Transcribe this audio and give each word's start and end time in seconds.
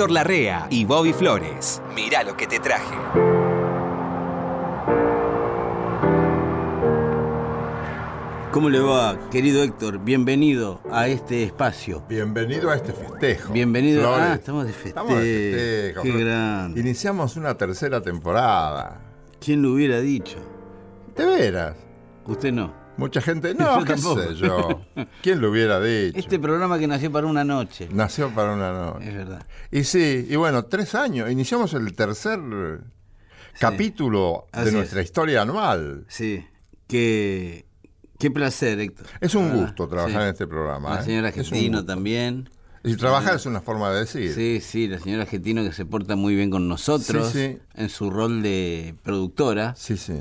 Héctor 0.00 0.12
Larrea 0.12 0.66
y 0.70 0.86
Bobby 0.86 1.12
Flores. 1.12 1.82
Mirá 1.94 2.22
lo 2.22 2.34
que 2.34 2.46
te 2.46 2.58
traje. 2.58 2.96
¿Cómo 8.50 8.70
le 8.70 8.80
va, 8.80 9.28
querido 9.30 9.62
Héctor? 9.62 9.98
Bienvenido 9.98 10.80
a 10.90 11.06
este 11.08 11.42
espacio. 11.42 12.02
Bienvenido 12.08 12.70
a 12.70 12.76
este 12.76 12.94
festejo. 12.94 13.52
Bienvenido. 13.52 14.00
Flores. 14.00 14.26
Ah, 14.26 14.34
estamos 14.36 14.64
de 14.64 14.72
festejo. 14.72 15.00
Estamos 15.00 15.22
de 15.22 15.92
festejo. 15.92 16.02
Qué 16.02 16.24
grande. 16.24 16.80
Iniciamos 16.80 17.36
una 17.36 17.54
tercera 17.58 18.00
temporada. 18.00 19.02
¿Quién 19.38 19.60
lo 19.60 19.74
hubiera 19.74 20.00
dicho? 20.00 20.38
De 21.14 21.26
veras. 21.26 21.76
Usted 22.24 22.52
no. 22.54 22.79
Mucha 23.00 23.20
gente. 23.20 23.54
No, 23.58 23.80
Yo 23.80 23.84
qué 23.84 23.94
tampoco. 23.94 24.22
sé 24.22 24.34
yo. 24.36 24.82
¿Quién 25.22 25.40
lo 25.40 25.50
hubiera 25.50 25.80
dicho? 25.80 26.18
Este 26.18 26.38
programa 26.38 26.78
que 26.78 26.86
nació 26.86 27.10
para 27.10 27.26
una 27.26 27.42
noche. 27.44 27.88
Nació 27.92 28.30
para 28.30 28.52
una 28.54 28.72
noche. 28.72 29.08
Es 29.08 29.14
verdad. 29.14 29.46
Y 29.72 29.84
sí, 29.84 30.26
y 30.30 30.36
bueno, 30.36 30.64
tres 30.66 30.94
años. 30.94 31.30
Iniciamos 31.30 31.74
el 31.74 31.92
tercer 31.94 32.38
capítulo 33.58 34.46
Así 34.52 34.64
de 34.64 34.70
es. 34.70 34.76
nuestra 34.76 35.02
historia 35.02 35.42
anual. 35.42 36.04
Sí. 36.08 36.44
Qué, 36.86 37.66
qué 38.18 38.30
placer, 38.30 38.78
Héctor. 38.80 39.06
Es 39.20 39.34
un 39.34 39.50
Ah, 39.50 39.54
gusto 39.54 39.88
trabajar 39.88 40.20
sí. 40.20 40.24
en 40.26 40.32
este 40.32 40.46
programa. 40.46 40.94
La 40.94 41.00
¿eh? 41.00 41.04
señora 41.04 41.20
un 41.20 41.26
Argentino 41.26 41.84
también. 41.84 42.48
Y 42.82 42.96
trabajar 42.96 43.34
es 43.36 43.44
una 43.44 43.60
forma 43.60 43.90
de 43.92 44.00
decir. 44.00 44.32
Sí, 44.34 44.60
sí, 44.62 44.88
la 44.88 44.98
señora 44.98 45.22
Argentino 45.24 45.62
que 45.62 45.72
se 45.72 45.84
porta 45.84 46.16
muy 46.16 46.34
bien 46.34 46.50
con 46.50 46.66
nosotros 46.66 47.30
Sí, 47.30 47.38
sí. 47.52 47.58
en 47.74 47.90
su 47.90 48.08
rol 48.10 48.42
de 48.42 48.94
productora, 49.02 49.74
Sí, 49.76 49.96
sí. 49.98 50.14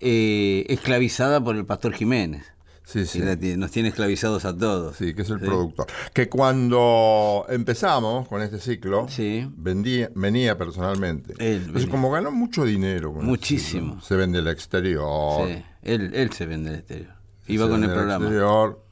Eh, 0.00 0.66
esclavizada 0.68 1.42
por 1.42 1.56
el 1.56 1.64
pastor 1.66 1.92
Jiménez. 1.94 2.44
Sí, 2.86 3.06
sí. 3.06 3.20
nos 3.56 3.70
tiene 3.70 3.88
esclavizados 3.88 4.44
a 4.44 4.54
todos. 4.56 4.96
Sí, 4.96 5.14
que 5.14 5.22
es 5.22 5.30
el 5.30 5.38
Sí. 5.40 5.46
productor. 5.46 5.86
Que 6.12 6.28
cuando 6.28 7.46
empezamos 7.48 8.28
con 8.28 8.42
este 8.42 8.58
ciclo, 8.60 9.06
Sí. 9.08 9.50
vendía, 9.56 10.10
venía 10.14 10.58
personalmente. 10.58 11.32
Él 11.38 11.52
Entonces, 11.56 11.72
venía. 11.72 11.90
como 11.90 12.10
ganó 12.10 12.30
mucho 12.30 12.64
dinero. 12.66 13.12
con 13.14 13.22
el 13.22 13.26
Muchísimo. 13.26 13.94
ciclo, 13.94 14.02
se 14.06 14.16
vende 14.16 14.38
al 14.40 14.48
exterior. 14.48 15.48
Sí, 15.48 15.64
él, 15.82 16.10
él 16.14 16.30
se 16.32 16.44
vende 16.44 16.70
el 16.72 16.76
exterior. 16.76 17.14
se 17.46 17.52
Iba 17.54 17.64
con 17.68 17.80
vende 17.80 17.86
el 17.86 17.92
programa. 17.94 18.24
exterior, 18.26 18.83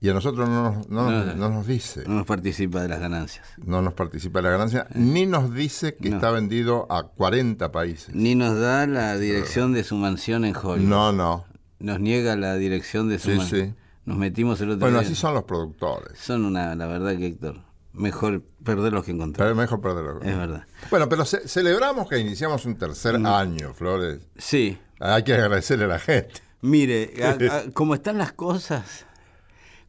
y 0.00 0.08
a 0.08 0.14
nosotros 0.14 0.48
no 0.48 0.62
nos, 0.72 0.88
no 0.88 1.10
nos- 1.10 1.26
No, 1.26 1.34
no 1.48 1.54
nos 1.56 1.66
dice, 1.66 2.04
No 2.06 2.14
nos 2.14 2.26
participa 2.26 2.80
de 2.82 2.88
las 2.88 3.00
ganancias. 3.00 3.46
no 3.58 3.82
nos 3.82 3.92
participa 3.94 4.38
de 4.40 4.44
la 4.44 4.50
ganancia, 4.50 4.86
ni 4.94 5.26
nos 5.26 5.52
dice 5.54 5.94
que 5.96 6.08
está 6.08 6.30
vendido 6.30 6.86
a 6.90 7.04
40 7.08 7.70
países. 7.72 8.14
Ni 8.14 8.34
nos 8.34 8.58
da 8.58 8.86
la 8.86 9.16
dirección 9.18 9.72
de 9.72 9.84
su 9.84 9.96
mansión 9.96 10.44
en 10.44 10.56
Hollywood. 10.56 10.88
No, 10.88 11.12
no. 11.12 11.44
Nos 11.78 12.00
niega 12.00 12.36
la 12.36 12.56
dirección 12.56 13.08
de 13.08 13.18
su 13.18 13.30
Sí, 13.30 13.36
mansión. 13.36 13.66
sí. 13.68 13.74
Nos 14.06 14.16
metimos 14.16 14.60
el 14.60 14.70
otro 14.70 14.80
Bueno, 14.80 14.98
día. 15.00 15.06
así 15.06 15.14
son 15.14 15.34
los 15.34 15.44
productores. 15.44 16.18
Son 16.18 16.44
una, 16.44 16.74
la 16.74 16.86
verdad 16.86 17.16
que 17.16 17.26
Héctor, 17.26 17.60
mejor 17.92 18.42
perderlos 18.64 19.04
que 19.04 19.12
Pero 19.12 19.22
encontrar. 19.22 19.50
es 19.50 19.56
mejor 19.56 19.80
perderlo. 19.80 20.20
Es 20.22 20.36
verdad. 20.36 20.64
Bueno, 20.90 21.08
pero 21.08 21.24
ce- 21.24 21.46
celebramos 21.46 22.08
que 22.08 22.18
iniciamos 22.18 22.64
un 22.64 22.76
tercer 22.76 23.18
Mm. 23.18 23.26
año, 23.26 23.74
Flores. 23.74 24.20
Sí, 24.36 24.78
Hay 24.98 25.22
que 25.24 25.32
agradecerle 25.34 25.84
a 25.84 25.88
la 25.88 25.98
gente. 25.98 26.34
mire, 26.62 27.12
a- 27.22 27.30
a- 27.68 27.70
como 27.72 27.94
están 27.94 28.18
las 28.18 28.32
cosas, 28.32 29.06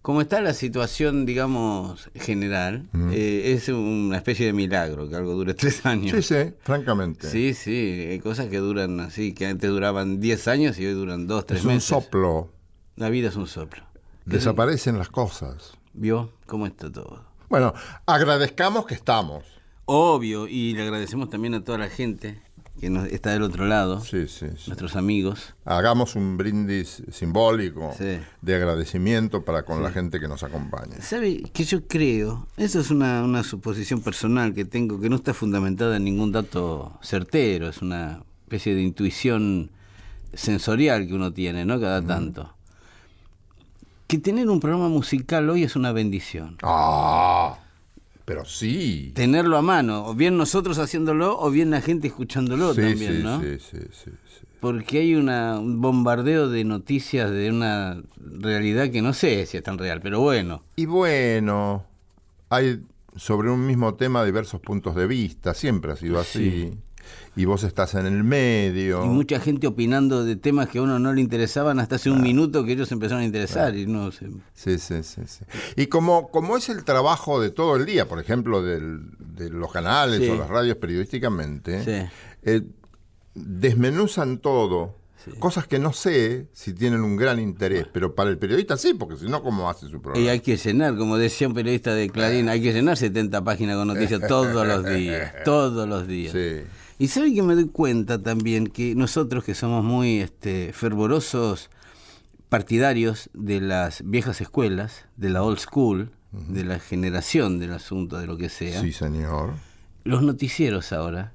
como 0.01 0.21
está 0.21 0.41
la 0.41 0.53
situación, 0.53 1.25
digamos, 1.25 2.09
general, 2.15 2.89
eh, 3.11 3.53
es 3.55 3.69
una 3.69 4.17
especie 4.17 4.47
de 4.47 4.53
milagro 4.53 5.07
que 5.07 5.15
algo 5.15 5.33
dure 5.33 5.53
tres 5.55 5.85
años. 5.85 6.25
Sí, 6.25 6.33
sí, 6.35 6.53
francamente. 6.61 7.29
Sí, 7.29 7.53
sí, 7.53 8.07
hay 8.09 8.19
cosas 8.19 8.47
que 8.47 8.57
duran 8.57 8.99
así, 8.99 9.33
que 9.33 9.45
antes 9.45 9.69
duraban 9.69 10.19
10 10.19 10.47
años 10.47 10.79
y 10.79 10.85
hoy 10.85 10.93
duran 10.93 11.27
2, 11.27 11.45
3 11.45 11.59
es 11.59 11.65
un 11.65 11.73
meses. 11.73 11.87
soplo. 11.89 12.49
La 12.95 13.09
vida 13.09 13.29
es 13.29 13.35
un 13.35 13.47
soplo. 13.47 13.83
Desaparecen 14.25 14.97
las 14.97 15.09
cosas. 15.09 15.73
¿Vio 15.93 16.31
cómo 16.45 16.65
está 16.65 16.91
todo? 16.91 17.23
Bueno, 17.49 17.73
agradezcamos 18.05 18.85
que 18.85 18.95
estamos. 18.95 19.43
Obvio, 19.85 20.47
y 20.47 20.73
le 20.73 20.83
agradecemos 20.83 21.29
también 21.29 21.53
a 21.53 21.63
toda 21.63 21.77
la 21.77 21.89
gente 21.89 22.41
que 22.79 22.89
nos, 22.89 23.07
está 23.07 23.31
del 23.31 23.43
otro 23.43 23.65
lado, 23.65 24.01
Sí, 24.01 24.27
sí, 24.27 24.47
sí. 24.57 24.63
nuestros 24.67 24.95
amigos. 24.95 25.53
Hagamos 25.65 26.15
un 26.15 26.37
brindis 26.37 27.03
simbólico 27.11 27.93
de 27.99 28.55
agradecimiento 28.55 29.43
para 29.43 29.63
con 29.63 29.83
la 29.83 29.91
gente 29.91 30.19
que 30.19 30.27
nos 30.27 30.43
acompaña. 30.43 30.99
¿Sabe 31.01 31.43
que 31.53 31.63
yo 31.63 31.85
creo? 31.87 32.47
Eso 32.57 32.79
es 32.79 32.89
una, 32.89 33.23
una 33.23 33.43
suposición 33.43 34.01
personal 34.01 34.53
que 34.53 34.65
tengo, 34.65 34.99
que 34.99 35.09
no 35.09 35.17
está 35.17 35.33
fundamentada 35.33 35.97
en 35.97 36.05
ningún 36.05 36.31
dato 36.31 36.97
certero, 37.03 37.69
es 37.69 37.81
una 37.81 38.23
especie 38.43 38.73
de 38.73 38.81
intuición 38.81 39.69
sensorial 40.33 41.07
que 41.07 41.13
uno 41.13 41.31
tiene, 41.33 41.65
¿no? 41.65 41.79
Cada 41.79 42.01
tanto. 42.01 42.53
Que 44.07 44.17
tener 44.17 44.49
un 44.49 44.59
programa 44.59 44.89
musical 44.89 45.49
hoy 45.49 45.63
es 45.63 45.75
una 45.75 45.91
bendición. 45.91 46.57
Ah, 46.63 47.59
pero 48.25 48.45
sí. 48.45 49.11
Tenerlo 49.15 49.57
a 49.57 49.61
mano, 49.61 50.05
o 50.05 50.13
bien 50.13 50.37
nosotros 50.37 50.77
haciéndolo, 50.77 51.39
o 51.39 51.49
bien 51.51 51.69
la 51.71 51.81
gente 51.81 52.07
escuchándolo 52.07 52.73
Sí, 52.73 52.81
también, 52.81 53.17
sí, 53.17 53.23
¿no? 53.23 53.41
sí, 53.41 53.57
sí, 53.59 53.77
sí, 53.91 54.11
sí. 54.11 54.45
Porque 54.59 54.99
hay 54.99 55.15
una, 55.15 55.59
un 55.59 55.81
bombardeo 55.81 56.49
de 56.49 56.63
noticias 56.63 57.31
de 57.31 57.49
una 57.49 58.01
realidad 58.17 58.89
que 58.91 59.01
no 59.01 59.13
sé 59.13 59.45
si 59.47 59.57
es 59.57 59.63
tan 59.63 59.77
real, 59.77 60.01
pero 60.01 60.19
bueno. 60.19 60.63
Y 60.75 60.85
bueno, 60.85 61.85
hay 62.49 62.81
sobre 63.15 63.49
un 63.49 63.65
mismo 63.65 63.95
tema 63.95 64.23
diversos 64.23 64.61
puntos 64.61 64.95
de 64.95 65.07
vista, 65.07 65.53
siempre 65.53 65.91
ha 65.91 65.95
sido 65.95 66.19
así. 66.19 66.73
Y 67.35 67.45
vos 67.45 67.63
estás 67.63 67.95
en 67.95 68.05
el 68.05 68.23
medio. 68.23 69.05
Y 69.05 69.07
mucha 69.07 69.39
gente 69.39 69.65
opinando 69.67 70.25
de 70.25 70.35
temas 70.35 70.67
que 70.67 70.79
a 70.79 70.81
uno 70.81 70.99
no 70.99 71.13
le 71.13 71.21
interesaban 71.21 71.79
hasta 71.79 71.95
hace 71.95 72.09
un 72.11 72.21
minuto 72.21 72.65
que 72.65 72.73
ellos 72.73 72.91
empezaron 72.91 73.21
a 73.23 73.25
interesar 73.25 73.75
y 73.77 73.85
no. 73.85 74.11
Sí, 74.11 74.27
sí, 74.53 74.77
sí, 74.77 75.21
sí. 75.25 75.45
Y 75.77 75.87
como, 75.87 76.29
como 76.29 76.57
es 76.57 76.67
el 76.69 76.83
trabajo 76.83 77.39
de 77.39 77.49
todo 77.51 77.77
el 77.77 77.85
día, 77.85 78.07
por 78.07 78.19
ejemplo, 78.19 78.61
del- 78.61 79.01
de 79.19 79.49
los 79.49 79.71
canales 79.71 80.19
Sí. 80.19 80.29
o 80.29 80.35
las 80.35 80.49
radios 80.49 80.75
periodísticamente, 80.77 81.83
Sí. 81.85 82.11
eh, 82.43 82.61
desmenuzan 83.33 84.39
todo, 84.39 84.97
cosas 85.39 85.67
que 85.67 85.79
no 85.79 85.93
sé 85.93 86.47
si 86.51 86.73
tienen 86.73 87.01
un 87.01 87.15
gran 87.15 87.39
interés, 87.39 87.85
pero 87.93 88.15
para 88.15 88.29
el 88.29 88.37
periodista 88.37 88.75
sí, 88.75 88.93
porque 88.93 89.15
si 89.17 89.25
no, 89.27 89.41
¿cómo 89.43 89.69
hace 89.69 89.87
su 89.87 89.97
Y 89.97 89.99
programa? 89.99 90.31
hay 90.31 90.39
que 90.39 90.57
llenar, 90.57 90.97
como 90.97 91.17
decía 91.17 91.47
un 91.47 91.53
periodista 91.53 91.93
de 91.93 92.09
Clarín, 92.09 92.49
hay 92.49 92.61
que 92.61 92.73
llenar 92.73 92.97
70 92.97 93.43
páginas 93.43 93.77
con 93.77 93.87
noticias 93.87 94.19
todos 94.27 94.67
los 94.67 94.83
días, 94.85 95.31
todos 95.45 95.87
los 95.87 96.07
días. 96.07 96.33
Sí. 96.33 96.63
Y 97.01 97.07
sabe 97.07 97.33
que 97.33 97.41
me 97.41 97.55
doy 97.55 97.67
cuenta 97.67 98.21
también 98.21 98.67
que 98.67 98.93
nosotros 98.93 99.43
que 99.43 99.55
somos 99.55 99.83
muy 99.83 100.19
este, 100.19 100.71
fervorosos 100.71 101.71
partidarios 102.47 103.31
de 103.33 103.59
las 103.59 104.03
viejas 104.05 104.39
escuelas, 104.39 105.05
de 105.17 105.29
la 105.31 105.41
old 105.41 105.57
school, 105.57 106.11
de 106.31 106.63
la 106.63 106.77
generación 106.77 107.57
del 107.57 107.73
asunto, 107.73 108.19
de 108.19 108.27
lo 108.27 108.37
que 108.37 108.49
sea, 108.49 108.81
Sí, 108.81 108.91
señor. 108.93 109.53
los 110.03 110.21
noticieros 110.21 110.93
ahora, 110.93 111.33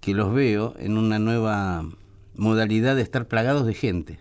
que 0.00 0.12
los 0.12 0.34
veo 0.34 0.74
en 0.80 0.98
una 0.98 1.20
nueva 1.20 1.84
modalidad 2.34 2.96
de 2.96 3.02
estar 3.02 3.28
plagados 3.28 3.66
de 3.66 3.74
gente. 3.74 4.18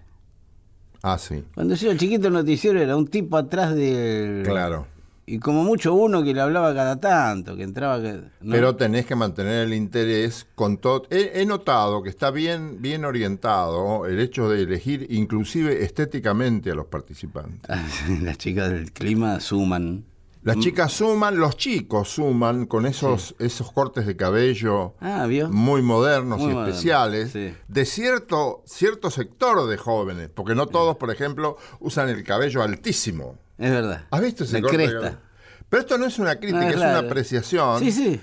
Ah, 1.02 1.18
sí. 1.18 1.44
Cuando 1.56 1.74
yo 1.74 1.90
era 1.90 1.98
chiquito 1.98 2.28
el 2.28 2.34
noticiero 2.36 2.80
era 2.80 2.96
un 2.96 3.08
tipo 3.08 3.38
atrás 3.38 3.74
del... 3.74 4.44
Claro. 4.44 4.86
Y 5.32 5.38
como 5.40 5.64
mucho 5.64 5.94
uno 5.94 6.24
que 6.24 6.34
le 6.34 6.42
hablaba 6.42 6.74
cada 6.74 7.00
tanto, 7.00 7.56
que 7.56 7.62
entraba... 7.64 8.02
que- 8.02 8.22
¿no? 8.42 8.52
Pero 8.52 8.76
tenés 8.76 9.06
que 9.06 9.16
mantener 9.16 9.68
el 9.68 9.74
interés 9.76 10.48
con 10.56 10.78
todo. 10.78 11.04
He, 11.12 11.42
he 11.42 11.46
notado 11.46 12.02
que 12.02 12.10
está 12.10 12.32
bien, 12.32 12.82
bien 12.82 13.06
orientado 13.06 14.08
el 14.08 14.20
hecho 14.20 14.50
de 14.50 14.64
elegir 14.64 15.06
inclusive 15.12 15.84
estéticamente 15.84 16.72
a 16.72 16.76
los 16.76 16.88
participantes. 16.88 17.70
Las 18.22 18.38
chicas 18.40 18.72
del 18.72 18.92
clima 18.92 19.40
suman. 19.40 20.06
Las 20.42 20.58
chicas 20.58 20.94
suman, 20.94 21.38
los 21.38 21.58
chicos 21.58 22.10
suman 22.10 22.66
con 22.66 22.86
esos, 22.86 23.36
esos 23.40 23.72
cortes 23.74 24.08
de 24.08 24.16
cabello 24.16 24.94
Ah, 25.02 25.28
muy 25.52 25.82
modernos 25.82 26.40
Muy 26.40 26.54
y 26.54 26.58
especiales 26.58 27.32
sí. 27.34 27.54
de 27.68 27.86
cierto, 27.86 28.64
cierto 28.66 29.12
sector 29.12 29.68
de 29.68 29.78
jóvenes, 29.78 30.30
porque 30.34 30.56
no 30.56 30.66
todos, 30.66 30.96
por 30.96 31.12
ejemplo, 31.12 31.58
usan 31.82 32.08
el 32.10 32.24
cabello 32.24 32.64
altísimo. 32.64 33.38
Es 33.60 33.70
verdad. 33.72 34.06
¿Has 34.10 34.22
visto 34.22 34.44
ese 34.46 34.62
corte 34.62 34.78
de 34.78 34.88
cresta. 34.88 35.20
Pero 35.70 35.82
esto 35.82 35.98
no 35.98 36.06
es 36.08 36.18
una 36.18 36.38
crítica, 36.38 36.62
Ah, 36.62 36.70
es 36.70 36.76
una 36.78 37.00
apreciación 37.00 37.80
Sí, 37.80 37.92
sí. 37.92 38.22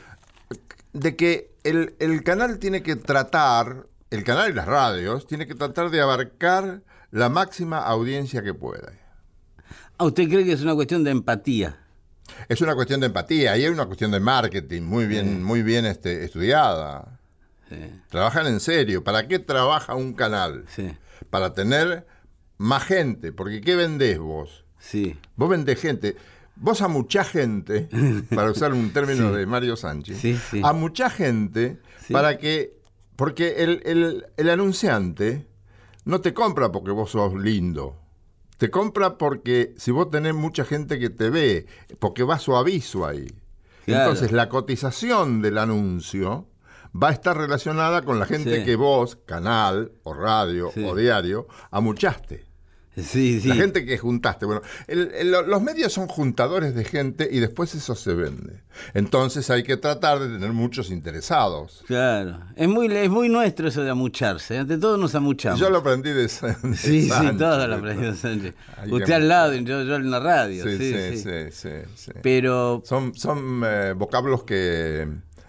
de 0.92 1.14
que 1.14 1.54
el, 1.62 1.94
el 2.00 2.24
canal 2.24 2.58
tiene 2.58 2.82
que 2.82 2.96
tratar, 2.96 3.86
el 4.10 4.24
canal 4.24 4.50
y 4.50 4.54
las 4.54 4.66
radios, 4.66 5.26
tiene 5.26 5.46
que 5.46 5.54
tratar 5.54 5.90
de 5.90 6.00
abarcar 6.00 6.82
la 7.12 7.28
máxima 7.28 7.78
audiencia 7.78 8.42
que 8.42 8.52
pueda. 8.54 8.92
Ah, 9.98 10.04
¿Usted 10.06 10.28
cree 10.28 10.44
que 10.44 10.52
es 10.52 10.62
una 10.62 10.74
cuestión 10.74 11.04
de 11.04 11.10
empatía? 11.12 11.78
Es 12.48 12.60
una 12.60 12.74
cuestión 12.74 12.98
de 13.00 13.06
empatía 13.06 13.56
y 13.56 13.62
hay 13.64 13.68
una 13.70 13.86
cuestión 13.86 14.10
de 14.10 14.18
marketing 14.20 14.82
muy 14.82 15.06
bien, 15.06 15.42
muy 15.44 15.62
bien 15.62 15.86
este, 15.86 16.24
estudiada. 16.24 17.18
Sí, 17.68 17.76
Trabajan 18.10 18.46
en 18.48 18.60
serio. 18.60 19.02
¿Para 19.04 19.26
qué 19.28 19.38
trabaja 19.38 19.94
un 19.94 20.12
canal? 20.14 20.64
sí, 20.68 20.96
Para 21.30 21.54
tener 21.54 22.06
más 22.58 22.82
gente. 22.84 23.32
Porque 23.32 23.60
¿qué 23.60 23.76
vendés 23.76 24.18
vos? 24.18 24.64
Sí. 24.90 25.16
Vos 25.36 25.48
vendés 25.48 25.80
gente. 25.80 26.16
Vos 26.56 26.80
a 26.80 26.88
mucha 26.88 27.22
gente, 27.24 27.88
para 28.34 28.50
usar 28.50 28.72
un 28.72 28.90
término 28.90 29.32
de 29.32 29.44
Mario 29.46 29.76
Sánchez, 29.76 30.18
Sí, 30.18 30.38
sí. 30.50 30.60
a 30.64 30.72
mucha 30.72 31.10
gente 31.10 31.78
para 32.10 32.38
que. 32.38 32.74
Porque 33.16 33.62
el, 33.64 33.82
el- 33.86 34.26
el 34.36 34.50
anunciante 34.50 35.46
no 36.04 36.20
te 36.20 36.32
compra 36.34 36.70
porque 36.72 36.90
vos 36.92 37.10
sos 37.10 37.34
lindo. 37.34 37.96
Te 38.58 38.70
compra 38.70 39.18
porque 39.18 39.74
si 39.76 39.90
vos 39.90 40.10
tenés 40.10 40.34
mucha 40.34 40.64
gente 40.64 40.98
que 40.98 41.10
te 41.10 41.28
ve, 41.30 41.66
porque 41.98 42.22
va 42.22 42.38
su 42.38 42.56
aviso 42.56 43.06
ahí. 43.06 43.26
Claro. 43.84 44.02
Entonces 44.10 44.32
la 44.32 44.48
cotización 44.48 45.42
del 45.42 45.58
anuncio 45.58 46.46
va 46.94 47.08
a 47.08 47.12
estar 47.12 47.36
relacionada 47.36 48.00
con 48.02 48.18
la 48.18 48.24
gente 48.26 48.60
Sí. 48.60 48.64
que 48.64 48.76
vos, 48.76 49.16
canal 49.26 49.92
o 50.04 50.14
radio 50.14 50.70
Sí. 50.72 50.82
o 50.84 50.94
diario, 50.94 51.46
amuchaste. 51.70 52.44
Sí, 52.96 53.40
sí. 53.40 53.48
La 53.48 53.54
gente 53.56 53.84
que 53.84 53.98
juntaste. 53.98 54.46
Bueno, 54.46 54.62
el- 54.86 55.10
el- 55.14 55.30
los 55.30 55.60
medios 55.62 55.92
son 55.92 56.08
juntadores 56.08 56.74
de 56.74 56.82
gente 56.84 57.28
y 57.30 57.40
después 57.40 57.74
eso 57.74 57.94
se 57.94 58.14
vende. 58.14 58.62
Entonces 58.94 59.50
hay 59.50 59.62
que 59.64 59.76
tratar 59.76 60.18
de 60.18 60.28
tener 60.28 60.52
muchos 60.52 60.90
interesados. 60.90 61.84
Claro. 61.86 62.38
Es 62.56 62.68
muy, 62.68 62.86
es 62.94 63.10
muy 63.10 63.28
nuestro 63.28 63.68
eso 63.68 63.82
de 63.82 63.90
amucharse. 63.90 64.56
Ante 64.58 64.78
todo 64.78 64.96
nos 64.96 65.14
amuchamos. 65.14 65.60
Yo 65.60 65.68
lo 65.68 65.78
aprendí 65.78 66.08
de, 66.10 66.22
de 66.22 66.28
Sí, 66.28 67.02
sí, 67.02 67.08
Sánchez. 67.08 67.38
todo 67.38 67.66
lo 67.68 67.74
aprendió 67.76 68.14
Sánchez. 68.14 68.54
Hay 68.78 68.90
Usted 68.90 69.06
que- 69.06 69.14
al 69.14 69.28
lado 69.28 69.54
y 69.54 69.64
yo, 69.64 69.82
yo 69.82 69.96
en 69.96 70.10
la 70.10 70.20
radio. 70.20 70.64
Sí, 70.64 70.78
Sí, 70.78 70.92
sí, 70.92 71.16
sí. 71.16 71.16
sí, 71.18 71.50
sí, 71.52 71.68
sí. 71.96 72.12
Pero 72.22 72.82
Son, 72.86 73.14
son 73.14 73.62
eh, 73.64 73.92
vocablos 73.96 74.44
que. 74.44 75.06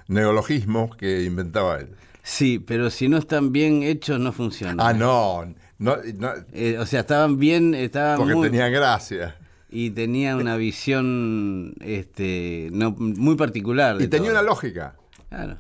neologismos 0.08 0.96
que 0.96 1.24
inventaba 1.24 1.80
él. 1.80 1.90
sí, 2.24 2.60
pero 2.60 2.90
si 2.90 3.08
no 3.08 3.18
están 3.18 3.52
bien 3.52 3.84
hechos 3.84 4.20
no 4.20 4.32
funcionan. 4.32 4.80
Ah, 4.80 4.94
no. 4.94 5.54
No, 5.80 5.96
no, 6.18 6.30
Eh, 6.54 6.78
o 6.80 6.86
sea, 6.86 7.02
estaban 7.02 7.38
bien, 7.38 7.74
estaban 7.76 8.18
porque 8.18 8.36
muy, 8.36 8.50
tenía 8.50 8.70
gracia. 8.70 9.36
y 9.70 9.92
tenía 9.92 10.36
una 10.36 10.56
visión 10.58 11.74
este 11.82 12.70
no, 12.72 12.92
muy 12.98 13.36
particular. 13.36 13.98
de 13.98 14.06
Y 14.06 14.08
tenía 14.08 14.30
todo. 14.32 14.40
una 14.40 14.50
lógica. 14.50 14.96
Claro. 15.30 15.58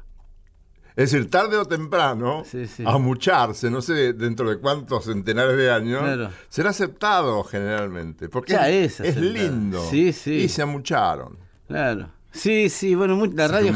Es 0.95 1.11
decir, 1.11 1.29
tarde 1.29 1.57
o 1.57 1.65
temprano, 1.65 2.41
Sí, 2.43 2.65
sí. 2.65 2.83
amucharse, 2.83 3.69
no 3.69 3.81
sé 3.83 4.13
dentro 4.13 4.49
de 4.49 4.57
cuántos 4.57 5.05
centenares 5.05 5.55
de 5.55 5.69
años, 5.71 6.01
Claro. 6.01 6.29
será 6.49 6.71
aceptado 6.71 7.43
generalmente. 7.43 8.29
Porque 8.29 8.53
Ya 8.53 8.67
es, 8.69 8.99
es 8.99 9.15
es 9.15 9.17
lindo. 9.17 9.79
Sí, 9.91 10.11
sí. 10.11 10.33
Y 10.33 10.49
se 10.49 10.63
amucharon. 10.63 11.37
Claro. 11.67 12.09
Sí, 12.31 12.69
sí, 12.69 12.95
bueno, 12.95 13.15
la 13.35 13.47
Se 13.47 13.53
radio, 13.53 13.73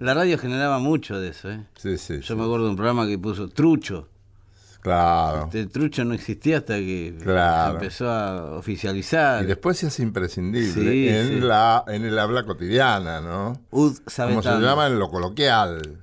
la 0.00 0.14
radio 0.14 0.38
generaba 0.38 0.78
mucho 0.80 1.20
de 1.20 1.28
eso. 1.28 1.50
¿eh? 1.50 1.64
Sí, 1.76 1.98
sí. 1.98 2.20
Yo 2.20 2.36
me 2.36 2.42
acuerdo 2.42 2.64
de 2.64 2.70
un 2.70 2.76
programa 2.76 3.06
que 3.06 3.16
puso 3.18 3.48
Trucho. 3.48 4.08
Claro. 4.80 5.50
El 5.52 5.68
trucho 5.68 6.04
no 6.04 6.14
existía 6.14 6.58
hasta 6.58 6.76
que 6.78 7.14
Claro. 7.22 7.74
empezó 7.74 8.08
a 8.10 8.56
oficializar. 8.56 9.44
Y 9.44 9.46
después 9.46 9.76
se 9.78 9.86
hace 9.88 10.02
imprescindible 10.02 10.72
Sí, 10.72 11.08
en, 11.08 11.28
sí. 11.28 11.40
La, 11.40 11.84
en 11.88 12.04
el 12.04 12.18
habla 12.18 12.44
cotidiana, 12.44 13.20
¿no? 13.20 13.60
Ud 13.70 13.98
sabe 14.06 14.30
Como 14.32 14.42
se 14.42 14.58
llama 14.60 14.86
en 14.86 14.98
lo 14.98 15.10
coloquial. 15.10 15.98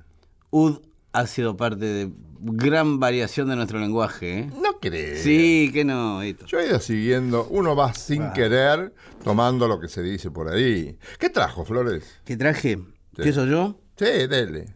Ud 0.50 0.78
ha 1.12 1.26
sido 1.26 1.56
parte 1.56 1.84
de 1.84 2.12
gran 2.40 3.00
variación 3.00 3.48
de 3.48 3.56
nuestro 3.56 3.80
lenguaje. 3.80 4.38
¿eh? 4.40 4.50
No 4.62 4.78
crees. 4.80 5.22
Sí, 5.22 5.70
que 5.72 5.84
no. 5.84 6.22
Hito. 6.22 6.46
Yo 6.46 6.60
he 6.60 6.68
ido 6.68 6.78
siguiendo, 6.78 7.48
uno 7.50 7.74
va 7.74 7.92
sin 7.94 8.30
querer 8.32 8.94
tomando 9.24 9.66
lo 9.66 9.80
que 9.80 9.88
se 9.88 10.02
dice 10.02 10.30
por 10.30 10.48
ahí. 10.48 10.96
¿Qué 11.18 11.30
trajo, 11.30 11.64
Flores? 11.64 12.04
¿Qué 12.24 12.36
traje? 12.36 12.76
Sí. 13.16 13.22
¿Qué 13.24 13.32
soy 13.32 13.50
yo? 13.50 13.80
Sí, 13.96 14.04
dele. 14.04 14.66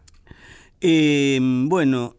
Eh, 0.81 1.39
bueno, 1.41 2.17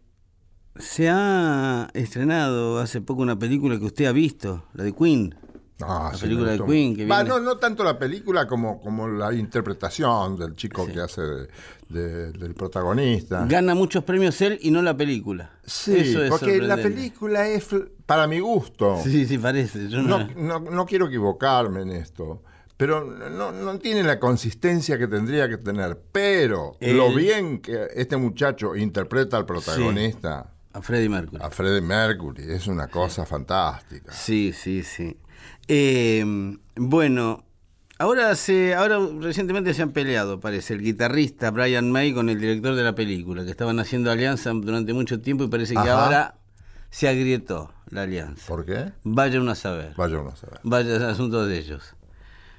se 0.77 1.09
ha 1.09 1.89
estrenado 1.93 2.79
hace 2.79 3.01
poco 3.01 3.21
una 3.21 3.37
película 3.39 3.77
que 3.79 3.85
usted 3.85 4.05
ha 4.05 4.11
visto, 4.11 4.65
la 4.73 4.83
de 4.83 4.93
Queen. 4.93 5.35
Ah, 5.81 6.09
La 6.13 6.17
sí, 6.17 6.23
película 6.23 6.51
me 6.51 6.57
de. 6.57 6.65
Queen 6.65 6.95
que 6.95 7.05
no, 7.05 7.39
no 7.41 7.57
tanto 7.57 7.83
la 7.83 7.99
película 7.99 8.47
como, 8.47 8.79
como 8.79 9.07
la 9.09 9.33
interpretación 9.33 10.37
del 10.37 10.55
chico 10.55 10.87
que 10.87 11.01
hace 11.01 11.21
de- 11.21 11.47
de- 11.89 12.31
del 12.31 12.53
protagonista. 12.53 13.45
Gana 13.45 13.75
muchos 13.75 14.03
premios 14.05 14.39
él 14.41 14.57
y 14.61 14.71
no 14.71 14.81
la 14.81 14.95
película. 14.95 15.51
Sí, 15.65 15.93
Eso 15.97 16.23
es 16.23 16.29
porque 16.29 16.61
la 16.61 16.77
película 16.77 17.47
es, 17.49 17.67
para 18.05 18.25
mi 18.27 18.39
gusto, 18.39 18.97
Sí, 19.03 19.25
sí, 19.25 19.37
parece. 19.37 19.89
Yo 19.89 20.01
no, 20.01 20.19
no, 20.35 20.59
no, 20.59 20.71
no 20.71 20.85
quiero 20.85 21.07
equivocarme 21.07 21.81
en 21.81 21.89
esto, 21.91 22.41
pero 22.77 23.03
no, 23.03 23.51
no 23.51 23.77
tiene 23.77 24.01
la 24.03 24.17
consistencia 24.19 24.97
que 24.97 25.07
tendría 25.07 25.49
que 25.49 25.57
tener. 25.57 25.99
Pero 26.13 26.77
lo 26.79 27.13
bien 27.13 27.59
que 27.59 27.87
este 27.95 28.15
muchacho 28.15 28.77
interpreta 28.77 29.35
al 29.35 29.45
protagonista, 29.45 30.51
A 30.75 30.81
Freddie 30.81 31.07
Mercury. 31.07 31.41
a 31.41 31.49
Freddie 31.49 31.81
Mercury, 31.81 32.51
es 32.51 32.67
una 32.67 32.87
cosa 32.87 33.25
fantástica. 33.25 34.11
Sí, 34.11 34.51
sí, 34.53 34.83
sí. 34.83 35.17
Eh, 35.69 36.23
bueno, 36.75 37.45
ahora 37.97 38.35
se, 38.35 38.75
ahora 38.75 38.99
recientemente 39.21 39.73
se 39.73 39.81
han 39.83 39.91
peleado, 39.91 40.41
parece, 40.41 40.73
el 40.73 40.81
guitarrista 40.81 41.49
Brian 41.51 41.89
May 41.91 42.13
con 42.13 42.29
el 42.29 42.39
director 42.39 42.75
de 42.75 42.83
la 42.83 42.93
película, 42.93 43.45
que 43.45 43.51
estaban 43.51 43.79
haciendo 43.79 44.11
alianza 44.11 44.51
durante 44.51 44.91
mucho 44.91 45.21
tiempo 45.21 45.45
y 45.45 45.47
parece 45.47 45.75
que 45.75 45.79
Ajá. 45.79 46.03
ahora 46.05 46.35
se 46.89 47.07
agrietó 47.07 47.71
la 47.89 48.01
alianza. 48.01 48.45
¿Por 48.45 48.65
qué? 48.65 48.91
Vaya 49.03 49.39
uno 49.39 49.51
a 49.51 49.55
saber. 49.55 49.93
Vaya 49.95 50.19
uno 50.19 50.31
a 50.31 50.35
saber. 50.35 50.59
Vaya 50.63 51.09
asunto 51.09 51.45
de 51.45 51.57
ellos. 51.57 51.95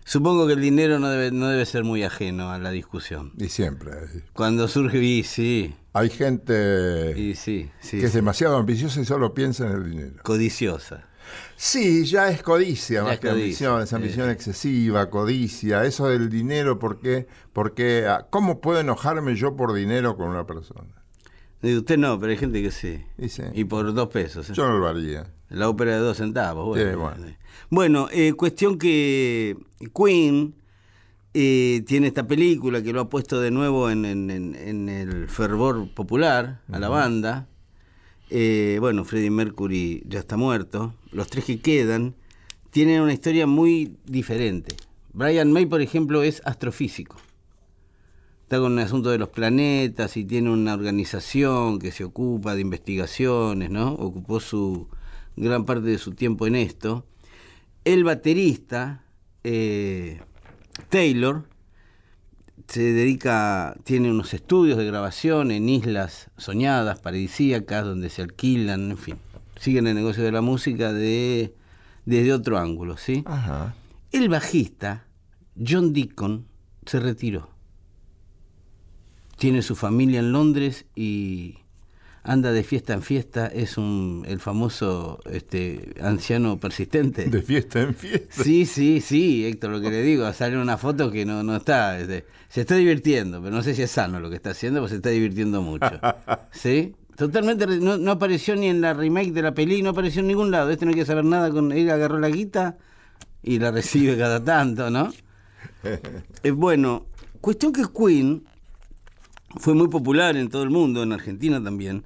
Supongo 0.05 0.47
que 0.47 0.53
el 0.55 0.61
dinero 0.61 1.01
no 1.01 1.09
debe, 1.11 1.33
no 1.33 1.49
debe 1.49 1.67
ser 1.67 1.83
muy 1.85 2.03
ajeno 2.05 2.51
a 2.51 2.59
la 2.59 2.71
discusión. 2.71 3.33
Y 3.39 3.49
siempre. 3.49 3.91
Cuando 4.33 4.69
surge, 4.69 5.03
y 5.03 5.25
sí, 5.25 5.75
Hay 5.97 6.11
gente 6.11 7.15
y 7.17 7.35
sí, 7.35 7.71
sí, 7.81 7.99
que 7.99 8.05
es 8.05 8.13
demasiado 8.13 8.57
ambiciosa 8.57 9.01
y 9.01 9.07
solo 9.07 9.33
piensa 9.33 9.67
en 9.67 9.73
el 9.73 9.91
dinero. 9.91 10.23
codiciosa. 10.23 11.09
Sí, 11.57 12.05
ya 12.05 12.29
es 12.29 12.43
codicia 12.43 12.99
Ya 12.99 13.03
más 13.05 13.15
es 13.15 13.21
que 13.21 13.29
codicia, 13.29 13.69
ambición, 13.69 13.83
es 13.83 13.93
ambición 13.95 14.31
excesiva, 14.31 15.09
codicia, 15.09 15.85
eso 15.85 16.09
del 16.09 16.29
dinero, 16.29 16.79
¿por 16.79 17.01
qué? 17.01 17.27
Porque, 17.55 18.05
ah, 18.07 18.27
¿cómo 18.29 18.61
puedo 18.61 18.79
enojarme 18.79 19.37
yo 19.37 19.57
por 19.57 19.73
dinero 19.73 20.19
con 20.19 20.29
una 20.29 20.47
persona? 20.47 21.03
Digo, 21.63 21.79
usted 21.79 21.97
no, 21.97 22.21
pero 22.21 22.31
hay 22.31 22.39
gente 22.39 22.63
que 22.63 22.71
sí. 22.71 23.03
Y 23.17 23.31
sí. 23.31 23.43
Y 23.55 23.65
por 23.65 23.93
dos 23.95 24.09
pesos. 24.09 24.51
¿eh? 24.51 24.53
Yo 24.55 24.69
no 24.69 24.77
lo 24.77 24.89
haría. 24.89 25.33
La 25.49 25.71
ópera 25.71 25.93
de 25.93 26.01
dos 26.01 26.19
centavos. 26.19 26.67
Bueno, 26.67 26.91
Sí, 26.91 26.97
bueno. 26.97 27.37
Bueno, 27.71 28.09
eh, 28.13 28.35
cuestión 28.35 28.79
que 28.79 29.57
Queen 29.95 30.55
eh, 31.39 31.83
tiene 31.87 32.07
esta 32.07 32.27
película 32.27 32.83
que 32.83 32.95
lo 32.95 33.01
ha 33.03 33.11
puesto 33.11 33.41
de 33.43 33.51
nuevo 33.51 33.91
en, 33.91 34.07
en- 34.07 34.31
en- 34.31 34.55
en 34.55 34.89
el 34.89 35.29
fervor 35.29 35.93
popular 35.93 36.63
a 36.73 36.79
la 36.79 36.89
banda. 36.89 37.47
Eh, 38.31 38.79
bueno, 38.81 39.05
Freddie 39.05 39.31
Mercury 39.31 40.03
ya 40.09 40.19
está 40.21 40.39
muerto. 40.39 40.95
Los 41.13 41.29
tres 41.29 41.45
que 41.45 41.61
quedan 41.61 42.15
tienen 42.71 43.03
una 43.03 43.13
historia 43.13 43.47
muy 43.47 43.97
diferente. 44.07 44.75
Brian 45.13 45.53
May, 45.53 45.67
por 45.67 45.83
ejemplo, 45.83 46.23
es 46.23 46.41
astrofísico. 46.47 47.17
Está 48.45 48.59
con 48.59 48.79
el 48.79 48.85
asunto 48.85 49.11
de 49.11 49.19
los 49.19 49.29
planetas 49.29 50.17
y 50.17 50.25
tiene 50.25 50.51
una 50.51 50.73
organización 50.75 51.79
que 51.79 51.93
se 51.93 52.05
ocupa 52.05 52.55
de 52.55 52.63
investigaciones, 52.63 53.69
¿no? 53.71 53.93
Ocupó 53.93 54.41
su 54.41 54.89
gran 55.37 55.65
parte 55.67 55.89
de 55.89 55.99
su 55.99 56.13
tiempo 56.13 56.47
en 56.47 56.55
esto. 56.55 57.05
El 57.85 58.05
baterista, 58.05 59.05
eh, 59.45 60.21
Taylor, 60.89 61.45
se 62.69 62.81
dedica, 62.93 63.77
tiene 63.85 64.11
unos 64.11 64.35
estudios 64.35 64.79
de 64.79 64.87
grabación 64.87 65.51
en 65.51 65.69
islas 65.69 66.31
soñadas, 66.37 66.99
paradisíacas, 67.01 67.85
donde 67.85 68.11
se 68.11 68.23
alquilan, 68.23 68.91
en 68.91 68.99
fin. 68.99 69.17
Siguen 69.59 69.87
el 69.87 69.95
negocio 69.95 70.23
de 70.25 70.33
la 70.33 70.41
música 70.41 70.93
de, 70.93 71.55
desde 72.05 72.33
otro 72.33 72.59
ángulo, 72.59 72.97
¿sí? 72.97 73.23
Ajá. 73.27 73.75
El 74.13 74.29
bajista, 74.29 75.07
John 75.57 75.93
Deacon, 75.93 76.47
se 76.85 77.01
retiró. 77.01 77.51
Tiene 79.39 79.63
su 79.63 79.77
familia 79.77 80.21
en 80.21 80.33
Londres 80.33 80.87
y 80.95 81.59
anda 82.27 82.53
de 82.53 82.65
fiesta 82.65 82.93
en 82.93 83.03
fiesta. 83.03 83.47
Es 83.47 83.79
un, 83.79 84.25
el 84.27 84.41
famoso 84.41 85.21
este, 85.31 85.95
anciano 86.03 86.59
persistente. 86.59 87.27
De 87.27 87.41
fiesta 87.41 87.81
en 87.81 87.95
fiesta. 87.95 88.43
Sí, 88.43 88.67
sí, 88.67 89.01
sí, 89.01 89.47
Héctor, 89.47 89.71
lo 89.71 89.81
que 89.81 89.91
le 89.91 90.03
digo, 90.03 90.31
sale 90.33 90.59
una 90.59 90.77
foto 90.77 91.11
que 91.11 91.25
no, 91.25 91.43
no 91.43 91.57
está, 91.57 91.99
este, 91.99 92.27
se 92.49 92.63
está 92.63 92.75
divirtiendo, 92.75 93.41
pero 93.41 93.55
no 93.55 93.63
sé 93.63 93.75
si 93.75 93.83
es 93.83 93.91
sano 93.91 94.21
lo 94.21 94.29
que 94.29 94.37
está 94.37 94.51
haciendo, 94.51 94.81
porque 94.81 94.91
se 94.91 94.97
está 94.97 95.11
divirtiendo 95.11 95.63
mucho. 95.63 95.91
¿Sí? 96.51 96.95
Totalmente, 97.17 97.67
no, 97.67 97.97
no 97.97 98.11
apareció 98.11 98.57
ni 98.57 98.69
en 98.69 98.81
la 98.81 98.93
remake 98.93 99.33
de 99.33 99.43
la 99.43 99.55
peli, 99.55 99.81
no 99.81 99.91
apareció 99.91 100.21
en 100.21 100.27
ningún 100.27 100.51
lado. 100.51 100.71
Este 100.71 100.85
no 100.85 100.93
quiere 100.93 101.07
saber 101.07 101.25
nada 101.25 101.51
con 101.51 101.73
él, 101.73 101.89
agarró 101.91 102.19
la 102.19 102.29
guita 102.29 102.77
y 103.43 103.59
la 103.59 103.71
recibe 103.71 104.19
cada 104.19 104.43
tanto, 104.43 104.91
¿no? 104.91 105.13
Eh, 106.43 106.51
bueno, 106.51 107.07
cuestión 107.41 107.73
que 107.73 107.85
Queen 107.97 108.45
fue 109.57 109.75
muy 109.75 109.89
popular 109.89 110.37
en 110.37 110.49
todo 110.49 110.65
el 110.65 110.71
mundo, 110.71 111.03
en 111.03 111.13
Argentina 111.13 111.63
también. 111.63 112.05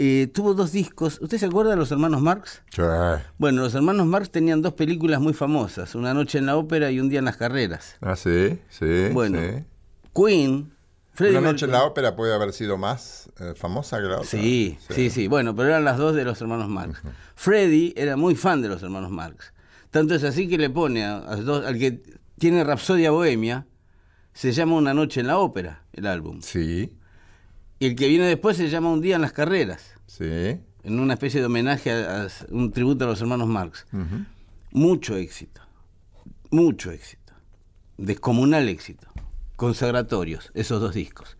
Eh, 0.00 0.28
tuvo 0.32 0.54
dos 0.54 0.70
discos. 0.70 1.18
¿Usted 1.20 1.38
se 1.38 1.46
acuerda 1.46 1.72
de 1.72 1.76
los 1.76 1.90
hermanos 1.90 2.20
Marx? 2.22 2.62
Sí. 2.70 2.82
Bueno, 3.36 3.62
los 3.62 3.74
hermanos 3.74 4.06
Marx 4.06 4.30
tenían 4.30 4.62
dos 4.62 4.74
películas 4.74 5.20
muy 5.20 5.32
famosas, 5.32 5.94
Una 5.96 6.14
noche 6.14 6.38
en 6.38 6.46
la 6.46 6.56
ópera 6.56 6.90
y 6.92 7.00
Un 7.00 7.08
día 7.08 7.18
en 7.18 7.24
las 7.24 7.36
carreras. 7.36 7.96
Ah, 8.00 8.14
sí, 8.14 8.58
sí. 8.70 9.08
Bueno, 9.12 9.40
sí. 9.40 9.64
Queen, 10.14 10.72
Una 11.20 11.40
noche 11.40 11.64
en 11.66 11.72
la 11.72 11.84
ópera 11.84 12.14
puede 12.14 12.32
haber 12.32 12.52
sido 12.52 12.78
más 12.78 13.28
eh, 13.40 13.54
famosa 13.56 13.96
que 13.98 14.04
la 14.04 14.14
otra. 14.18 14.24
Sí, 14.28 14.78
sí, 14.88 15.10
sí, 15.10 15.26
Bueno, 15.26 15.56
pero 15.56 15.70
eran 15.70 15.84
las 15.84 15.98
dos 15.98 16.14
de 16.14 16.24
los 16.24 16.40
hermanos 16.40 16.68
Marx. 16.68 17.00
Freddie 17.34 17.92
era 17.96 18.16
muy 18.16 18.36
fan 18.36 18.62
de 18.62 18.68
los 18.68 18.82
hermanos 18.84 19.10
Marx. 19.10 19.52
Tanto 19.90 20.14
es 20.14 20.22
así 20.22 20.48
que 20.48 20.58
le 20.58 20.70
pone 20.70 21.04
a, 21.04 21.16
a 21.16 21.36
dos- 21.36 21.64
al 21.66 21.76
que 21.78 22.02
tiene 22.38 22.62
Rapsodia 22.62 23.10
Bohemia, 23.10 23.66
se 24.32 24.52
llama 24.52 24.76
Una 24.76 24.94
noche 24.94 25.20
en 25.22 25.26
la 25.26 25.38
ópera, 25.38 25.82
el 25.92 26.06
álbum. 26.06 26.40
Sí, 26.42 26.92
Y 27.78 27.86
el 27.86 27.96
que 27.96 28.08
viene 28.08 28.24
después 28.26 28.56
se 28.56 28.68
llama 28.68 28.90
Un 28.90 29.00
día 29.00 29.16
en 29.16 29.22
las 29.22 29.32
carreras, 29.32 29.94
sí. 30.06 30.24
en 30.24 30.98
una 31.00 31.14
especie 31.14 31.40
de 31.40 31.46
homenaje, 31.46 31.92
a, 31.92 32.22
a- 32.24 32.28
un 32.50 32.72
tributo 32.72 33.04
a 33.04 33.08
los 33.08 33.20
hermanos 33.20 33.46
Marx. 33.48 33.86
Mucho 34.72 35.16
éxito, 35.16 35.60
mucho 36.50 36.90
éxito, 36.90 37.32
descomunal 37.96 38.68
éxito. 38.68 39.06
consagratorios, 39.56 40.50
esos 40.54 40.80
dos 40.80 40.94
discos. 40.94 41.36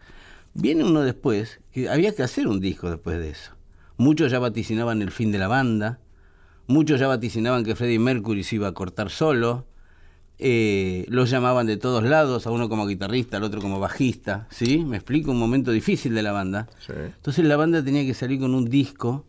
Viene 0.54 0.83
uno 0.85 1.02
después, 1.02 1.61
que 1.73 1.88
había 1.88 2.14
que 2.14 2.23
hacer 2.23 2.49
un 2.49 2.59
disco 2.61 2.90
después 2.90 3.18
de 3.18 3.30
eso. 3.30 3.52
Muchos 3.97 4.30
ya 4.33 4.38
vaticinaban 4.38 5.02
el 5.02 5.11
fin 5.11 5.30
de 5.33 5.38
la 5.38 5.47
banda, 5.49 6.00
muchos 6.66 6.99
ya 7.00 7.07
vaticinaban 7.09 7.64
que 7.64 7.75
Freddie 7.76 7.99
Mercury 7.99 8.42
se 8.45 8.57
iba 8.57 8.68
a 8.68 8.73
cortar 8.75 9.11
solo, 9.11 9.66
eh, 10.40 11.04
los 11.09 11.30
llamaban 11.30 11.66
de 11.66 11.76
todos 11.76 12.04
lados, 12.04 12.47
a 12.47 12.50
uno 12.50 12.68
como 12.68 12.87
guitarrista, 12.87 13.38
al 13.38 13.42
otro 13.42 13.61
como 13.61 13.80
bajista, 13.80 14.47
¿sí? 14.50 14.85
Me 14.85 14.97
explico, 14.97 15.33
un 15.33 15.38
momento 15.38 15.73
difícil 15.73 16.14
de 16.14 16.23
la 16.23 16.33
banda. 16.33 16.68
Entonces 16.88 17.45
la 17.45 17.57
banda 17.57 17.83
tenía 17.83 18.04
que 18.04 18.14
salir 18.14 18.38
con 18.38 18.54
un 18.54 18.66
disco 18.66 19.26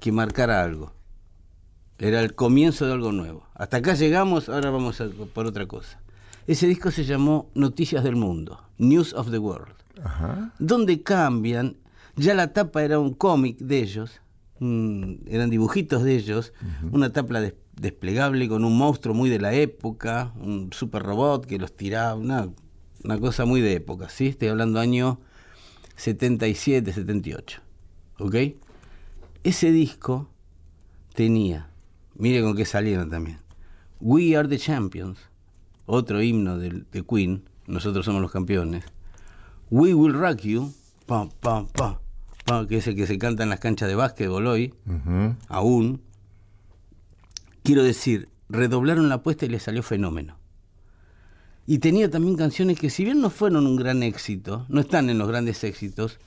que 0.00 0.10
marcara 0.10 0.62
algo. 0.62 0.92
Era 1.98 2.20
el 2.20 2.34
comienzo 2.34 2.86
de 2.86 2.92
algo 2.92 3.12
nuevo. 3.12 3.46
Hasta 3.54 3.78
acá 3.78 3.94
llegamos, 3.94 4.48
ahora 4.48 4.70
vamos 4.70 5.00
a, 5.00 5.08
por 5.32 5.46
otra 5.46 5.66
cosa. 5.66 6.00
Ese 6.46 6.66
disco 6.66 6.90
se 6.90 7.04
llamó 7.04 7.50
Noticias 7.54 8.04
del 8.04 8.16
Mundo, 8.16 8.60
News 8.78 9.14
of 9.14 9.30
the 9.30 9.38
World, 9.38 9.74
donde 10.58 11.02
cambian, 11.02 11.76
ya 12.14 12.34
la 12.34 12.52
tapa 12.52 12.84
era 12.84 12.98
un 12.98 13.14
cómic 13.14 13.58
de 13.58 13.78
ellos, 13.78 14.20
eran 14.60 15.50
dibujitos 15.50 16.02
de 16.04 16.14
ellos, 16.14 16.52
una 16.92 17.12
tapa 17.12 17.40
desplegable 17.80 18.48
con 18.48 18.64
un 18.64 18.76
monstruo 18.76 19.14
muy 19.14 19.30
de 19.30 19.38
la 19.38 19.52
época, 19.52 20.32
un 20.40 20.72
super 20.72 21.02
robot 21.02 21.46
que 21.46 21.58
los 21.58 21.76
tiraba, 21.76 22.14
una, 22.14 22.48
una 23.04 23.18
cosa 23.18 23.44
muy 23.44 23.60
de 23.60 23.74
época, 23.74 24.08
¿sí? 24.08 24.28
Estoy 24.28 24.48
hablando 24.48 24.80
año 24.80 25.20
77, 25.96 26.92
78, 26.92 27.60
¿ok? 28.18 28.34
Ese 29.44 29.70
disco 29.72 30.28
tenía, 31.14 31.68
mire 32.14 32.42
con 32.42 32.56
qué 32.56 32.64
salieron 32.64 33.10
también, 33.10 33.38
We 34.00 34.36
Are 34.36 34.48
the 34.48 34.58
Champions, 34.58 35.18
otro 35.86 36.22
himno 36.22 36.58
de, 36.58 36.84
Queen, 37.08 37.44
nosotros 37.66 38.04
somos 38.04 38.20
los 38.20 38.32
campeones. 38.32 38.84
We 39.70 39.94
Will 39.94 40.14
Rock 40.14 40.40
You, 40.40 40.72
pam, 41.06 41.30
pam, 41.40 41.68
pam, 41.68 42.66
que 42.66 42.78
es 42.78 42.86
el 42.86 42.96
que 42.96 43.06
se 43.06 43.18
canta 43.18 43.42
en 43.42 43.50
las 43.50 43.60
canchas 43.60 43.88
de 43.88 43.94
básquetbol 43.94 44.46
hoy, 44.46 44.74
aún. 45.48 46.05
Quiero 47.66 47.82
decir, 47.82 48.28
redoblaron 48.48 49.08
la 49.08 49.16
apuesta 49.16 49.44
y 49.44 49.48
le 49.48 49.60
salió 49.60 49.82
fenómeno. 49.82 50.38
Y 51.66 51.78
tenía 51.78 52.08
también 52.10 52.36
canciones 52.36 52.78
que 52.78 52.90
si 52.90 53.04
bien 53.04 53.20
no 53.20 53.28
fueron 53.28 53.66
un 53.66 53.76
gran 53.76 54.02
éxito, 54.02 54.66
no 54.68 54.80
están 54.80 55.10
en 55.10 55.18
los 55.18 55.28
grandes 55.28 55.64
éxitos, 55.64 56.18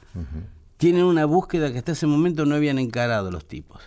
tienen 0.78 1.06
una 1.06 1.26
búsqueda 1.26 1.72
que 1.72 1.78
hasta 1.78 1.94
ese 1.94 2.08
momento 2.08 2.46
no 2.46 2.56
habían 2.56 2.78
encarado 2.78 3.32
los 3.32 3.48
tipos. 3.48 3.82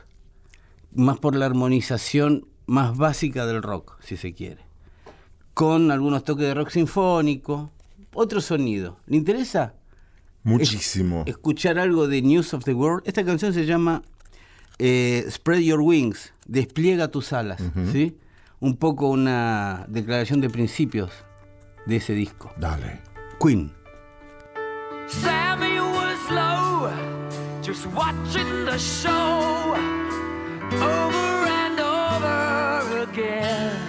Más 0.95 1.19
por 1.19 1.37
la 1.37 1.47
armonización 1.47 2.47
más 2.67 2.97
básica 2.97 3.45
del 3.47 3.63
rock, 3.63 3.99
si 4.03 4.17
se 4.17 4.33
quiere 4.33 4.73
con 5.55 5.91
algunos 5.91 6.25
toques 6.25 6.47
de 6.47 6.55
rock 6.55 6.71
sinfónico, 6.71 7.71
otro 8.15 8.41
sonido. 8.41 8.99
¿Le 9.07 9.17
interesa? 9.17 9.75
Muchísimo. 10.45 11.23
escuchar 11.27 11.79
algo 11.79 12.09
de 12.09 12.21
News 12.21 12.53
of 12.53 12.65
the 12.65 12.75
World. 12.75 13.03
Esta 13.07 13.25
canción 13.25 13.55
se 13.55 13.65
llama 13.65 14.03
eh, 14.79 15.25
Spread 15.31 15.61
Your 15.61 15.81
Wings, 15.81 16.33
despliega 16.47 17.09
tus 17.09 17.33
alas, 17.33 17.63
¿sí? 17.93 18.17
Un 18.61 18.77
poco 18.77 19.09
una 19.09 19.87
declaración 19.89 20.41
de 20.41 20.49
principios 20.51 21.11
de 21.87 21.97
ese 21.97 22.15
disco. 22.15 22.53
Dale. 22.59 23.01
Queen. 23.41 23.73
Sammy 25.09 25.79
was 25.81 26.31
low, 26.31 26.91
just 27.63 27.87
watching 27.87 28.65
the 28.65 28.79
show 28.79 29.75
over 30.73 31.47
and 31.49 31.79
over 31.81 33.03
again. 33.11 33.82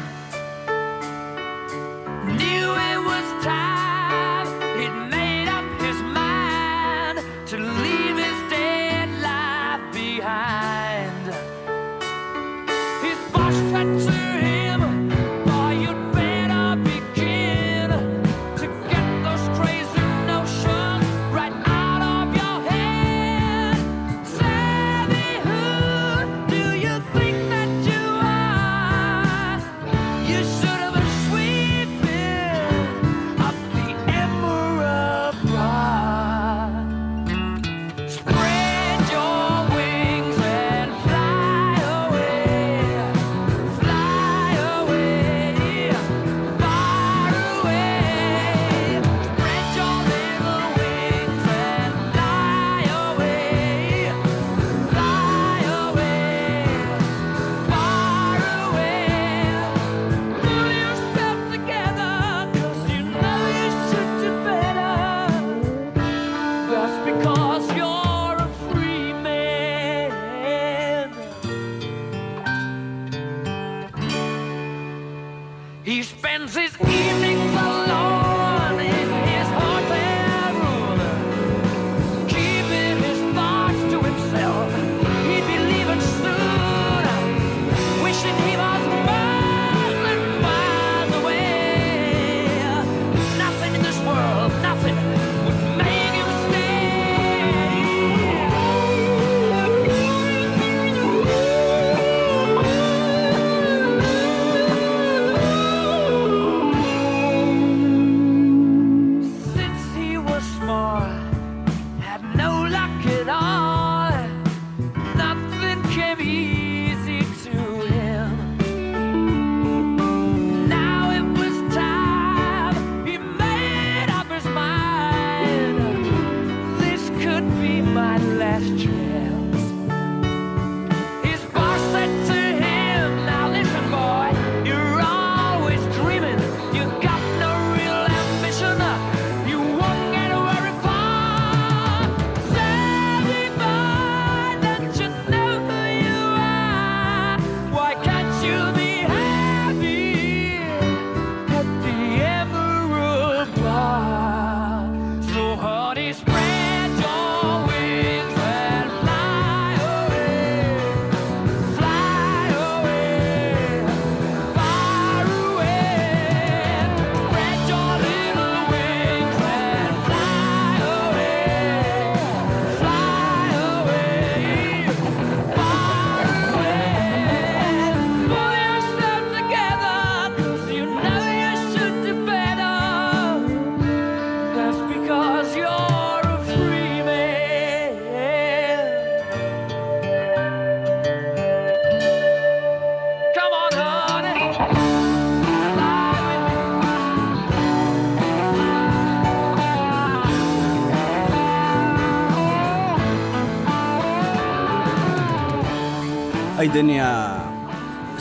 Ahí 206.63 206.69
tenía 206.69 207.43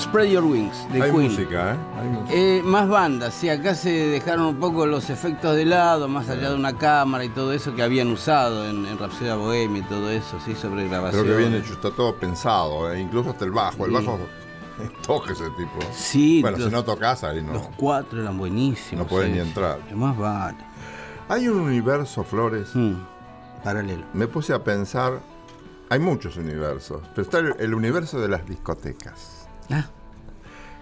Spread 0.01 0.27
Your 0.31 0.43
Wings 0.43 0.89
de 0.93 1.01
Hay 1.01 1.13
Queen. 1.13 1.31
música, 1.31 1.75
¿eh? 1.75 1.77
Hay 2.01 2.09
música. 2.09 2.35
Eh, 2.37 2.61
más 2.65 2.89
bandas, 2.89 3.35
sí, 3.35 3.49
acá 3.49 3.77
se 3.77 3.89
dejaron 3.91 4.47
un 4.47 4.57
poco 4.57 4.85
los 4.85 5.11
efectos 5.11 5.55
de 5.55 5.65
lado, 5.65 6.09
más 6.09 6.29
allá 6.29 6.51
de 6.51 6.57
una 6.57 6.77
cámara 6.77 7.25
y 7.25 7.29
todo 7.29 7.53
eso 7.53 7.73
que 7.77 7.85
habían 7.85 8.09
usado 8.09 8.67
en, 8.69 8.85
en 8.85 8.99
Rhapsody 8.99 9.31
Bohemia 9.39 9.79
y 9.83 9.85
todo 9.85 10.11
eso, 10.11 10.41
sí, 10.45 10.57
sobre 10.57 10.89
grabación. 10.89 11.23
Creo 11.23 11.37
que 11.37 11.41
bien 11.49 11.55
hecho, 11.55 11.75
está 11.75 11.93
todo 11.93 12.17
pensado, 12.17 12.93
¿eh? 12.93 13.01
incluso 13.01 13.31
hasta 13.31 13.45
el 13.45 13.53
bajo. 13.53 13.87
El 13.87 13.93
Sí. 13.93 13.97
bajo 14.07 14.19
toca 15.07 15.33
ese 15.35 15.45
tipo. 15.51 15.79
Sí, 15.93 16.43
Bueno, 16.43 16.57
los, 16.59 16.67
si 16.67 16.73
no 16.75 16.83
tocas 16.83 17.23
ahí 17.23 17.41
no. 17.45 17.53
los 17.53 17.69
cuatro 17.77 18.21
eran 18.23 18.37
buenísimos. 18.39 19.05
No 19.05 19.09
pueden 19.09 19.35
ni 19.35 19.39
entrar. 19.39 19.79
Más 19.95 20.19
vale. 20.19 20.57
Hay 21.29 21.47
un 21.47 21.61
universo, 21.61 22.25
Flores. 22.25 22.71
Mm, 22.75 22.95
paralelo. 23.63 24.03
Me 24.15 24.27
puse 24.27 24.53
a 24.53 24.65
pensar, 24.65 25.21
hay 25.93 25.99
muchos 25.99 26.37
universos, 26.37 27.03
pero 27.15 27.23
está 27.23 27.39
el, 27.39 27.55
el 27.59 27.75
universo 27.75 28.19
de 28.21 28.29
las 28.29 28.47
discotecas. 28.47 29.47
Ah, 29.71 29.87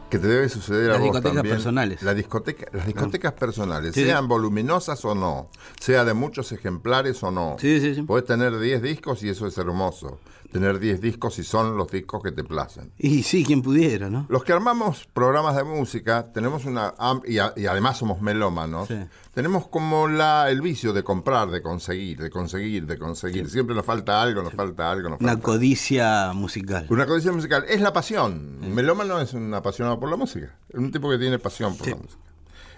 Que 0.09 0.19
te 0.19 0.26
debe 0.29 0.49
suceder 0.49 0.90
a 0.90 0.93
Las 0.95 0.99
vos 1.00 1.05
discotecas 1.07 1.35
también. 1.35 1.55
personales. 1.57 2.02
La 2.02 2.14
discoteca, 2.14 2.67
las 2.73 2.87
discotecas 2.87 3.33
personales, 3.33 3.95
Sí, 3.95 4.00
sí. 4.02 4.07
sean 4.07 4.29
voluminosas 4.29 5.05
o 5.05 5.14
no, 5.14 5.49
sea 5.81 6.05
de 6.05 6.14
muchos 6.14 6.52
ejemplares 6.52 7.23
o 7.23 7.31
no. 7.31 7.57
Sí, 7.59 7.81
sí, 7.81 7.95
sí. 7.95 8.02
Podés 8.02 8.25
tener 8.26 8.59
10 8.59 8.83
discos 8.83 9.23
y 9.23 9.29
eso 9.31 9.47
es 9.47 9.57
hermoso. 9.59 10.19
Tener 10.52 10.80
10 10.80 11.00
discos 11.00 11.38
y 11.38 11.45
son 11.45 11.76
los 11.76 11.88
discos 11.90 12.23
que 12.23 12.33
te 12.33 12.42
placen. 12.42 12.92
y 12.99 13.23
sí, 13.23 13.45
quien 13.45 13.62
pudiera, 13.62 14.11
¿no? 14.11 14.26
Los 14.28 14.42
que 14.42 14.52
armamos 14.52 15.07
programas 15.12 15.54
de 15.54 15.62
música 15.62 16.33
tenemos 16.33 16.64
una 16.64 16.92
y, 17.25 17.38
a- 17.38 17.52
y 17.57 17.66
además 17.66 17.99
somos 17.99 18.21
melómanos. 18.21 18.88
Sí. 18.88 18.97
Tenemos 19.33 19.69
como 19.69 20.09
la 20.09 20.50
el 20.50 20.61
vicio 20.61 20.92
de 20.92 21.04
comprar, 21.04 21.50
de 21.50 21.62
conseguir, 21.62 22.19
de 22.19 22.30
conseguir, 22.30 22.87
de 22.87 22.99
conseguir. 22.99 23.49
Siempre 23.49 23.76
nos 23.76 23.87
falta 23.87 24.21
algo, 24.21 24.42
nos 24.42 24.52
falta 24.54 24.91
algo, 24.91 25.08
nos 25.10 25.21
Una 25.21 25.32
falta. 25.34 25.45
codicia 25.45 26.32
musical. 26.34 26.86
Una 26.91 27.06
codicia 27.06 27.30
musical 27.30 27.65
es 27.69 27.80
la 27.80 27.93
pasión. 27.93 28.58
Un 28.60 28.75
melómano 28.75 29.21
es 29.21 29.32
un 29.34 29.54
apasionado 29.54 30.00
por 30.00 30.10
la 30.10 30.17
música. 30.17 30.58
Es 30.69 30.78
un 30.78 30.91
tipo 30.91 31.08
que 31.08 31.19
tiene 31.19 31.39
pasión 31.39 31.76
por 31.76 31.86
la 31.89 31.95
música. 31.97 32.23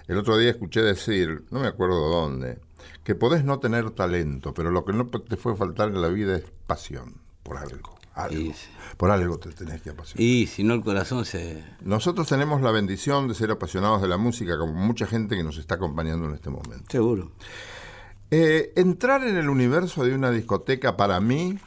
El 0.09 0.19
otro 0.19 0.37
día 0.37 0.51
escuché 0.51 0.83
decir, 0.83 1.45
no 1.51 1.61
me 1.61 1.69
acuerdo 1.69 2.11
dónde, 2.11 2.59
que 3.03 3.15
podés 3.15 3.45
no 3.45 3.61
tener 3.61 3.91
talento, 3.93 4.53
pero 4.53 4.71
lo 4.71 4.85
que 4.85 4.93
no 4.93 5.07
te 5.07 5.37
puede 5.39 5.57
faltar 5.57 5.89
en 5.89 6.03
la 6.03 6.09
vida 6.09 6.37
es 6.37 6.45
pasión 6.67 7.22
por 7.43 7.57
algo. 7.59 7.99
algo. 8.15 8.41
Y 8.41 8.53
sí. 8.53 8.69
Por 8.97 9.11
algo 9.11 9.39
te 9.39 9.51
tenés 9.51 9.83
que 9.83 9.91
apasionar. 9.91 10.21
Y 10.21 10.47
si 10.47 10.63
no, 10.65 10.75
el 10.75 10.83
corazón 10.83 11.25
se. 11.25 11.65
Nosotros 11.81 12.29
tenemos 12.29 12.61
la 12.61 12.71
bendición 12.71 13.29
de 13.29 13.35
ser 13.35 13.51
apasionados 13.51 14.03
de 14.03 14.09
la 14.09 14.17
música, 14.17 14.59
como 14.59 14.73
mucha 14.75 15.07
gente 15.07 15.37
que 15.37 15.43
nos 15.43 15.59
está 15.59 15.77
acompañando 15.77 16.29
en 16.29 16.35
este 16.35 16.51
momento. 16.51 16.85
Seguro. 16.91 17.33
Eh, 18.31 18.73
entrar 18.77 19.27
en 19.27 19.37
el 19.37 19.49
universo 19.51 20.05
de 20.05 20.15
una 20.15 20.31
discoteca 20.31 20.97
para 20.97 21.21
mí 21.21 21.59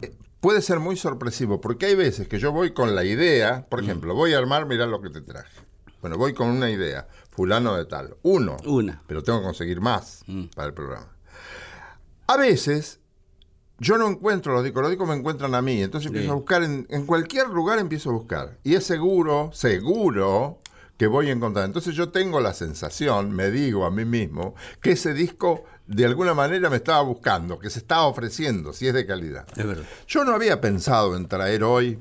eh, 0.00 0.14
puede 0.40 0.62
ser 0.62 0.78
muy 0.78 0.96
sorpresivo, 0.96 1.60
porque 1.60 1.86
hay 1.86 1.96
veces 1.96 2.28
que 2.28 2.38
yo 2.38 2.52
voy 2.52 2.72
con 2.72 2.94
la 2.94 3.04
idea, 3.04 3.66
por 3.68 3.82
ejemplo, 3.82 4.14
voy 4.14 4.34
a 4.34 4.38
armar, 4.38 4.66
mirá 4.66 4.86
lo 4.86 5.00
que 5.00 5.10
te 5.10 5.20
traje. 5.20 5.50
Bueno, 6.00 6.16
voy 6.18 6.34
con 6.34 6.48
una 6.48 6.70
idea, 6.70 7.08
fulano 7.30 7.74
de 7.76 7.86
tal, 7.86 8.14
uno, 8.22 8.56
Una. 8.66 9.02
pero 9.06 9.22
tengo 9.22 9.40
que 9.40 9.46
conseguir 9.46 9.80
más 9.80 10.22
para 10.54 10.68
el 10.68 10.74
programa. 10.74 11.08
A 12.26 12.36
veces 12.36 13.00
yo 13.78 13.98
no 13.98 14.08
encuentro 14.08 14.52
los 14.52 14.64
discos, 14.64 14.82
los 14.82 14.90
discos 14.90 15.08
me 15.08 15.14
encuentran 15.14 15.54
a 15.54 15.62
mí, 15.62 15.82
entonces 15.82 16.08
empiezo 16.08 16.32
a 16.32 16.34
buscar, 16.36 16.62
en, 16.62 16.86
en 16.90 17.06
cualquier 17.06 17.48
lugar 17.48 17.78
empiezo 17.78 18.10
a 18.10 18.12
buscar. 18.12 18.58
Y 18.62 18.74
es 18.74 18.84
seguro, 18.84 19.50
seguro 19.52 20.58
que 20.96 21.06
voy 21.06 21.28
a 21.28 21.32
encontrar. 21.32 21.64
Entonces 21.64 21.94
yo 21.94 22.10
tengo 22.10 22.40
la 22.40 22.54
sensación, 22.54 23.32
me 23.32 23.50
digo 23.50 23.84
a 23.84 23.90
mí 23.90 24.04
mismo, 24.04 24.54
que 24.80 24.92
ese 24.92 25.12
disco 25.12 25.64
de 25.86 26.04
alguna 26.04 26.34
manera 26.34 26.70
me 26.70 26.76
estaba 26.76 27.02
buscando, 27.02 27.58
que 27.58 27.70
se 27.70 27.80
estaba 27.80 28.06
ofreciendo, 28.06 28.72
si 28.72 28.86
es 28.86 28.94
de 28.94 29.06
calidad. 29.06 29.46
Es 29.56 29.66
verdad. 29.66 29.84
Yo 30.06 30.24
no 30.24 30.32
había 30.32 30.60
pensado 30.60 31.16
en 31.16 31.28
traer 31.28 31.64
hoy 31.64 31.98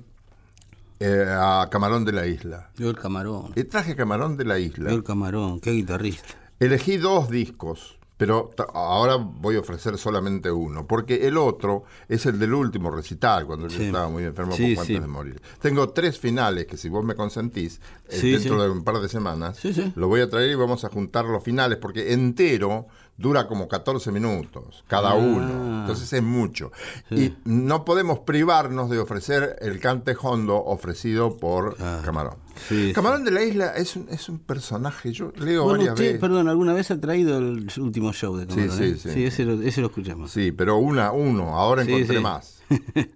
eh, 0.99 1.25
a 1.27 1.67
Camarón 1.69 2.05
de 2.05 2.13
la 2.13 2.27
Isla. 2.27 2.69
Yo 2.75 2.89
el 2.89 2.97
camarón. 2.97 3.51
Y 3.55 3.63
traje 3.65 3.95
Camarón 3.95 4.37
de 4.37 4.45
la 4.45 4.59
Isla. 4.59 4.89
Yo 4.89 4.95
el 4.95 5.03
camarón. 5.03 5.59
Qué 5.59 5.71
guitarrista. 5.71 6.35
Elegí 6.59 6.97
dos 6.97 7.29
discos, 7.29 7.97
pero 8.17 8.51
ahora 8.73 9.15
voy 9.15 9.55
a 9.55 9.59
ofrecer 9.59 9.97
solamente 9.97 10.51
uno, 10.51 10.85
porque 10.87 11.27
el 11.27 11.37
otro 11.37 11.83
es 12.07 12.25
el 12.25 12.39
del 12.39 12.53
último 12.53 12.91
recital, 12.91 13.45
cuando 13.45 13.67
yo 13.67 13.81
estaba 13.81 14.07
muy 14.09 14.23
enfermo 14.23 14.53
Sí, 14.53 14.75
poco 14.75 14.81
antes 14.81 15.01
de 15.01 15.07
morir. 15.07 15.41
Tengo 15.61 15.89
tres 15.89 16.19
finales 16.19 16.65
que 16.67 16.77
si 16.77 16.89
vos 16.89 17.03
me 17.03 17.15
consentís, 17.15 17.81
eh, 18.09 18.19
dentro 18.21 18.61
de 18.61 18.69
un 18.69 18.83
par 18.83 18.99
de 18.99 19.09
semanas, 19.09 19.59
lo 19.95 20.07
voy 20.07 20.21
a 20.21 20.29
traer 20.29 20.51
y 20.51 20.55
vamos 20.55 20.83
a 20.85 20.89
juntar 20.89 21.25
los 21.25 21.43
finales, 21.43 21.77
porque 21.79 22.13
entero 22.13 22.87
dura 23.17 23.47
como 23.47 23.67
14 23.67 24.11
minutos 24.11 24.83
cada 24.87 25.11
Ah. 25.11 25.15
uno, 25.15 25.81
entonces 25.81 26.11
es 26.13 26.23
mucho. 26.23 26.71
Y 27.11 27.33
no 27.45 27.85
podemos 27.85 28.19
privarnos 28.19 28.89
de 28.89 28.99
ofrecer 28.99 29.55
el 29.61 29.79
cante 29.79 30.15
hondo 30.19 30.57
ofrecido 30.63 31.37
por 31.37 31.75
Claro. 31.75 32.01
Camarón. 32.03 32.35
Sí, 32.67 32.87
sí. 32.87 32.93
Camarón 32.93 33.23
de 33.23 33.31
la 33.31 33.43
Isla 33.43 33.73
es 33.75 33.95
un, 33.95 34.07
es 34.09 34.29
un 34.29 34.39
personaje, 34.39 35.11
yo 35.11 35.31
leo 35.37 35.63
Bueno, 35.63 35.77
varias 35.79 35.93
usted, 35.93 36.05
veces. 36.05 36.19
perdón, 36.21 36.47
¿alguna 36.49 36.73
vez 36.73 36.91
ha 36.91 36.99
traído 36.99 37.37
el 37.37 37.67
último 37.77 38.13
show 38.13 38.35
de 38.37 38.47
Camarón? 38.47 38.71
Sí, 38.77 38.83
eh? 38.83 38.97
sí, 38.99 39.09
sí. 39.11 39.25
ese, 39.25 39.45
lo, 39.45 39.61
ese 39.61 39.81
lo 39.81 39.87
escuchamos. 39.87 40.31
Sí, 40.31 40.51
pero 40.51 40.77
una, 40.77 41.11
uno, 41.11 41.55
ahora 41.57 41.83
Sí, 41.85 41.91
encontré 41.93 42.17
sí. 42.17 42.23
más. 42.23 42.61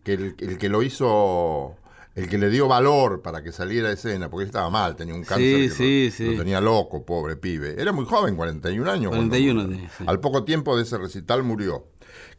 Que 0.04 0.14
el, 0.14 0.36
el 0.38 0.58
que 0.58 0.70
lo 0.70 0.84
hizo, 0.84 1.76
el 2.18 2.28
que 2.28 2.38
le 2.38 2.50
dio 2.50 2.68
valor 2.68 3.22
para 3.22 3.44
que 3.44 3.52
saliera 3.52 3.90
a 3.90 3.92
escena, 3.94 4.30
porque 4.30 4.44
él 4.44 4.48
estaba 4.48 4.70
mal, 4.70 4.96
tenía 4.96 5.14
un 5.14 5.24
cáncer 5.24 5.70
Sí, 5.70 5.70
que 5.70 5.70
sí, 5.70 6.06
lo, 6.10 6.16
sí. 6.32 6.36
lo 6.36 6.42
tenía 6.44 6.60
loco, 6.62 7.06
pobre 7.06 7.36
pibe. 7.38 7.76
Era 7.80 7.92
muy 7.92 8.06
joven, 8.06 8.36
41 8.36 8.90
años. 8.92 9.10
cuando 9.10 9.30
41 9.30 9.62
murió. 9.64 9.76
tenía. 9.78 9.92
Al 10.10 10.20
poco 10.20 10.44
tiempo 10.44 10.76
de 10.76 10.84
ese 10.84 10.98
recital 10.98 11.44
murió. 11.44 11.88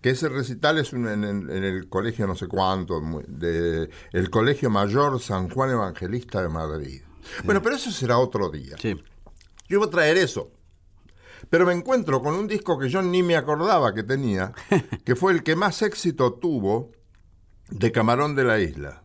Que 0.00 0.10
ese 0.10 0.28
recital 0.28 0.78
es 0.78 0.92
un- 0.92 1.06
en, 1.08 1.48
el 1.50 1.88
colegio 1.88 2.26
no 2.26 2.34
sé 2.34 2.46
cuánto, 2.48 3.00
de, 3.28 3.88
el 4.12 4.30
Colegio 4.30 4.68
Mayor 4.70 5.20
San 5.20 5.48
Juan 5.48 5.70
Evangelista 5.70 6.42
de 6.42 6.48
Madrid. 6.48 7.02
Bueno, 7.44 7.62
pero 7.62 7.76
eso 7.76 7.90
será 7.92 8.18
otro 8.18 8.50
día. 8.50 8.76
Sí. 8.80 8.94
Yo 9.68 9.76
iba 9.78 9.86
a 9.86 9.90
traer 9.90 10.16
eso. 10.16 10.50
Pero 11.50 11.66
me 11.66 11.72
encuentro 11.72 12.20
con 12.20 12.34
un 12.34 12.48
disco 12.48 12.78
que 12.78 12.88
yo 12.88 13.00
ni 13.02 13.22
me 13.22 13.36
acordaba 13.36 13.94
que 13.94 14.02
tenía, 14.02 14.52
que 15.04 15.14
fue 15.14 15.32
el 15.32 15.42
que 15.44 15.54
más 15.56 15.82
éxito 15.82 16.34
tuvo 16.34 16.90
de 17.70 17.92
Camarón 17.92 18.34
de 18.34 18.44
la 18.44 18.58
Isla. 18.58 19.02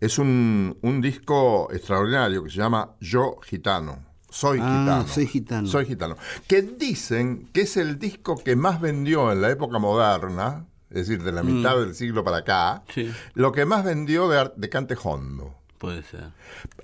Es 0.00 0.18
un, 0.18 0.78
un 0.82 1.00
disco 1.00 1.68
extraordinario 1.72 2.44
que 2.44 2.50
se 2.50 2.56
llama 2.58 2.94
Yo 3.00 3.36
Gitano. 3.42 4.06
Soy 4.30 4.58
Ah, 4.62 5.04
gitano. 5.04 5.08
Soy 5.08 5.26
Gitano. 5.26 5.68
Soy 5.68 5.86
gitano. 5.86 6.16
Que 6.46 6.62
dicen 6.62 7.48
que 7.52 7.62
es 7.62 7.76
el 7.78 7.98
disco 7.98 8.36
que 8.36 8.56
más 8.56 8.80
vendió 8.80 9.32
en 9.32 9.40
la 9.40 9.50
época 9.50 9.78
moderna, 9.78 10.66
es 10.90 11.06
decir, 11.08 11.22
de 11.22 11.32
la 11.32 11.42
mitad 11.42 11.76
del 11.78 11.94
siglo 11.94 12.22
para 12.24 12.38
acá, 12.38 12.82
Mm. 12.88 12.92
Sí. 12.92 13.12
lo 13.34 13.52
que 13.52 13.64
más 13.64 13.84
vendió 13.84 14.28
de, 14.28 14.50
de 14.54 14.68
cante 14.68 14.96
hondo. 15.02 15.54
Puede 15.78 16.02
ser. 16.02 16.30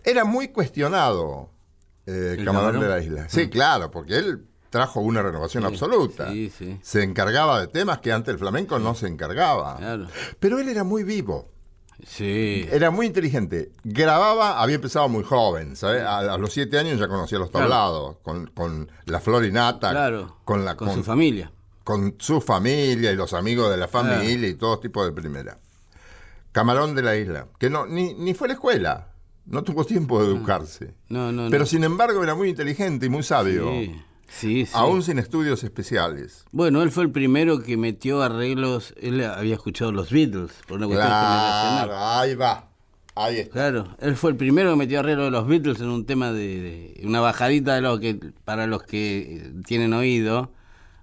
Era 0.04 0.24
muy 0.24 0.48
cuestionado 0.48 1.50
eh, 2.06 2.36
¿El 2.38 2.44
Camarón 2.44 2.72
Camarón? 2.74 2.80
de 2.82 2.88
la 2.88 3.00
Isla. 3.02 3.28
Sí, 3.28 3.48
claro, 3.50 3.90
porque 3.90 4.16
él 4.16 4.46
trajo 4.70 5.00
una 5.00 5.22
renovación 5.22 5.64
absoluta. 5.64 6.30
Sí, 6.32 6.50
sí. 6.56 6.78
Se 6.82 7.02
encargaba 7.02 7.60
de 7.60 7.66
temas 7.68 7.98
que 7.98 8.10
antes 8.12 8.32
el 8.32 8.38
flamenco 8.38 8.78
no 8.78 8.94
se 8.94 9.06
encargaba. 9.06 9.76
Claro. 9.76 10.06
Pero 10.40 10.58
él 10.58 10.68
era 10.68 10.82
muy 10.84 11.04
vivo, 11.04 11.48
Sí. 12.06 12.66
era 12.70 12.90
muy 12.90 13.06
inteligente. 13.06 13.70
Grababa, 13.84 14.60
había 14.62 14.76
empezado 14.76 15.08
muy 15.08 15.24
joven, 15.24 15.76
¿sabes? 15.76 16.02
A, 16.02 16.18
a 16.34 16.38
los 16.38 16.52
siete 16.52 16.78
años 16.78 16.98
ya 16.98 17.08
conocía 17.08 17.38
los 17.38 17.50
Claro. 17.50 17.66
tablados, 17.68 18.16
con, 18.22 18.46
con 18.48 18.90
la 19.06 19.20
florinata, 19.20 19.90
Claro. 19.90 20.36
con, 20.44 20.64
la, 20.64 20.76
con 20.76 20.92
su 20.94 21.02
familia. 21.02 21.50
con 21.82 22.14
su 22.18 22.40
familia 22.40 23.12
y 23.12 23.16
los 23.16 23.32
amigos 23.34 23.70
de 23.70 23.76
la 23.76 23.88
familia 23.88 24.48
y 24.48 24.54
todo 24.54 24.78
tipo 24.80 25.04
de 25.04 25.12
primera. 25.12 25.58
Camarón 26.52 26.94
de 26.94 27.02
la 27.02 27.16
isla, 27.16 27.48
que 27.58 27.68
no 27.68 27.86
ni, 27.86 28.14
ni 28.14 28.32
fue 28.34 28.46
a 28.46 28.48
la 28.48 28.54
escuela, 28.54 29.08
no 29.46 29.62
tuvo 29.64 29.84
tiempo 29.84 30.22
de 30.22 30.28
educarse. 30.28 30.94
No, 31.08 31.32
no, 31.32 31.44
no. 31.44 31.50
Pero 31.50 31.66
sin 31.66 31.82
embargo 31.84 32.22
era 32.22 32.34
muy 32.34 32.48
inteligente 32.48 33.06
y 33.06 33.08
muy 33.08 33.22
sabio, 33.24 33.68
Sí, 33.70 34.02
sí, 34.36 34.66
sí. 34.66 34.72
aún 34.74 35.02
sin 35.02 35.18
estudios 35.18 35.64
especiales. 35.64 36.44
Bueno, 36.52 36.82
él 36.82 36.90
fue 36.90 37.04
el 37.04 37.10
primero 37.10 37.62
que 37.62 37.76
metió 37.76 38.22
arreglos. 38.22 38.94
Él 39.00 39.24
había 39.24 39.54
escuchado 39.54 39.92
los 39.92 40.10
Beatles, 40.10 40.50
por 40.66 40.78
una 40.78 40.86
cuestión. 40.86 41.08
Claro, 41.08 41.92
ahí 41.96 42.34
va, 42.34 42.68
ahí 43.14 43.38
está. 43.38 43.52
Claro, 43.52 43.96
él 44.00 44.16
fue 44.16 44.30
el 44.30 44.36
primero 44.36 44.70
que 44.70 44.76
metió 44.76 45.00
arreglos 45.00 45.26
de 45.26 45.30
los 45.30 45.46
Beatles 45.46 45.80
en 45.80 45.88
un 45.88 46.04
tema 46.06 46.32
de, 46.32 46.60
de- 46.96 47.06
una 47.06 47.20
bajadita 47.20 47.74
de 47.74 47.80
lo 47.80 47.98
que 48.00 48.18
para 48.44 48.66
los 48.66 48.82
que 48.82 49.50
tienen 49.66 49.92
oído. 49.92 50.50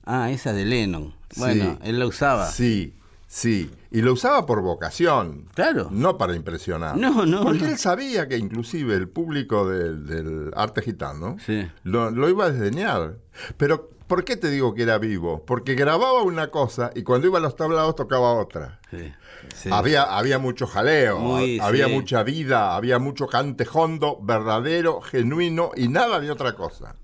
Ah, 0.06 0.32
esa 0.32 0.52
de 0.54 0.66
Lennon. 0.66 1.14
Bueno, 1.38 1.78
Sí. 1.82 1.90
él 1.90 2.00
la 2.00 2.08
usaba. 2.08 2.48
Sí, 2.50 2.94
sí. 3.32 3.72
Y 3.94 4.02
lo 4.02 4.14
usaba 4.14 4.46
por 4.46 4.62
vocación. 4.62 5.48
Claro. 5.54 5.88
No 5.92 6.18
para 6.18 6.36
impresionar. 6.36 6.98
No, 6.98 7.26
no, 7.26 7.44
Porque 7.44 7.60
no. 7.64 7.68
él 7.70 7.78
sabía 7.78 8.28
que 8.28 8.38
inclusive 8.38 8.94
el 8.96 9.08
público 9.08 9.68
del, 9.70 10.06
del 10.06 10.52
arte 10.56 10.82
gitano 10.82 11.38
Sí. 11.46 11.70
lo, 11.84 12.10
lo 12.12 12.30
iba 12.30 12.46
a 12.46 12.52
desdeñar. 12.52 13.18
Pero, 13.58 13.90
¿por 14.08 14.24
qué 14.24 14.38
te 14.38 14.50
digo 14.50 14.74
que 14.74 14.84
era 14.84 14.98
vivo? 14.98 15.44
Porque 15.46 15.76
grababa 15.76 16.22
una 16.24 16.48
cosa 16.52 16.92
y 16.96 17.04
cuando 17.04 17.28
iba 17.28 17.38
a 17.40 17.42
los 17.42 17.56
tablados 17.56 17.96
tocaba 17.96 18.34
otra. 18.34 18.80
Sí, 18.92 19.12
sí. 19.56 19.70
Había, 19.72 20.04
había 20.04 20.38
mucho 20.40 20.68
jaleo, 20.68 21.20
Muy, 21.20 21.60
había 21.60 21.88
mucha 21.90 22.24
vida, 22.24 22.76
había 22.76 22.98
mucho 23.00 23.28
cante 23.28 23.66
hondo, 23.74 24.20
verdadero, 24.22 25.02
genuino 25.02 25.72
y 25.76 25.88
nada 25.90 26.20
de 26.20 26.32
otra 26.32 26.54
cosa. 26.56 26.96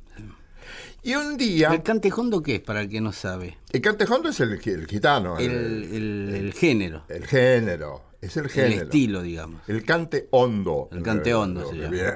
Y 1.07 1.15
un 1.15 1.37
día. 1.37 1.69
¿El 1.69 1.83
cantejondo 1.83 2.41
qué 2.41 2.55
es 2.55 2.59
para 2.61 2.81
el 2.81 2.89
que 2.89 2.99
no 2.99 3.13
sabe? 3.13 3.57
El 3.71 3.79
cantejondo 3.79 4.27
es 4.27 4.41
el, 4.41 4.59
el 4.65 4.87
gitano. 4.87 5.37
El, 5.37 5.51
el, 5.93 6.35
el 6.35 6.53
género. 6.53 7.03
El 7.07 7.25
género. 7.25 8.03
Es 8.19 8.35
el 8.35 8.49
género. 8.49 8.73
El 8.73 8.81
estilo, 8.87 9.21
digamos. 9.21 9.61
El 9.69 9.85
cante 9.85 10.27
hondo. 10.31 10.89
El 10.91 11.03
cante 11.03 11.33
hondo 11.33 11.69
se 11.69 11.75
llama. 11.77 11.89
viene- 11.91 12.11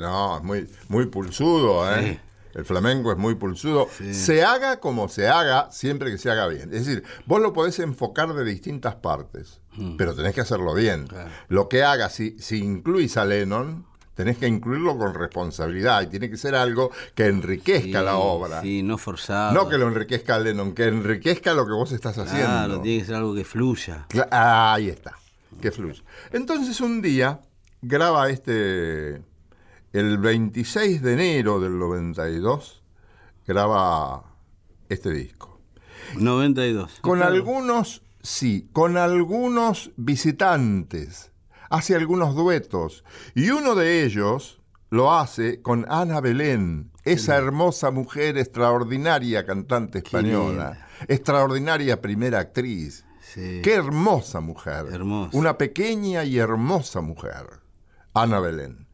no, 0.00 0.38
es 0.38 0.42
muy, 0.42 0.68
muy 0.88 1.06
pulsudo, 1.06 1.88
¿eh? 1.94 2.14
Sí. 2.14 2.20
El 2.58 2.64
flamenco 2.64 3.12
es 3.12 3.18
muy 3.18 3.36
pulsudo. 3.36 3.88
Se 4.10 4.42
haga 4.42 4.80
como 4.80 5.08
se 5.08 5.28
haga, 5.28 5.70
siempre 5.70 6.10
que 6.10 6.18
se 6.18 6.32
haga 6.32 6.48
bien. 6.48 6.74
Es 6.74 6.84
decir, 6.86 7.04
vos 7.26 7.40
lo 7.40 7.52
podés 7.52 7.78
enfocar 7.78 8.34
de 8.34 8.44
distintas 8.44 8.96
partes, 8.96 9.60
pero 9.96 10.16
tenés 10.16 10.34
que 10.34 10.40
hacerlo 10.40 10.74
bien. 10.74 11.06
Claro. 11.06 11.30
Lo 11.48 11.68
que 11.68 11.84
hagas, 11.84 12.12
si, 12.14 12.36
si 12.40 12.58
incluís 12.58 13.16
a 13.18 13.24
Lennon, 13.24 13.86
tenés 14.16 14.38
que 14.38 14.48
incluirlo 14.48 14.98
con 14.98 15.14
responsabilidad 15.14 16.02
y 16.02 16.06
tiene 16.08 16.28
que 16.28 16.36
ser 16.36 16.56
algo 16.56 16.90
que 17.14 17.26
enriquezca 17.26 18.02
la 18.02 18.16
obra. 18.16 18.62
Sí, 18.62 18.82
no 18.82 18.98
forzado. 18.98 19.52
No 19.52 19.68
que 19.68 19.78
lo 19.78 19.86
enriquezca 19.86 20.38
Lennon, 20.40 20.72
que 20.74 20.84
enriquezca 20.86 21.54
lo 21.54 21.64
que 21.66 21.72
vos 21.72 21.92
estás 21.92 22.18
haciendo. 22.18 22.46
Claro, 22.48 22.80
tiene 22.80 23.00
que 23.00 23.06
ser 23.06 23.14
algo 23.14 23.34
que 23.34 23.44
fluya. 23.44 24.06
Cla- 24.08 24.28
ah, 24.32 24.74
ahí 24.74 24.88
está, 24.88 25.12
que 25.60 25.70
fluye. 25.70 26.02
Entonces 26.32 26.80
un 26.80 27.00
día 27.02 27.40
graba 27.82 28.28
este, 28.30 29.22
el 29.92 30.18
26 30.18 31.02
de 31.02 31.12
enero 31.12 31.60
del 31.60 31.78
92, 31.78 32.82
graba 33.46 34.24
este 34.88 35.10
disco. 35.12 35.60
92. 36.18 37.00
Con 37.02 37.18
Claro. 37.18 37.34
algunos, 37.34 38.02
sí, 38.22 38.68
con 38.72 38.96
algunos 38.96 39.90
visitantes, 39.96 41.32
hace 41.70 41.94
algunos 41.94 42.34
duetos, 42.34 43.04
y 43.34 43.50
uno 43.50 43.74
de 43.74 44.04
ellos 44.04 44.60
lo 44.90 45.12
hace 45.12 45.62
con 45.62 45.86
Ana 45.88 46.20
Belén, 46.20 46.92
esa 47.04 47.36
hermosa 47.36 47.90
mujer 47.90 48.38
extraordinaria 48.38 49.44
cantante 49.46 49.98
española, 49.98 50.86
extraordinaria 51.08 52.00
primera 52.00 52.40
actriz. 52.40 53.04
Sí. 53.20 53.60
Qué 53.62 53.74
hermosa 53.74 54.40
mujer. 54.40 54.86
Hermosa. 54.90 55.36
Una 55.36 55.58
pequeña 55.58 56.24
y 56.24 56.38
hermosa 56.38 57.00
mujer. 57.00 57.60
Ana 58.14 58.40
Belén. 58.40 58.86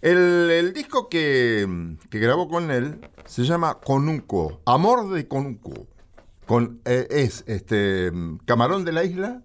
El, 0.00 0.50
el 0.50 0.72
disco 0.72 1.08
que, 1.08 1.96
que 2.08 2.18
grabó 2.18 2.48
con 2.48 2.70
él 2.70 3.00
se 3.26 3.44
llama 3.44 3.78
Conuco. 3.80 4.60
Amor 4.66 5.10
de 5.10 5.28
Conuco. 5.28 5.88
Con, 6.46 6.80
eh, 6.84 7.06
es 7.10 7.44
este 7.46 8.10
Camarón 8.44 8.84
de 8.84 8.92
la 8.92 9.04
Isla, 9.04 9.42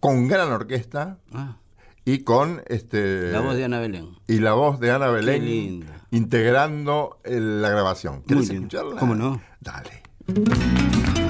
con 0.00 0.28
gran 0.28 0.50
orquesta 0.52 1.18
Ah, 1.32 1.56
y 2.04 2.20
con 2.20 2.62
este 2.68 3.32
la 3.32 3.40
voz 3.40 3.56
de 3.56 3.64
Ana 3.64 3.80
Belén. 3.80 4.10
y 4.26 4.38
la 4.38 4.52
voz 4.54 4.80
de 4.80 4.90
Ana 4.90 5.08
Belén 5.08 5.44
linda. 5.44 6.04
integrando 6.10 7.18
el- 7.24 7.60
la 7.62 7.68
grabación. 7.70 8.22
¿Quieres 8.22 8.48
lindo. 8.48 8.66
escucharla? 8.68 8.98
¿Cómo 9.00 9.14
no? 9.14 9.40
Dale. 9.60 11.27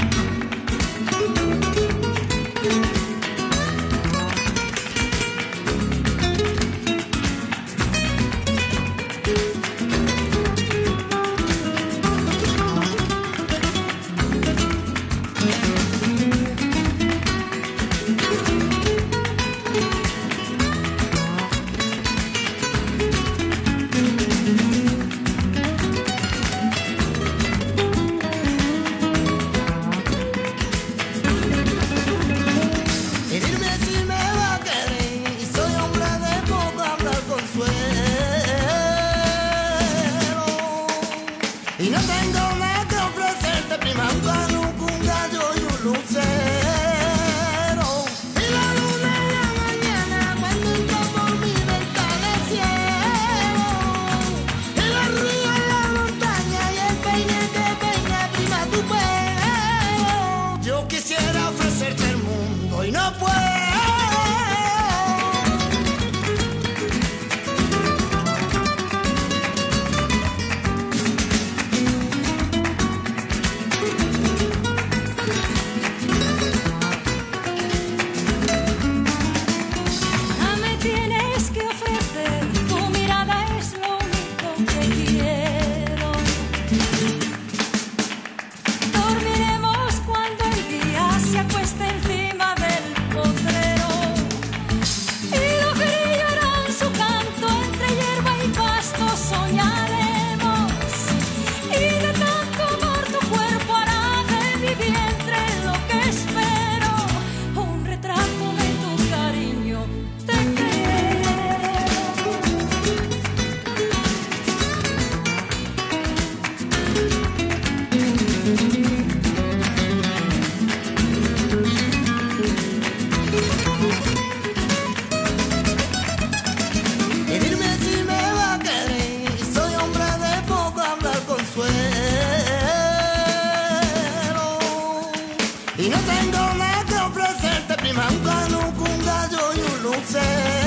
Y 135.81 135.88
no 135.88 135.96
tengo 135.96 136.55
nada 136.55 136.85
que 136.88 136.94
ofrecerte, 136.94 137.74
prima, 137.77 138.09
un 138.11 138.18
canuco, 138.18 138.85
un 138.85 139.05
gallo 139.07 139.55
y 139.55 139.61
un 139.61 139.83
lucero. 139.85 140.58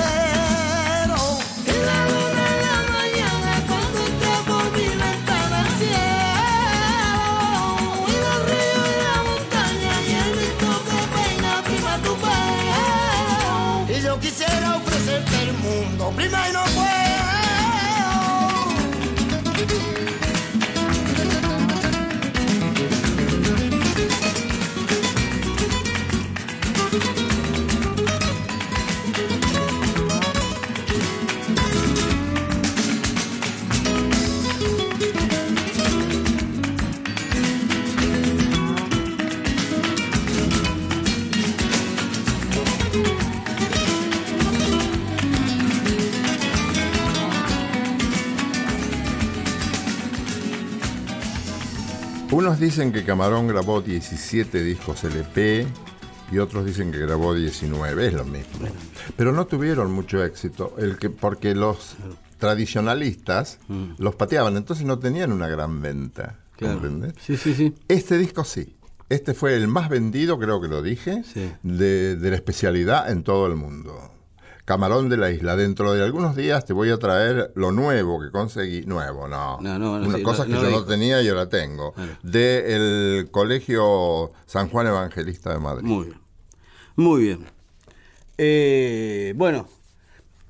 Dicen 52.61 52.91
que 52.91 53.03
Camarón 53.03 53.47
grabó 53.47 53.81
17 53.81 54.63
discos 54.63 55.03
LP 55.03 55.65
y 56.31 56.37
otros 56.37 56.63
dicen 56.63 56.91
que 56.91 56.99
grabó 56.99 57.33
19, 57.33 58.07
es 58.07 58.13
lo 58.13 58.23
mismo. 58.23 58.67
Pero 59.17 59.33
no 59.33 59.47
tuvieron 59.47 59.91
mucho 59.91 60.23
éxito, 60.23 60.75
el 60.77 60.97
que, 60.97 61.09
porque 61.09 61.55
los 61.55 61.97
tradicionalistas 62.37 63.59
los 63.97 64.15
pateaban, 64.15 64.55
entonces 64.57 64.85
no 64.85 64.99
tenían 64.99 65.31
una 65.31 65.47
gran 65.47 65.81
venta. 65.81 66.37
Claro. 66.55 66.81
Sí, 67.19 67.35
sí, 67.35 67.55
sí. 67.55 67.73
Este 67.87 68.17
disco 68.19 68.43
sí. 68.43 68.75
Este 69.09 69.33
fue 69.33 69.55
el 69.55 69.67
más 69.67 69.89
vendido, 69.89 70.37
creo 70.39 70.61
que 70.61 70.67
lo 70.67 70.81
dije, 70.83 71.23
de, 71.63 72.15
de 72.15 72.29
la 72.29 72.35
especialidad 72.35 73.11
en 73.11 73.23
todo 73.23 73.47
el 73.47 73.55
mundo. 73.55 74.11
Camarón 74.65 75.09
de 75.09 75.17
la 75.17 75.31
isla. 75.31 75.55
Dentro 75.55 75.93
de 75.93 76.03
algunos 76.03 76.35
días 76.35 76.65
te 76.65 76.73
voy 76.73 76.89
a 76.91 76.97
traer 76.97 77.51
lo 77.55 77.71
nuevo 77.71 78.21
que 78.21 78.31
conseguí. 78.31 78.81
Nuevo, 78.83 79.27
no. 79.27 79.59
No, 79.61 79.79
no, 79.79 79.99
no, 79.99 80.07
Una 80.07 80.17
sí, 80.17 80.23
cosa 80.23 80.45
no- 80.45 80.57
que 80.59 80.63
yo 80.65 80.69
no 80.71 80.85
tenía 80.85 81.21
y 81.21 81.27
ahora 81.29 81.49
tengo. 81.49 81.93
Claro. 81.93 82.11
Del 82.23 83.29
Colegio 83.31 84.31
San 84.45 84.69
Juan 84.69 84.87
Evangelista 84.87 85.51
de 85.53 85.59
Madrid. 85.59 85.83
Muy 85.87 86.05
bien. 86.07 86.21
Muy 86.95 87.21
bien. 87.23 87.45
Eh, 88.37 89.33
bueno, 89.35 89.67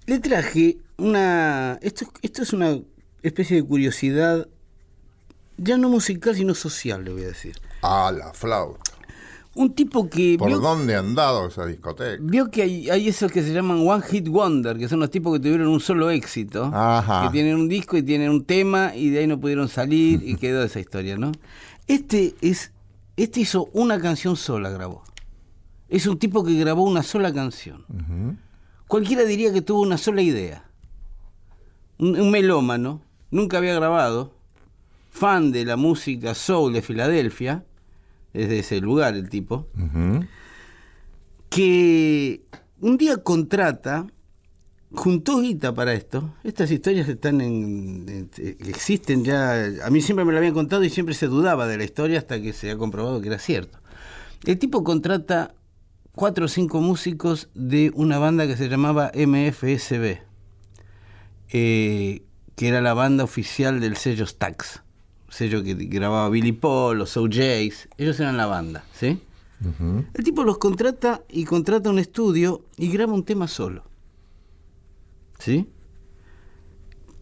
le 0.06 0.20
traje 0.20 0.78
una. 0.98 1.80
Esto, 1.82 2.06
esto 2.22 2.44
es 2.44 2.54
una 2.54 2.78
especie 3.22 3.58
de 3.58 3.64
curiosidad, 3.68 4.48
ya 5.58 5.78
no 5.78 5.90
musical, 5.90 6.36
sino 6.36 6.54
social, 6.56 7.04
le 7.04 7.12
voy 7.14 7.24
a 7.24 7.28
decir. 7.28 7.60
Ah, 7.82 8.12
la 8.16 8.34
flauta. 8.34 8.91
Un 9.54 9.74
tipo 9.74 10.10
que. 10.10 10.38
¿Por 10.40 10.48
vio, 10.48 10.60
dónde 10.60 10.96
han 10.96 11.14
dado 11.14 11.48
esa 11.48 11.66
discoteca? 11.66 12.18
vio 12.22 12.50
que 12.50 12.62
hay, 12.62 12.90
hay 12.90 13.10
esos 13.10 13.32
que 13.32 13.44
se 13.44 13.54
llaman 13.54 13.86
One 13.86 14.02
Hit 14.04 14.30
Wonder, 14.30 14.78
que 14.78 14.88
son 14.88 15.00
los 15.02 15.10
tipos 15.10 15.34
que 15.34 15.40
tuvieron 15.40 15.68
un 15.68 15.82
solo 15.82 16.10
éxito, 16.10 16.72
Ajá. 16.74 17.24
que 17.24 17.30
tienen 17.34 17.56
un 17.56 17.68
disco 17.68 17.98
y 17.98 18.04
tienen 18.04 18.30
un 18.30 18.46
tema 18.46 18.96
y 18.96 19.10
de 19.10 19.20
ahí 19.20 19.28
no 19.28 19.40
pudieron 19.40 19.68
salir 19.68 20.22
y 20.24 20.36
quedó 20.38 20.64
esa 20.64 20.80
historia, 20.80 21.18
¿no? 21.18 21.32
Este 21.88 22.34
es. 22.42 22.72
Este 23.18 23.42
hizo 23.42 23.70
una 23.74 24.00
canción 24.00 24.38
sola, 24.38 24.70
grabó. 24.70 25.04
Es 25.90 26.08
un 26.08 26.18
tipo 26.18 26.46
que 26.46 26.54
grabó 26.56 26.84
una 26.84 27.04
sola 27.04 27.34
canción. 27.34 27.86
Cualquiera 28.88 29.24
diría 29.26 29.52
que 29.52 29.62
tuvo 29.62 29.82
una 29.82 29.98
sola 29.98 30.22
idea. 30.22 30.64
Un, 31.98 32.20
un 32.20 32.32
melómano, 32.32 33.02
nunca 33.30 33.58
había 33.58 33.76
grabado, 33.76 34.34
fan 35.12 35.52
de 35.52 35.66
la 35.66 35.76
música 35.76 36.34
soul 36.34 36.72
de 36.74 36.82
Filadelfia, 36.82 37.66
desde 38.34 38.60
ese 38.60 38.80
lugar 38.82 39.16
el 39.16 39.30
tipo, 39.30 39.68
que 41.50 42.42
un 42.80 42.98
día 42.98 43.18
contrata, 43.18 44.08
juntó 44.94 45.40
guita 45.42 45.74
para 45.74 45.94
esto. 45.94 46.34
Estas 46.44 46.72
historias 46.72 47.08
están 47.10 47.42
en, 47.42 48.06
en- 48.08 48.30
existen 48.68 49.24
ya. 49.24 49.66
A 49.86 49.90
mí 49.90 50.02
siempre 50.02 50.26
me 50.26 50.32
lo 50.32 50.38
habían 50.38 50.54
contado 50.54 50.84
y 50.84 50.90
siempre 50.90 51.16
se 51.16 51.28
dudaba 51.28 51.68
de 51.68 51.78
la 51.78 51.84
historia 51.84 52.20
hasta 52.20 52.42
que 52.42 52.54
se 52.54 52.72
ha 52.72 52.78
comprobado 52.78 53.22
que 53.22 53.28
era 53.28 53.40
cierto. 53.40 53.80
El 54.46 54.58
tipo 54.60 54.84
contrata 54.84 55.54
cuatro 56.14 56.46
o 56.46 56.48
cinco 56.48 56.82
músicos 56.82 57.50
de 57.54 57.92
una 57.96 58.18
banda 58.18 58.48
que 58.48 58.58
se 58.58 58.68
llamaba 58.70 59.12
MFSB, 59.14 60.18
eh, 61.54 62.24
que 62.56 62.68
era 62.68 62.82
la 62.82 62.94
banda 62.94 63.24
oficial 63.24 63.80
del 63.80 63.96
sello 63.98 64.26
Stax, 64.26 64.81
sello 65.32 65.64
que 65.64 65.74
grababa 65.74 66.30
Billy 66.30 66.52
Paul, 66.52 67.00
los 67.00 67.18
OJs, 67.18 67.90
ellos 67.98 68.20
eran 68.20 68.38
la 68.38 68.46
banda, 68.46 68.84
¿sí? 68.94 69.20
El 70.14 70.24
tipo 70.24 70.44
los 70.44 70.58
contrata 70.58 71.22
y 71.30 71.46
contrata 71.46 71.90
un 71.90 72.00
estudio 72.00 72.66
y 72.78 72.92
graba 72.92 73.14
un 73.14 73.24
tema 73.24 73.48
solo. 73.48 73.84
¿Sí? 75.38 75.68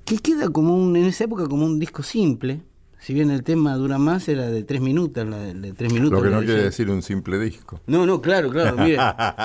Que 0.05 0.17
queda 0.19 0.49
como 0.49 0.75
un, 0.75 0.95
en 0.95 1.05
esa 1.05 1.25
época 1.25 1.47
como 1.47 1.65
un 1.65 1.79
disco 1.79 2.01
simple. 2.01 2.61
Si 2.99 3.13
bien 3.13 3.29
el 3.29 3.43
tema 3.43 3.75
dura 3.75 3.97
más, 3.97 4.27
era 4.29 4.47
de 4.47 4.63
tres 4.63 4.81
minutos. 4.81 5.27
La 5.27 5.37
de, 5.37 5.53
de 5.53 5.73
tres 5.73 5.91
minutos 5.91 6.17
Lo 6.17 6.23
que 6.23 6.29
no 6.29 6.39
de 6.39 6.45
quiere 6.45 6.63
decir 6.63 6.89
un 6.89 7.01
simple 7.01 7.39
disco. 7.39 7.81
No, 7.87 8.05
no, 8.05 8.21
claro, 8.21 8.49
claro. 8.49 8.77
Mire, 8.77 8.97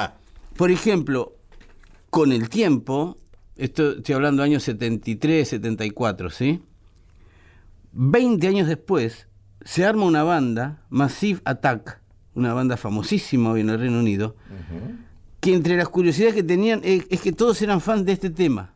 por 0.56 0.70
ejemplo, 0.70 1.34
con 2.10 2.30
el 2.30 2.48
tiempo, 2.48 3.18
esto 3.56 3.92
estoy 3.92 4.14
hablando 4.14 4.42
años 4.44 4.62
73, 4.62 5.48
74, 5.48 6.30
¿sí? 6.30 6.62
20 7.94 8.46
años 8.48 8.66
después, 8.66 9.28
se 9.64 9.84
arma 9.84 10.04
una 10.04 10.24
banda, 10.24 10.82
Massive 10.90 11.40
Attack, 11.44 12.00
una 12.34 12.52
banda 12.52 12.76
famosísima 12.76 13.52
hoy 13.52 13.60
en 13.60 13.70
el 13.70 13.78
Reino 13.78 14.00
Unido, 14.00 14.34
que 15.40 15.54
entre 15.54 15.76
las 15.76 15.88
curiosidades 15.88 16.34
que 16.34 16.42
tenían 16.42 16.80
es, 16.82 17.06
es 17.08 17.20
que 17.20 17.32
todos 17.32 17.62
eran 17.62 17.80
fans 17.80 18.04
de 18.04 18.12
este 18.12 18.30
tema. 18.30 18.72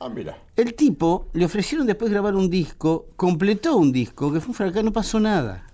Ah, 0.00 0.08
mira. 0.08 0.38
El 0.56 0.74
tipo 0.74 1.28
le 1.34 1.44
ofrecieron 1.44 1.86
después 1.86 2.10
grabar 2.10 2.34
un 2.34 2.48
disco, 2.48 3.08
completó 3.16 3.76
un 3.76 3.92
disco, 3.92 4.32
que 4.32 4.40
fue 4.40 4.48
un 4.48 4.54
fracaso, 4.54 4.82
no 4.82 4.92
pasó 4.92 5.20
nada. 5.20 5.66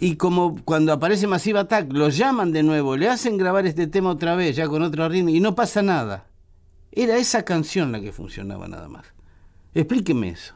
Y 0.00 0.16
como 0.16 0.56
cuando 0.64 0.92
aparece 0.92 1.26
Massive 1.26 1.58
Attack, 1.58 1.92
lo 1.92 2.08
llaman 2.08 2.52
de 2.52 2.62
nuevo, 2.62 2.96
le 2.96 3.08
hacen 3.08 3.36
grabar 3.36 3.66
este 3.66 3.86
tema 3.86 4.10
otra 4.10 4.34
vez, 4.34 4.56
ya 4.56 4.66
con 4.66 4.82
otro 4.82 5.08
ritmo, 5.08 5.28
y 5.28 5.40
no 5.40 5.54
pasa 5.54 5.82
nada. 5.82 6.26
Era 6.90 7.18
esa 7.18 7.44
canción 7.44 7.92
la 7.92 8.00
que 8.00 8.12
funcionaba 8.12 8.66
nada 8.66 8.88
más. 8.88 9.04
Explíqueme 9.74 10.30
eso. 10.30 10.54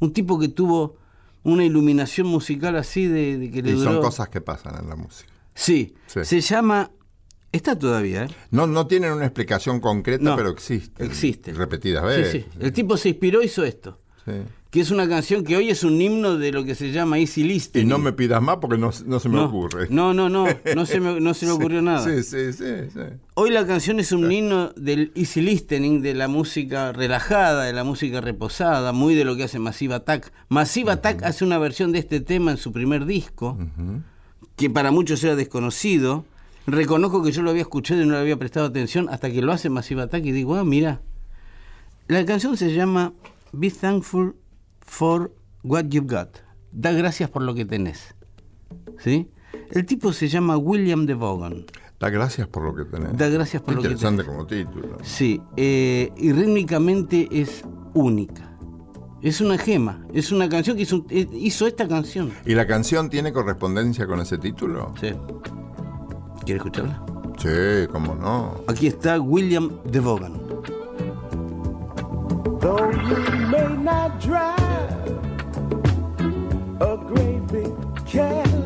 Un 0.00 0.12
tipo 0.12 0.38
que 0.38 0.48
tuvo 0.48 0.96
una 1.42 1.64
iluminación 1.64 2.26
musical 2.26 2.76
así 2.76 3.06
de, 3.06 3.38
de 3.38 3.50
que 3.50 3.62
le 3.62 3.70
Y 3.70 3.72
duró... 3.74 3.92
son 3.92 4.02
cosas 4.02 4.28
que 4.28 4.40
pasan 4.40 4.82
en 4.82 4.88
la 4.88 4.96
música. 4.96 5.32
Sí, 5.54 5.94
Sí. 6.06 6.24
se 6.24 6.40
llama... 6.40 6.90
Está 7.52 7.76
todavía, 7.76 8.24
¿eh? 8.24 8.28
No, 8.52 8.66
no 8.68 8.86
tienen 8.86 9.12
una 9.12 9.24
explicación 9.26 9.80
concreta, 9.80 10.22
No, 10.22 10.36
pero 10.36 10.50
existen. 10.50 11.04
existen. 11.04 11.56
Repetidas 11.56 12.02
Sí, 12.14 12.20
veces. 12.20 12.44
sí. 12.52 12.58
El 12.60 12.72
tipo 12.72 12.96
se 12.96 13.08
inspiró, 13.08 13.42
hizo 13.42 13.64
esto. 13.64 13.98
Sí. 14.24 14.32
Que 14.70 14.80
es 14.80 14.92
una 14.92 15.08
canción 15.08 15.42
que 15.42 15.56
hoy 15.56 15.68
es 15.68 15.82
un 15.82 16.00
himno 16.00 16.38
de 16.38 16.52
lo 16.52 16.64
que 16.64 16.76
se 16.76 16.92
llama 16.92 17.18
Easy 17.18 17.40
Y 17.40 17.44
Listening. 17.44 17.88
no 17.88 17.98
me 17.98 18.12
pidas 18.12 18.40
más 18.40 18.58
porque 18.58 18.78
no, 18.78 18.90
no 19.04 19.18
se 19.18 19.28
me 19.28 19.34
no, 19.34 19.46
ocurre. 19.46 19.88
No, 19.90 20.14
no, 20.14 20.28
no, 20.28 20.46
no 20.76 20.86
se 20.86 21.00
me, 21.00 21.20
no 21.20 21.34
se 21.34 21.46
me 21.46 21.52
ocurrió 21.60 21.82
nada. 21.82 22.04
Sí, 22.04 22.22
sí, 22.22 22.52
sí, 22.52 22.88
sí. 22.92 23.00
Hoy 23.34 23.50
la 23.50 23.66
canción 23.66 23.98
es 23.98 24.12
un 24.12 24.30
himno 24.30 24.68
del 24.76 25.10
easy 25.16 25.40
listening, 25.40 26.02
de 26.02 26.14
la 26.14 26.28
música 26.28 26.92
relajada, 26.92 27.64
de 27.64 27.72
la 27.72 27.82
música 27.82 28.20
reposada, 28.20 28.92
muy 28.92 29.16
de 29.16 29.24
lo 29.24 29.34
que 29.34 29.42
hace 29.42 29.58
Massive 29.58 29.94
Attack. 29.94 30.32
Massive 30.48 30.92
Attack 30.92 31.24
hace 31.24 31.44
una 31.44 31.58
versión 31.58 31.90
de 31.90 31.98
este 31.98 32.20
tema 32.20 32.52
en 32.52 32.56
su 32.56 32.70
primer 32.70 33.06
disco, 33.06 33.58
que 34.54 34.70
para 34.70 34.92
muchos 34.92 35.24
era 35.24 35.34
desconocido. 35.34 36.24
Reconozco 36.68 37.24
que 37.24 37.32
yo 37.32 37.42
lo 37.42 37.50
había 37.50 37.62
escuchado 37.62 38.00
y 38.02 38.06
no 38.06 38.12
le 38.12 38.20
había 38.20 38.38
prestado 38.38 38.66
atención 38.66 39.08
hasta 39.08 39.32
que 39.32 39.42
lo 39.42 39.50
hace 39.50 39.68
Massive 39.68 40.02
Attack 40.02 40.24
y 40.26 40.30
digo, 40.30 40.54
ah, 40.54 40.64
mira. 40.64 41.00
La 42.06 42.24
canción 42.24 42.56
se 42.56 42.72
llama 42.72 43.12
Be 43.52 43.70
Thankful 43.70 44.34
for 44.90 45.32
What 45.62 45.84
You've 45.84 46.08
Got. 46.08 46.38
Da 46.72 46.92
gracias 46.92 47.30
por 47.30 47.42
lo 47.42 47.54
que 47.54 47.64
tenés. 47.64 48.14
¿Sí? 48.98 49.30
El 49.70 49.86
tipo 49.86 50.12
se 50.12 50.28
llama 50.28 50.56
William 50.56 51.06
de 51.06 51.14
Vaughan. 51.14 51.64
Da 52.00 52.10
gracias 52.10 52.48
por 52.48 52.64
lo 52.64 52.74
que 52.74 52.84
tenés. 52.84 53.16
Da 53.16 53.28
gracias 53.28 53.62
por 53.62 53.74
lo 53.74 53.82
que 53.82 53.88
Interesante 53.88 54.24
como 54.24 54.46
título. 54.46 54.98
Sí, 55.02 55.40
eh, 55.56 56.10
y 56.16 56.32
rítmicamente 56.32 57.28
es 57.30 57.62
única. 57.94 58.58
Es 59.22 59.40
una 59.40 59.58
gema, 59.58 60.04
es 60.12 60.32
una 60.32 60.48
canción 60.48 60.76
que 60.76 60.82
hizo, 60.82 61.04
eh, 61.10 61.28
hizo 61.32 61.66
esta 61.66 61.86
canción. 61.86 62.32
¿Y 62.44 62.54
la 62.54 62.66
canción 62.66 63.10
tiene 63.10 63.32
correspondencia 63.32 64.06
con 64.06 64.20
ese 64.20 64.38
título? 64.38 64.92
Sí. 65.00 65.12
¿Quieres 66.44 66.64
escucharla? 66.64 67.04
Sí, 67.38 67.86
cómo 67.92 68.14
no. 68.14 68.64
Aquí 68.66 68.86
está 68.86 69.20
William 69.20 69.70
de 69.84 70.00
Vaughan. 70.00 70.49
Though 72.30 72.90
you 72.90 73.16
may 73.48 73.76
not 73.76 74.20
drive 74.20 75.08
a 76.80 76.96
great 76.96 77.44
big 77.48 77.74
Cadillac, 78.06 78.59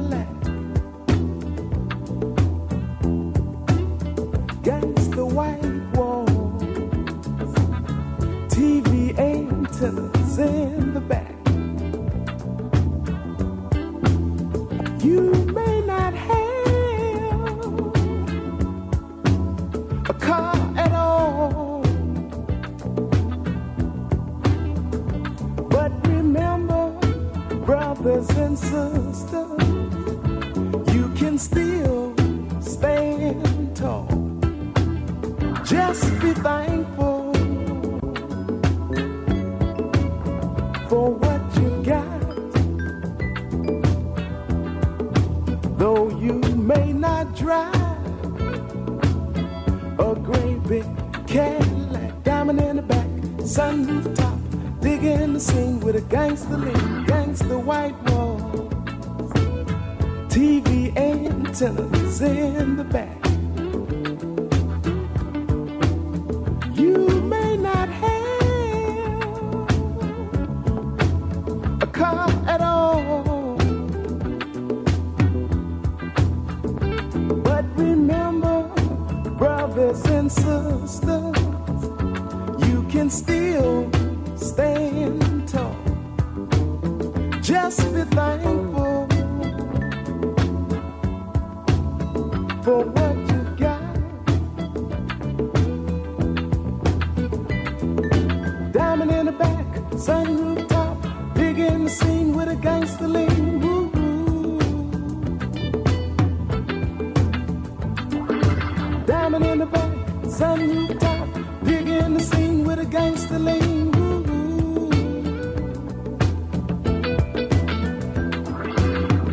top, 110.99 111.29
big 111.65 111.89
in 111.89 112.15
the 112.15 112.21
scene 112.21 112.65
with 112.65 112.79
a 112.79 112.85
gangster 112.85 113.39
lean. 113.39 113.91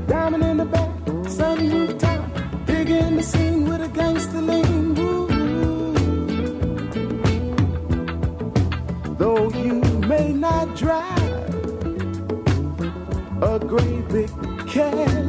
Diamond 0.08 0.44
in 0.44 0.58
the 0.58 0.66
back, 0.66 0.90
sunroof 1.38 2.00
top, 2.00 2.24
big 2.66 2.90
in 2.90 3.18
the 3.18 3.24
scene 3.24 3.70
with 3.70 3.82
a 3.82 3.90
gangster 3.90 4.42
lean. 4.42 4.94
Though 9.18 9.50
you 9.52 9.82
may 10.08 10.32
not 10.32 10.76
drive 10.76 11.56
a 13.42 13.60
great 13.60 14.08
big 14.10 14.30
Cadillac. 14.68 15.21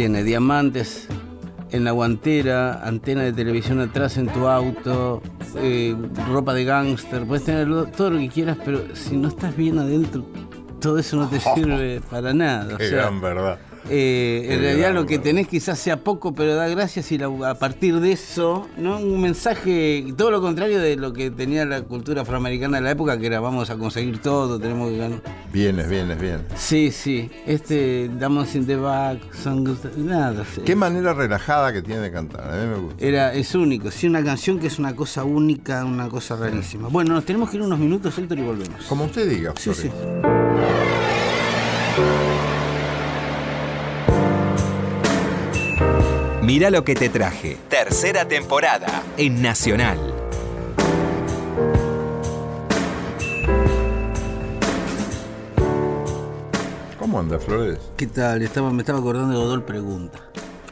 Tiene, 0.00 0.24
diamantes 0.24 1.08
en 1.72 1.84
la 1.84 1.90
guantera, 1.90 2.82
antena 2.82 3.20
de 3.22 3.34
televisión 3.34 3.80
atrás 3.80 4.16
en 4.16 4.28
tu 4.28 4.46
auto, 4.48 5.20
eh, 5.56 5.94
ropa 6.26 6.54
de 6.54 6.64
gángster, 6.64 7.26
puedes 7.26 7.44
tener 7.44 7.68
todo 7.90 8.08
lo 8.08 8.18
que 8.18 8.30
quieras, 8.30 8.56
pero 8.64 8.80
si 8.96 9.18
no 9.18 9.28
estás 9.28 9.54
bien 9.54 9.78
adentro, 9.78 10.24
todo 10.80 10.98
eso 10.98 11.18
no 11.18 11.28
te 11.28 11.38
sirve 11.54 12.00
para 12.10 12.32
nada. 12.32 12.76
o 12.76 12.78
Qué 12.78 12.88
sea, 12.88 12.96
gran 13.02 13.20
verdad. 13.20 13.58
Eh, 13.88 14.46
en 14.50 14.60
realidad 14.60 14.92
lo 14.92 15.06
que 15.06 15.18
tenés 15.18 15.48
quizás 15.48 15.78
sea 15.78 15.96
poco, 15.96 16.34
pero 16.34 16.54
da 16.54 16.68
gracias 16.68 17.10
y 17.12 17.18
la- 17.18 17.30
a 17.50 17.54
partir 17.54 17.98
de 18.00 18.12
eso, 18.12 18.68
¿no? 18.76 18.98
Un 18.98 19.20
mensaje, 19.22 20.04
todo 20.16 20.30
lo 20.30 20.40
contrario 20.42 20.78
de 20.80 20.96
lo 20.96 21.12
que 21.12 21.30
tenía 21.30 21.64
la 21.64 21.82
cultura 21.82 22.22
afroamericana 22.22 22.76
de 22.76 22.82
la 22.84 22.90
época, 22.90 23.18
que 23.18 23.26
era 23.26 23.40
vamos 23.40 23.70
a 23.70 23.76
conseguir 23.76 24.20
todo, 24.20 24.60
tenemos 24.60 24.90
que 24.90 24.98
ganar. 24.98 25.22
Vienes, 25.52 25.88
vienes, 25.88 26.20
bien. 26.20 26.40
Sí, 26.56 26.90
sí, 26.90 27.30
este 27.46 28.10
Damos 28.18 28.54
in 28.54 28.66
the 28.66 28.76
Back, 28.76 29.20
son 29.34 29.78
nada. 29.96 30.44
Qué 30.64 30.76
manera 30.76 31.14
relajada 31.14 31.72
que 31.72 31.80
tiene 31.82 32.02
de 32.02 32.12
cantar. 32.12 32.42
A 32.52 32.56
mí 32.62 32.66
me 32.68 32.76
gusta. 32.76 33.04
Era, 33.04 33.32
es 33.32 33.54
único, 33.54 33.90
sí, 33.90 34.06
una 34.06 34.22
canción 34.22 34.58
que 34.58 34.66
es 34.66 34.78
una 34.78 34.94
cosa 34.94 35.24
única, 35.24 35.84
una 35.84 36.08
cosa 36.08 36.36
rarísima. 36.36 36.88
Bueno, 36.88 37.14
nos 37.14 37.24
tenemos 37.24 37.48
que 37.50 37.56
ir 37.56 37.62
unos 37.62 37.78
minutos, 37.78 38.16
Héctor, 38.18 38.38
y 38.38 38.42
volvemos. 38.42 38.84
Como 38.86 39.04
usted 39.06 39.28
diga, 39.28 39.52
Sí, 39.56 39.70
Flores. 39.70 39.82
sí. 39.82 39.90
Mira 46.52 46.68
lo 46.68 46.82
que 46.82 46.96
te 46.96 47.08
traje. 47.08 47.58
Tercera 47.68 48.26
temporada 48.26 49.04
en 49.16 49.40
Nacional. 49.40 49.98
¿Cómo 56.98 57.20
anda, 57.20 57.38
Flores? 57.38 57.78
¿Qué 57.96 58.08
tal? 58.08 58.42
Estaba, 58.42 58.72
me 58.72 58.80
estaba 58.80 58.98
acordando 58.98 59.38
de 59.38 59.46
Odol 59.46 59.62
Pregunta. 59.62 60.18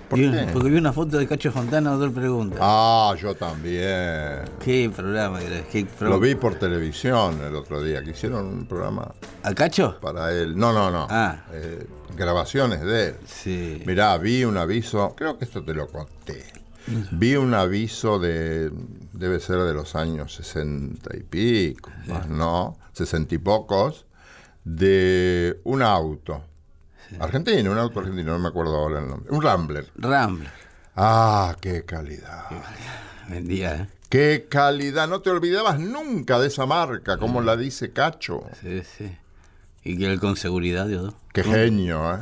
¿Por 0.09 0.19
qué? 0.19 0.49
Porque 0.53 0.71
vi 0.71 0.79
una 0.79 0.93
foto 0.93 1.19
de 1.19 1.27
Cacho 1.27 1.53
Fontana, 1.53 1.93
Odol 1.93 2.13
Pregunta. 2.13 2.57
Ah, 2.61 3.15
yo 3.21 3.35
también. 3.35 4.41
Qué 4.65 4.91
programa, 4.95 5.39
qué 5.71 5.85
pro- 5.85 6.09
Lo 6.09 6.19
vi 6.21 6.35
por 6.35 6.55
televisión 6.55 7.41
el 7.45 7.55
otro 7.55 7.83
día, 7.83 8.03
que 8.03 8.11
hicieron 8.13 8.47
un 8.47 8.67
programa 8.67 9.13
¿A 9.43 9.55
Cacho? 9.55 9.99
para 10.01 10.33
él. 10.33 10.57
No, 10.57 10.73
no, 10.73 10.91
no. 10.91 11.07
Ah. 11.11 11.45
Eh, 11.53 11.87
grabaciones 12.17 12.81
de 12.81 13.09
él. 13.09 13.15
Sí. 13.27 13.83
Mirá, 13.87 14.17
vi 14.17 14.45
un 14.45 14.57
aviso, 14.57 15.15
creo 15.15 15.37
que 15.37 15.45
esto 15.45 15.63
te 15.63 15.75
lo 15.75 15.87
conté. 15.89 16.45
Vi 17.13 17.37
un 17.37 17.53
aviso 17.53 18.19
de, 18.19 18.71
debe 19.13 19.41
ser 19.41 19.59
de 19.59 19.75
los 19.75 19.95
años 19.95 20.35
sesenta 20.35 21.15
y 21.15 21.21
pico, 21.23 21.91
más 22.07 22.27
no, 22.31 22.79
sesenta 22.95 23.35
y 23.35 23.39
pocos, 23.39 24.07
de 24.65 25.61
un 25.65 25.83
auto. 25.83 26.43
Argentino, 27.21 27.73
un 27.73 27.79
auto 27.79 28.01
argentino, 28.01 28.33
no 28.33 28.39
me 28.39 28.49
acuerdo 28.49 28.77
ahora 28.77 29.01
el 29.01 29.09
nombre. 29.09 29.31
Un 29.31 29.43
Rambler. 29.43 29.87
Rambler. 29.97 30.51
Ah, 30.97 31.57
qué 31.61 31.85
calidad. 31.85 32.45
Vendía, 33.29 33.75
¿eh? 33.77 33.89
Qué 34.09 34.47
calidad. 34.49 35.07
No 35.09 35.21
te 35.21 35.31
olvidabas 35.31 35.79
nunca 35.79 36.39
de 36.39 36.49
esa 36.49 36.67
marca, 36.67 37.19
como 37.19 37.41
la 37.43 37.57
dice 37.57 37.93
Cacho. 37.93 38.43
Sí, 38.61 38.83
sí. 38.97 39.17
Y 39.85 39.97
que 39.99 40.07
él 40.07 40.19
con 40.21 40.37
seguridad, 40.37 40.87
Odol. 40.93 41.15
Qué 41.33 41.45
genio, 41.45 42.15
¿eh? 42.15 42.19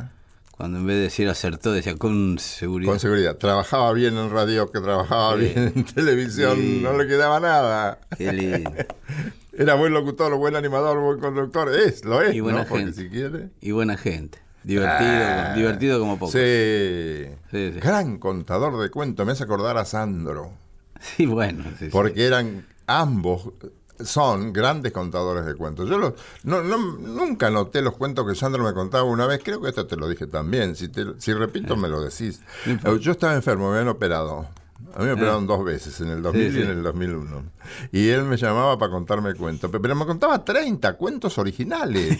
Cuando 0.51 0.79
en 0.79 0.87
vez 0.87 0.95
de 0.97 1.01
decir 1.03 1.29
acertó, 1.29 1.71
decía 1.71 1.95
con 1.97 2.39
seguridad. 2.39 2.89
Con 2.91 2.99
seguridad. 2.99 3.35
Trabajaba 3.37 3.93
bien 3.93 4.17
en 4.17 4.31
radio, 4.31 4.71
que 4.71 4.79
trabajaba 4.79 5.35
Sí. 5.35 5.39
bien 5.53 5.73
en 5.75 5.83
televisión, 5.85 6.55
Sí. 6.57 6.79
no 6.83 6.97
le 6.97 7.07
quedaba 7.07 7.39
nada. 7.39 7.99
Qué 8.17 8.33
lindo. 8.33 8.71
Era 9.53 9.75
buen 9.75 9.93
locutor, 9.93 10.35
buen 10.35 10.55
animador, 10.55 10.99
buen 10.99 11.19
conductor. 11.19 11.73
Es, 11.73 12.05
lo 12.05 12.21
es, 12.21 12.35
Y 12.35 12.39
buena 12.41 12.59
¿no? 12.63 12.67
Porque 12.67 12.83
gente. 12.85 13.01
si 13.01 13.09
quiere. 13.09 13.49
Y 13.61 13.71
buena 13.71 13.97
gente. 13.97 14.39
Divertido, 14.67 15.09
Ah. 15.11 15.53
divertido 15.55 15.99
como 15.99 16.19
poco. 16.19 16.31
Sí. 16.31 17.25
Sí, 17.51 17.71
sí. 17.73 17.79
Gran 17.79 18.17
contador 18.17 18.77
de 18.81 18.89
cuentos. 18.89 19.25
Me 19.25 19.31
hace 19.31 19.43
acordar 19.45 19.77
a 19.77 19.85
Sandro. 19.85 20.51
Sí, 20.99 21.25
bueno. 21.25 21.63
sí, 21.63 21.85
sí. 21.85 21.89
Porque 21.91 22.25
eran 22.25 22.65
ambos 22.85 23.49
son 24.03 24.53
grandes 24.53 24.91
contadores 24.91 25.43
de 25.45 25.55
cuentos. 25.55 25.89
Yo 25.89 25.97
los- 25.97 26.13
no, 26.43 26.61
no- 26.61 26.97
nunca 26.99 27.49
noté 27.49 27.81
los 27.81 27.95
cuentos 27.95 28.27
que 28.27 28.35
Sandro 28.35 28.63
me 28.63 28.73
contaba 28.73 29.03
una 29.05 29.25
vez. 29.25 29.41
Creo 29.43 29.59
que 29.61 29.69
esto 29.69 29.87
te 29.87 29.95
lo 29.95 30.07
dije 30.07 30.27
también. 30.27 30.75
Si, 30.75 30.89
te- 30.89 31.19
si 31.19 31.33
repito, 31.33 31.75
me 31.75 31.87
lo 31.87 32.01
decís. 32.01 32.41
Yo 33.01 33.11
estaba 33.13 33.33
enfermo, 33.33 33.69
me 33.71 33.77
habían 33.77 33.87
operado. 33.87 34.47
A 34.93 34.99
mí 34.99 35.05
me 35.05 35.13
operaron 35.13 35.47
dos 35.47 35.63
veces, 35.65 35.99
en 36.01 36.09
el 36.09 36.21
2000 36.21 36.47
Ah. 36.47 36.51
Sí, 36.51 36.57
y 36.57 36.61
sí. 36.61 36.65
en 36.65 36.77
el 36.77 36.83
2001. 36.83 37.43
Y 37.91 38.09
él 38.09 38.23
me 38.25 38.37
llamaba 38.37 38.77
para 38.77 38.91
contarme 38.91 39.33
cuentos. 39.33 39.71
Pe- 39.71 39.79
Pero 39.79 39.95
me 39.95 40.05
contaba 40.05 40.43
30 40.45 40.93
cuentos 40.93 41.37
originales. 41.39 42.17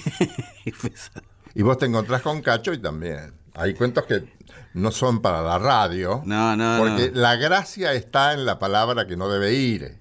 y 1.60 1.64
vos 1.64 1.78
te 1.78 1.86
encontrás 1.86 2.22
con 2.22 2.42
Cacho 2.42 2.74
y 2.74 2.78
también. 2.80 3.34
Hay 3.56 3.74
cuentos 3.74 4.06
que 4.06 4.24
no 4.76 4.92
son 4.92 5.22
para 5.22 5.42
la 5.42 5.58
radio. 5.58 6.22
No, 6.26 6.56
no, 6.56 6.78
Porque 6.80 7.12
no. 7.14 7.20
la 7.22 7.36
gracia 7.36 7.94
está 7.94 8.34
en 8.34 8.46
la 8.46 8.60
palabra 8.60 9.08
que 9.08 9.18
no 9.18 9.28
debe 9.30 9.54
ir. 9.54 9.98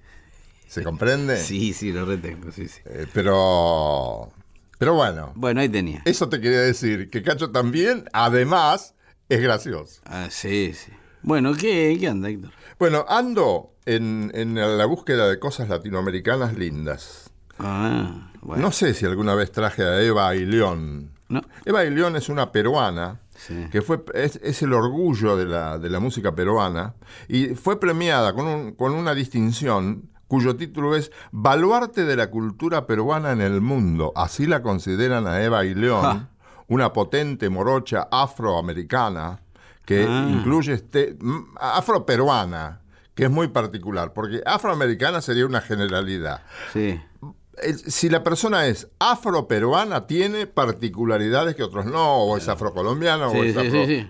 ¿Se 0.67 0.83
comprende? 0.83 1.37
Sí, 1.43 1.73
sí, 1.73 1.91
lo 1.91 2.05
retengo, 2.05 2.51
sí, 2.51 2.67
sí. 2.67 2.81
Eh, 2.85 3.07
pero, 3.13 4.31
pero 4.77 4.93
bueno, 4.93 5.31
Bueno, 5.35 5.61
ahí 5.61 5.69
tenía. 5.69 6.01
eso 6.05 6.29
te 6.29 6.39
quería 6.41 6.61
decir, 6.61 7.09
que 7.09 7.23
Cacho 7.23 7.51
también, 7.51 8.05
además, 8.13 8.93
es 9.29 9.41
gracioso. 9.41 10.01
Ah, 10.05 10.27
sí, 10.29 10.73
sí. 10.73 10.91
Bueno, 11.23 11.53
¿qué, 11.55 11.97
qué 11.99 12.07
anda, 12.07 12.29
Héctor? 12.29 12.51
Bueno, 12.77 13.05
ando 13.09 13.73
en, 13.85 14.31
en 14.35 14.55
la 14.77 14.85
búsqueda 14.85 15.27
de 15.27 15.39
cosas 15.39 15.67
latinoamericanas 15.69 16.53
lindas. 16.55 17.31
Ah, 17.57 18.31
bueno. 18.41 18.61
No 18.61 18.71
sé 18.71 18.93
si 18.93 19.05
alguna 19.07 19.33
vez 19.33 19.51
traje 19.51 19.83
a 19.83 19.99
Eva 20.01 20.35
y 20.35 20.45
León. 20.45 21.11
No. 21.29 21.41
Eva 21.65 21.83
y 21.83 21.89
León 21.89 22.15
es 22.15 22.29
una 22.29 22.51
peruana 22.51 23.19
Sí. 23.35 23.67
que 23.71 23.81
fue 23.83 24.03
es, 24.15 24.37
es 24.41 24.61
el 24.63 24.73
orgullo 24.73 25.37
de 25.37 25.45
la, 25.45 25.77
de 25.77 25.89
la 25.91 25.99
música 25.99 26.33
peruana 26.33 26.95
y 27.27 27.47
fue 27.49 27.79
premiada 27.79 28.33
con, 28.33 28.47
un- 28.47 28.71
con 28.73 28.93
una 28.93 29.13
distinción 29.13 30.09
cuyo 30.27 30.55
título 30.55 30.95
es 30.95 31.11
Baluarte 31.31 32.03
de 32.05 32.15
la 32.15 32.31
cultura 32.31 32.87
peruana 32.87 33.31
en 33.33 33.41
el 33.41 33.61
mundo. 33.61 34.11
Así 34.15 34.45
la 34.47 34.61
consideran 34.63 35.27
a 35.27 35.41
Eva 35.43 35.65
y 35.65 35.75
León, 35.75 36.01
Ja. 36.01 36.29
una 36.67 36.91
potente 36.93 37.49
morocha 37.49 38.07
afroamericana 38.11 39.39
que 39.85 40.05
Ah. 40.09 40.27
incluye 40.29 40.73
este 40.73 41.17
afroperuana, 41.59 42.81
que 43.15 43.25
es 43.25 43.29
muy 43.31 43.47
particular, 43.47 44.13
porque 44.13 44.41
afroamericana 44.45 45.21
sería 45.21 45.45
una 45.45 45.61
generalidad. 45.61 46.41
Sí. 46.73 46.99
Si 47.87 48.07
la 48.09 48.23
persona 48.23 48.67
es 48.67 48.87
afroperuana, 48.99 50.05
tiene 50.05 50.45
particularidades 50.45 51.55
que 51.55 51.63
otros 51.63 51.85
no, 51.87 52.17
o 52.23 52.37
es 52.37 52.47
afrocolombiano, 52.47 53.31
Sí, 53.31 53.37
o 53.37 53.43
es 53.43 53.53
sí, 53.55 53.71
sí, 53.71 53.85
sí. 53.87 54.07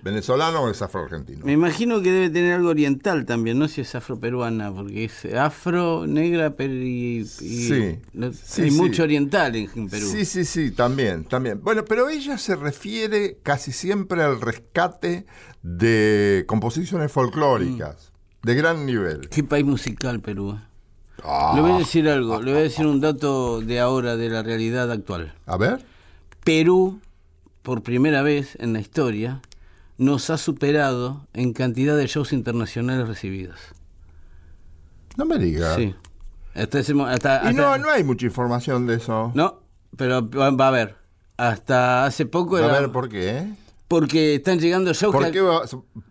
o 0.59 0.69
es 0.69 0.81
afroargentino. 0.81 1.45
Me 1.45 1.53
imagino 1.53 2.01
que 2.01 2.11
debe 2.11 2.29
tener 2.29 2.53
algo 2.53 2.69
oriental 2.69 3.25
también, 3.25 3.57
no 3.57 3.67
si 3.69 3.81
es 3.81 3.95
afroperuana, 3.95 4.73
porque 4.73 5.05
es 5.05 5.25
afro, 5.33 6.05
negra, 6.07 6.55
pero 6.57 6.73
y, 6.73 7.25
y- 7.41 7.99
no- 8.13 8.31
hay 8.57 8.71
mucho 8.71 9.03
oriental 9.03 9.55
en, 9.55 9.69
en 9.75 9.89
Perú. 9.89 10.07
Sí, 10.11 10.25
sí, 10.25 10.43
sí, 10.43 10.71
también, 10.71 11.23
también. 11.23 11.61
Bueno, 11.63 11.85
pero 11.85 12.09
ella 12.09 12.37
se 12.37 12.55
refiere 12.55 13.39
casi 13.43 13.71
siempre 13.71 14.23
al 14.23 14.41
rescate 14.41 15.25
de 15.63 16.43
composiciones 16.47 17.11
folclóricas 17.11 18.11
de 18.43 18.55
gran 18.55 18.85
nivel. 18.85 19.29
Qué 19.29 19.43
país 19.43 19.65
musical 19.65 20.19
Perú. 20.21 20.59
Eh. 21.18 21.22
Ah, 21.24 21.53
Le 21.55 21.61
voy 21.61 21.72
a 21.72 21.78
decir 21.80 22.07
algo, 22.09 22.41
le 22.41 22.51
voy 22.51 22.59
a 22.61 22.63
decir 22.63 22.86
un 22.86 22.99
dato 23.01 23.61
de 23.61 23.80
ahora, 23.80 24.15
de 24.15 24.30
la 24.30 24.43
realidad 24.43 24.91
actual. 24.91 25.34
a 25.45 25.57
ver, 25.57 25.86
Perú, 26.43 26.99
por 27.63 27.84
primera 27.84 28.22
vez 28.22 28.55
en 28.59 28.74
la 28.74 28.80
historia, 28.80 29.41
nos 29.97 30.30
ha 30.30 30.38
superado 30.38 31.26
en 31.34 31.53
cantidad 31.53 31.97
de 31.97 32.07
shows 32.07 32.32
internacionales 32.34 33.07
recibidos. 33.07 33.59
no 35.18 35.26
me 35.26 35.38
digas. 35.39 35.76
Sí. 35.76 35.95
Hasta 36.53 36.80
ese 36.80 36.93
mo- 36.93 37.05
hasta- 37.07 37.41
Y 37.43 37.47
hasta- 37.47 37.51
no, 37.53 37.78
no 37.78 37.89
hay 37.89 38.03
mucha 38.03 38.26
información 38.28 38.86
de 38.88 38.95
eso. 38.95 39.32
No, 39.34 39.59
pero 39.95 40.28
va, 40.30 40.51
va 40.51 40.65
a 40.65 40.68
haber. 40.70 40.95
Hasta 41.38 42.05
hace 42.05 42.26
poco 42.28 42.55
a 42.57 42.65
era- 42.65 42.80
ver, 42.80 42.91
¿por 42.91 43.09
qué? 43.09 43.47
Porque 43.88 44.35
están 44.35 44.59
llegando 44.59 44.93
shows 44.93 45.13
¿Por 45.13 45.25
que- 45.25 45.31
qué 45.31 45.41
va- 45.41 45.61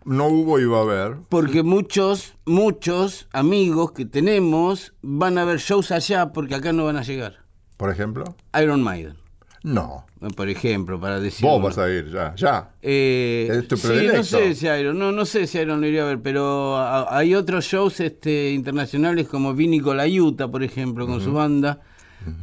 no 0.05 0.27
hubo 0.27 0.59
y 0.59 0.65
va 0.65 0.79
a 0.79 0.81
haber? 0.81 1.17
porque 1.29 1.61
muchos 1.63 2.33
muchos 2.45 3.27
amigos 3.33 3.91
que 3.91 4.05
tenemos 4.05 4.93
van 5.01 5.37
a 5.37 5.45
ver 5.45 5.59
shows 5.59 5.91
allá 5.91 6.33
porque 6.33 6.55
acá 6.55 6.73
no 6.73 6.85
van 6.85 6.97
a 6.97 7.03
llegar. 7.03 7.37
Por 7.77 7.91
ejemplo? 7.91 8.23
Iron 8.59 8.81
Maiden, 8.81 9.15
No. 9.61 10.05
por 10.35 10.49
ejemplo, 10.49 10.99
para 10.99 11.19
decir 11.19 11.45
Vos 11.47 11.61
vas 11.61 11.77
a 11.77 11.87
ir 11.89 12.09
ya, 12.11 12.33
ya. 12.35 12.71
Eh, 12.81 13.47
Es 13.51 13.67
tu 13.67 13.77
sí, 13.77 14.07
no 14.11 14.23
sé 14.23 14.55
si 14.55 14.65
Iron, 14.65 14.97
no, 14.97 15.11
no 15.11 15.25
sé 15.25 15.45
si 15.45 15.59
Iron 15.59 15.79
lo 15.81 15.85
iría 15.87 16.01
a 16.01 16.05
ver, 16.07 16.19
pero 16.19 16.75
a- 16.75 17.15
hay 17.15 17.35
otros 17.35 17.65
shows 17.65 17.99
este, 17.99 18.51
internacionales 18.53 19.27
como 19.27 19.53
Vini 19.53 19.79
Colaiuta, 19.79 20.47
por 20.47 20.63
ejemplo, 20.63 21.05
con 21.05 21.21
su 21.21 21.31
banda, 21.33 21.81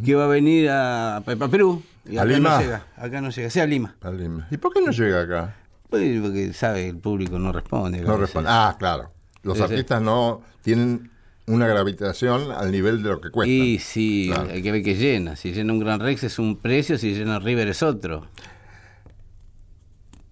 que 0.04 0.14
va 0.14 0.26
a 0.26 0.28
venir 0.28 0.70
a, 0.70 1.16
a 1.16 1.20
Perú. 1.22 1.82
Y 2.06 2.16
¿A 2.18 2.22
acá 2.22 2.30
Lima? 2.32 2.50
no 2.56 2.60
llega, 2.60 2.86
acá 2.96 3.20
no 3.20 3.30
llega, 3.30 3.50
sí 3.50 3.60
a 3.60 3.66
Lima. 3.66 3.96
Al 4.02 4.18
Lima. 4.18 4.46
¿Y 4.50 4.56
por 4.58 4.72
qué 4.72 4.80
no 4.82 4.90
llega 4.92 5.22
acá? 5.22 5.56
Pues 5.88 6.20
porque 6.20 6.52
sabe, 6.52 6.88
el 6.88 6.98
público 6.98 7.38
no 7.38 7.52
responde. 7.52 8.00
No 8.02 8.14
a 8.14 8.16
responde. 8.18 8.50
Ah, 8.52 8.76
claro. 8.78 9.12
Los 9.42 9.56
Sí, 9.58 9.64
sí. 9.66 9.72
artistas 9.72 10.02
no 10.02 10.42
tienen 10.62 11.10
una 11.46 11.66
gravitación 11.66 12.50
al 12.52 12.70
nivel 12.72 13.02
de 13.02 13.08
lo 13.10 13.20
que 13.20 13.30
cuesta. 13.30 13.52
Y 13.52 13.78
sí, 13.78 14.30
Claro. 14.32 14.50
hay 14.50 14.62
que 14.62 14.72
ver 14.72 14.82
que 14.82 14.94
llena. 14.96 15.36
Si 15.36 15.52
llena 15.52 15.72
un 15.72 15.78
Gran 15.80 16.00
Rex 16.00 16.24
es 16.24 16.38
un 16.38 16.56
precio, 16.56 16.98
si 16.98 17.14
llena 17.14 17.38
River 17.38 17.68
es 17.68 17.82
otro. 17.82 18.26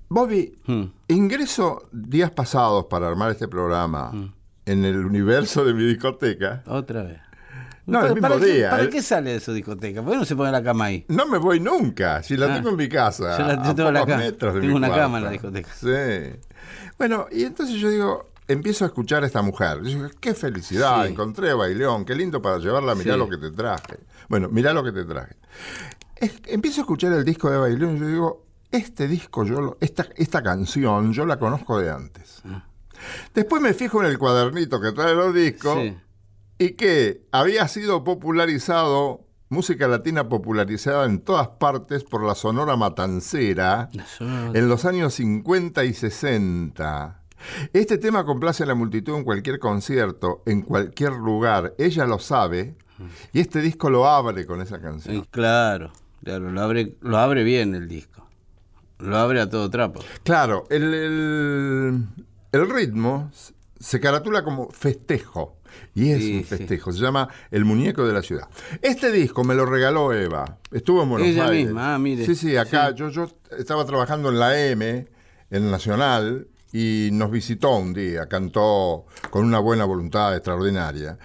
Bobby, 0.08 0.58
Hmm. 0.66 0.84
ingreso 1.08 1.88
días 1.90 2.30
pasados 2.30 2.86
para 2.86 3.08
armar 3.08 3.30
este 3.30 3.48
programa 3.48 4.10
Hmm. 4.12 4.32
en 4.66 4.84
el 4.84 5.04
universo 5.04 5.64
de 5.64 5.74
mi 5.74 5.84
discoteca 5.84 6.62
Otra 6.66 7.02
vez. 7.04 7.18
No, 7.84 7.98
el 7.98 8.02
¿Para, 8.02 8.14
mismo 8.14 8.28
para 8.28 8.40
qué. 8.40 8.66
¿Para 8.70 8.82
El- 8.84 8.90
qué 8.90 9.02
sale 9.02 9.32
de 9.32 9.40
su 9.40 9.52
discoteca? 9.52 10.02
¿Por 10.02 10.12
qué 10.12 10.18
no 10.18 10.24
se 10.24 10.36
pone 10.36 10.52
la 10.52 10.62
cama 10.62 10.84
ahí? 10.86 11.04
No 11.08 11.26
me 11.26 11.38
voy 11.38 11.58
nunca, 11.60 12.22
si 12.22 12.36
la 12.36 12.46
Ah. 12.52 12.54
tengo 12.56 12.70
en 12.70 12.76
mi 12.76 12.88
casa. 12.88 13.36
Yo 13.38 13.44
la- 13.46 13.62
yo 13.64 13.74
tengo 13.74 13.90
la 13.90 14.06
cama, 14.06 14.22
tengo 14.32 14.52
mi 14.54 14.68
una 14.68 14.86
cuarto. 14.88 15.02
cama 15.04 15.18
en 15.18 15.24
la 15.24 15.30
discoteca. 15.30 15.68
Sí. 15.74 16.38
Bueno, 16.98 17.26
y 17.32 17.42
entonces 17.44 17.76
yo 17.76 17.90
digo, 17.90 18.30
empiezo 18.46 18.84
a 18.84 18.88
escuchar 18.88 19.24
a 19.24 19.26
esta 19.26 19.42
mujer. 19.42 19.78
Yo 19.78 19.88
digo, 19.88 20.08
qué 20.20 20.34
felicidad, 20.34 21.04
Sí. 21.04 21.10
encontré 21.12 21.50
a 21.50 21.54
Bailón, 21.56 22.04
qué 22.04 22.14
lindo 22.14 22.40
para 22.40 22.58
llevarla, 22.58 22.94
mirá 22.94 23.14
Sí. 23.14 23.18
lo 23.18 23.28
que 23.28 23.36
te 23.38 23.50
traje. 23.50 23.98
Bueno, 24.28 24.48
mirá 24.48 24.72
lo 24.72 24.84
que 24.84 24.92
te 24.92 25.04
traje. 25.04 25.34
Es- 26.16 26.40
empiezo 26.46 26.80
a 26.80 26.84
escuchar 26.84 27.12
el 27.12 27.24
disco 27.24 27.50
de 27.50 27.58
Bailón 27.58 27.96
y 27.96 28.00
yo 28.00 28.06
digo, 28.06 28.46
este 28.70 29.08
disco, 29.08 29.44
yo 29.44 29.60
lo- 29.60 29.76
esta, 29.80 30.06
esta 30.16 30.40
canción, 30.42 31.12
yo 31.12 31.26
la 31.26 31.36
conozco 31.38 31.78
de 31.80 31.90
antes. 31.90 32.42
Ah. 32.44 32.64
Después 33.34 33.60
me 33.60 33.74
fijo 33.74 34.00
en 34.02 34.08
el 34.08 34.18
cuadernito 34.18 34.80
que 34.80 34.92
trae 34.92 35.14
los 35.14 35.34
discos 35.34 35.78
Sí. 35.80 35.96
Y 36.62 36.72
que 36.74 37.22
había 37.32 37.66
sido 37.68 38.04
popularizado, 38.04 39.26
música 39.48 39.88
latina 39.88 40.28
popularizada 40.28 41.04
en 41.06 41.20
todas 41.20 41.48
partes 41.48 42.04
por 42.04 42.24
la 42.24 42.34
Sonora 42.34 42.76
Matancera 42.76 43.90
Sonora- 44.16 44.58
en 44.58 44.68
los 44.68 44.84
años 44.84 45.14
50 45.14 45.84
y 45.84 45.92
60. 45.94 47.18
Este 47.72 47.98
tema 47.98 48.24
complace 48.24 48.62
a 48.62 48.66
la 48.66 48.74
multitud 48.74 49.16
en 49.16 49.24
cualquier 49.24 49.58
concierto, 49.58 50.42
en 50.46 50.62
cualquier 50.62 51.12
lugar. 51.14 51.74
Ella 51.78 52.06
lo 52.06 52.18
sabe 52.20 52.76
y 53.32 53.40
este 53.40 53.60
disco 53.60 53.90
lo 53.90 54.06
abre 54.06 54.46
con 54.46 54.60
esa 54.60 54.76
Sí, 54.76 54.82
canción. 54.82 55.26
claro, 55.32 55.90
claro, 56.22 56.50
lo 56.52 56.60
abre, 56.62 56.96
lo 57.00 57.18
abre 57.18 57.42
bien 57.42 57.74
el 57.74 57.88
disco. 57.88 58.28
Lo 59.00 59.16
abre 59.18 59.40
a 59.40 59.50
todo 59.50 59.68
trapo. 59.70 60.00
Claro, 60.22 60.64
el, 60.70 60.94
el- 60.94 62.06
el 62.52 62.70
ritmo 62.70 63.32
se 63.80 63.98
caratula 63.98 64.44
como 64.44 64.70
festejo. 64.70 65.56
Y 65.94 66.10
es 66.10 66.18
Sí, 66.18 66.32
un 66.36 66.38
sí. 66.40 66.44
festejo, 66.44 66.92
se 66.92 67.00
llama 67.00 67.28
El 67.50 67.64
Muñeco 67.64 68.06
de 68.06 68.12
la 68.12 68.22
Ciudad. 68.22 68.48
Este 68.80 69.10
disco 69.12 69.44
me 69.44 69.54
lo 69.54 69.66
regaló 69.66 70.12
Eva. 70.12 70.58
Estuvo 70.70 71.02
en 71.02 71.08
Buenos 71.10 71.28
Ella 71.28 71.46
Aires. 71.48 71.66
misma, 71.66 71.94
ah, 71.94 71.98
mire. 71.98 72.24
Sí, 72.26 72.34
sí, 72.34 72.56
acá 72.56 72.88
Sí. 72.90 72.94
Yo, 72.96 73.08
yo 73.10 73.28
estaba 73.58 73.84
trabajando 73.84 74.28
en 74.30 74.38
la 74.38 74.58
M, 74.68 75.06
en 75.50 75.70
Nacional, 75.70 76.46
y 76.74 77.10
nos 77.12 77.30
visitó 77.30 77.76
un 77.76 77.92
día, 77.92 78.26
cantó 78.28 79.04
con 79.28 79.44
una 79.44 79.58
buena 79.58 79.84
voluntad 79.84 80.34
extraordinaria. 80.34 81.18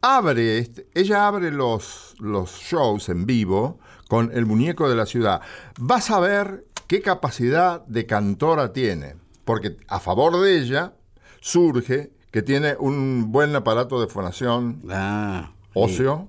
Abre, 0.00 0.58
este- 0.58 0.86
ella 0.94 1.26
abre 1.26 1.50
los, 1.50 2.14
los 2.20 2.50
shows 2.52 3.10
en 3.10 3.26
vivo 3.26 3.78
con 4.08 4.30
El 4.32 4.46
Muñeco 4.46 4.88
de 4.88 4.94
la 4.96 5.04
Ciudad. 5.04 5.42
Vas 5.78 6.10
a 6.10 6.20
ver 6.20 6.64
qué 6.86 7.02
capacidad 7.02 7.84
de 7.86 8.06
cantora 8.06 8.72
tiene, 8.72 9.16
porque 9.44 9.76
a 9.88 10.00
favor 10.00 10.40
de 10.40 10.56
ella 10.58 10.94
surge 11.42 12.10
que 12.34 12.42
tiene 12.42 12.74
un 12.80 13.30
buen 13.30 13.54
aparato 13.54 14.00
de 14.00 14.08
fonación 14.08 14.80
Ah, 14.90 15.52
óseo. 15.72 16.28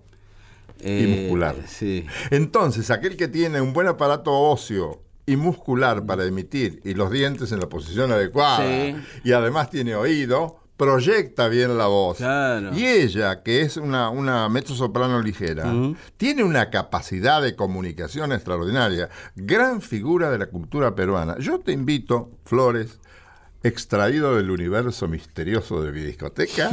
eh, 0.81 1.23
muscular. 1.23 1.55
Sí. 1.65 2.05
Entonces, 2.29 2.91
aquel 2.91 3.17
que 3.17 3.27
tiene 3.27 3.59
un 3.59 3.73
buen 3.73 3.87
aparato 3.87 4.31
óseo 4.31 5.01
y 5.25 5.35
muscular 5.35 6.05
para 6.05 6.23
emitir 6.25 6.79
y 6.83 6.93
los 6.93 7.09
dientes 7.09 7.51
en 7.53 7.59
la 7.59 7.67
posición 7.69 8.11
adecuada 8.11 8.57
Sí. 8.63 8.95
y 9.23 9.31
además 9.31 9.71
tiene 9.71 9.95
oído, 9.95 10.59
proyecta 10.77 11.47
bien 11.47 11.75
la 11.75 11.87
voz. 11.87 12.17
Claro. 12.17 12.71
Y 12.77 12.85
ella, 12.85 13.41
que 13.41 13.61
es 13.61 13.77
una, 13.77 14.09
una 14.11 14.47
mezzosoprano 14.47 15.19
ligera, 15.23 15.73
tiene 16.17 16.43
una 16.43 16.69
capacidad 16.69 17.41
de 17.41 17.55
comunicación 17.55 18.31
extraordinaria, 18.31 19.09
gran 19.35 19.81
figura 19.81 20.29
de 20.29 20.37
la 20.37 20.45
cultura 20.51 20.93
peruana. 20.93 21.35
Yo 21.39 21.61
te 21.61 21.71
invito, 21.71 22.29
Flores, 22.43 22.99
extraído 23.65 24.35
del 24.35 24.51
universo 24.51 25.07
misterioso 25.07 25.81
de 25.81 25.91
mi 25.91 26.01
discoteca, 26.01 26.69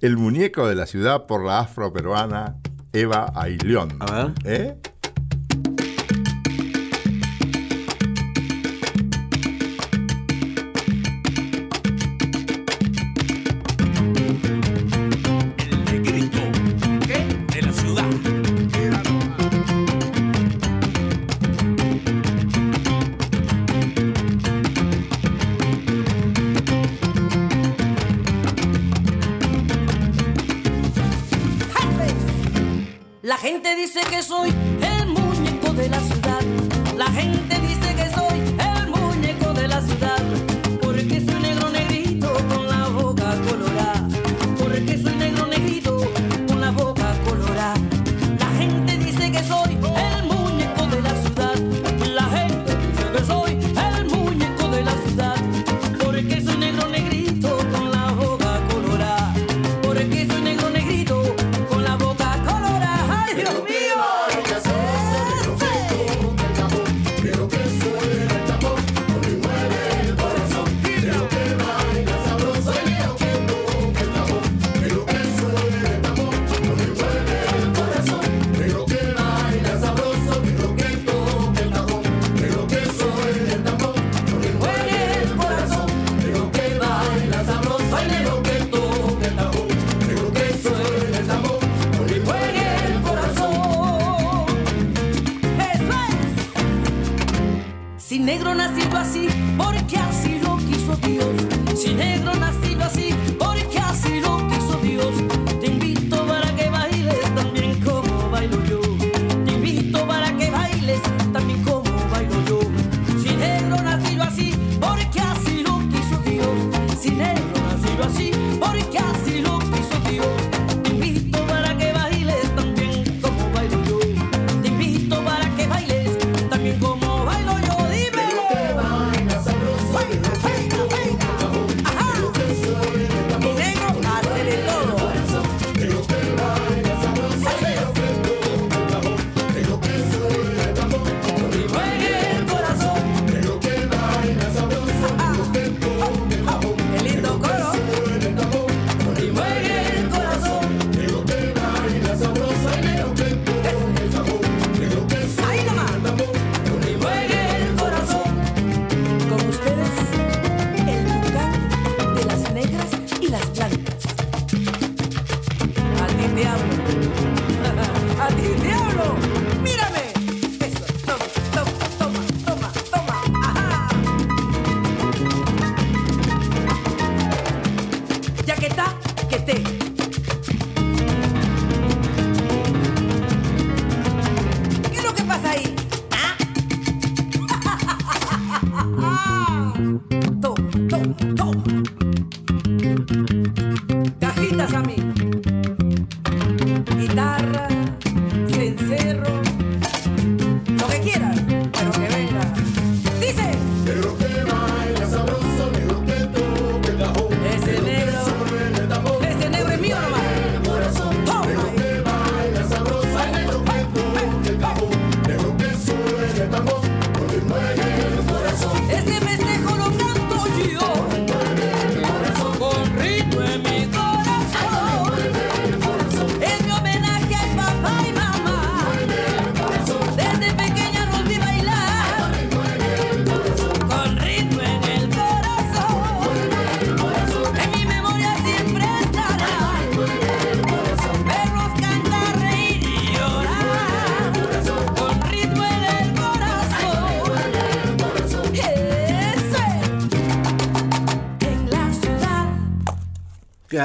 el 0.00 0.16
muñeco 0.16 0.68
de 0.68 0.76
la 0.76 0.86
ciudad 0.86 1.26
por 1.26 1.44
la 1.44 1.60
afroperuana 1.60 2.56
Eva 2.92 3.32
Ailión. 3.34 3.96
A 4.00 4.12
ver. 4.12 4.34
¿Eh? 4.44 4.76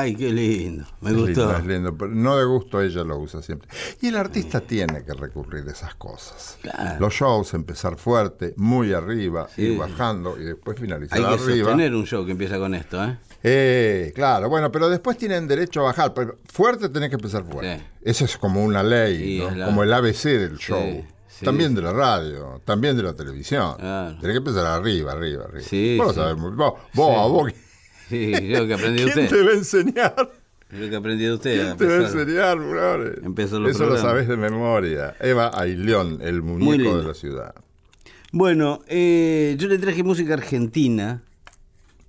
Ay, 0.04 0.16
qué 0.16 0.32
lindo. 0.32 0.86
Me 1.02 1.12
Es 1.12 1.16
gustó. 1.16 1.28
lindo, 1.46 1.58
es 1.58 1.66
lindo, 1.66 1.98
pero 1.98 2.12
no 2.14 2.38
de 2.38 2.46
gusto 2.46 2.82
ella 2.82 3.04
lo 3.04 3.18
usa 3.20 3.42
siempre. 3.42 3.68
Y 4.02 4.08
el 4.08 4.18
artista 4.18 4.60
tiene 4.62 5.04
que 5.06 5.14
recurrir 5.14 5.68
a 5.68 5.72
esas 5.72 5.96
cosas. 5.96 6.58
Claro. 6.62 7.00
Los 7.00 7.14
shows, 7.14 7.54
empezar 7.54 7.98
fuerte, 7.98 8.54
muy 8.58 8.94
arriba, 8.94 9.48
Sí. 9.56 9.62
ir 9.64 9.78
bajando 9.78 10.38
y 10.40 10.44
después 10.44 10.80
finalizar 10.80 11.18
Hay 11.18 11.24
que 11.24 11.44
arriba. 11.44 11.66
sostener 11.70 11.96
un 11.96 12.06
show 12.06 12.26
que 12.26 12.32
empieza 12.32 12.58
con 12.58 12.74
esto, 12.76 13.04
¿eh? 13.04 13.18
Eh, 13.44 14.12
claro, 14.16 14.50
bueno, 14.50 14.72
pero 14.72 14.90
después 14.90 15.18
tienen 15.18 15.48
derecho 15.48 15.82
a 15.82 15.84
bajar. 15.84 16.14
Pero 16.14 16.40
fuerte 16.52 16.90
tenés 16.90 17.10
que 17.10 17.16
empezar 17.16 17.44
fuerte. 17.44 17.78
Sí. 17.78 17.84
Eso 18.04 18.26
es 18.26 18.38
como 18.38 18.64
una 18.64 18.84
ley, 18.84 19.42
como 19.66 19.84
el 19.84 19.94
ABC 19.94 20.38
del 20.38 20.58
show. 20.58 20.80
sí. 21.28 21.44
También 21.46 21.74
de 21.76 21.82
la 21.82 21.92
radio, 21.92 22.62
también 22.64 22.96
de 22.96 23.04
la 23.04 23.14
televisión. 23.14 23.76
Claro. 23.78 24.16
Tenés 24.22 24.34
que 24.36 24.38
empezar 24.38 24.66
arriba, 24.66 25.12
arriba, 25.12 25.46
arriba. 25.46 25.66
Sí, 25.68 25.98
vos 25.98 26.08
lo 26.08 26.14
sí. 26.14 26.20
sabés 26.20 26.38
muy- 26.38 26.52
Vos, 26.52 26.74
vos, 26.94 27.18
a 27.18 27.26
vos, 27.28 27.52
Sí, 28.14 28.48
yo 28.48 28.68
que 28.68 28.74
aprendí 28.74 29.04
de 29.04 29.12
¿quién 29.12 29.26
usted. 29.26 29.38
te 29.38 29.44
va 29.44 29.52
a 29.52 29.54
enseñar? 29.56 30.16
Yo 30.72 30.90
que 30.90 30.96
aprendí 30.96 31.24
de 31.26 31.34
usted. 31.34 31.60
a 31.60 31.64
¿Quién 31.76 31.78
te 31.78 31.86
va 31.86 31.94
a 31.94 32.08
enseñar, 32.10 32.58
brother? 32.58 33.22
Empezó 33.24 33.60
los 33.60 33.72
Eso 33.72 33.86
lo 33.86 33.98
sabés 33.98 34.28
de 34.28 34.38
memoria. 34.38 35.16
Eva 35.20 35.52
Ailión, 35.54 36.20
el 36.22 36.42
muñeco 36.42 36.98
de 36.98 37.04
la 37.08 37.14
ciudad. 37.14 37.54
Bueno, 38.32 38.80
eh, 38.88 39.56
yo 39.60 39.68
le 39.68 39.78
traje 39.78 40.02
música 40.04 40.34
argentina 40.34 41.22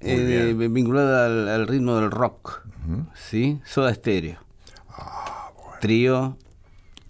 eh, 0.00 0.54
vinculada 0.70 1.26
al, 1.26 1.48
al 1.48 1.66
ritmo 1.66 1.96
del 1.96 2.10
rock, 2.10 2.62
¿sí? 3.14 3.60
Soda 3.66 3.92
Stereo. 3.92 4.38
Ah, 4.88 5.50
Trío 5.80 6.38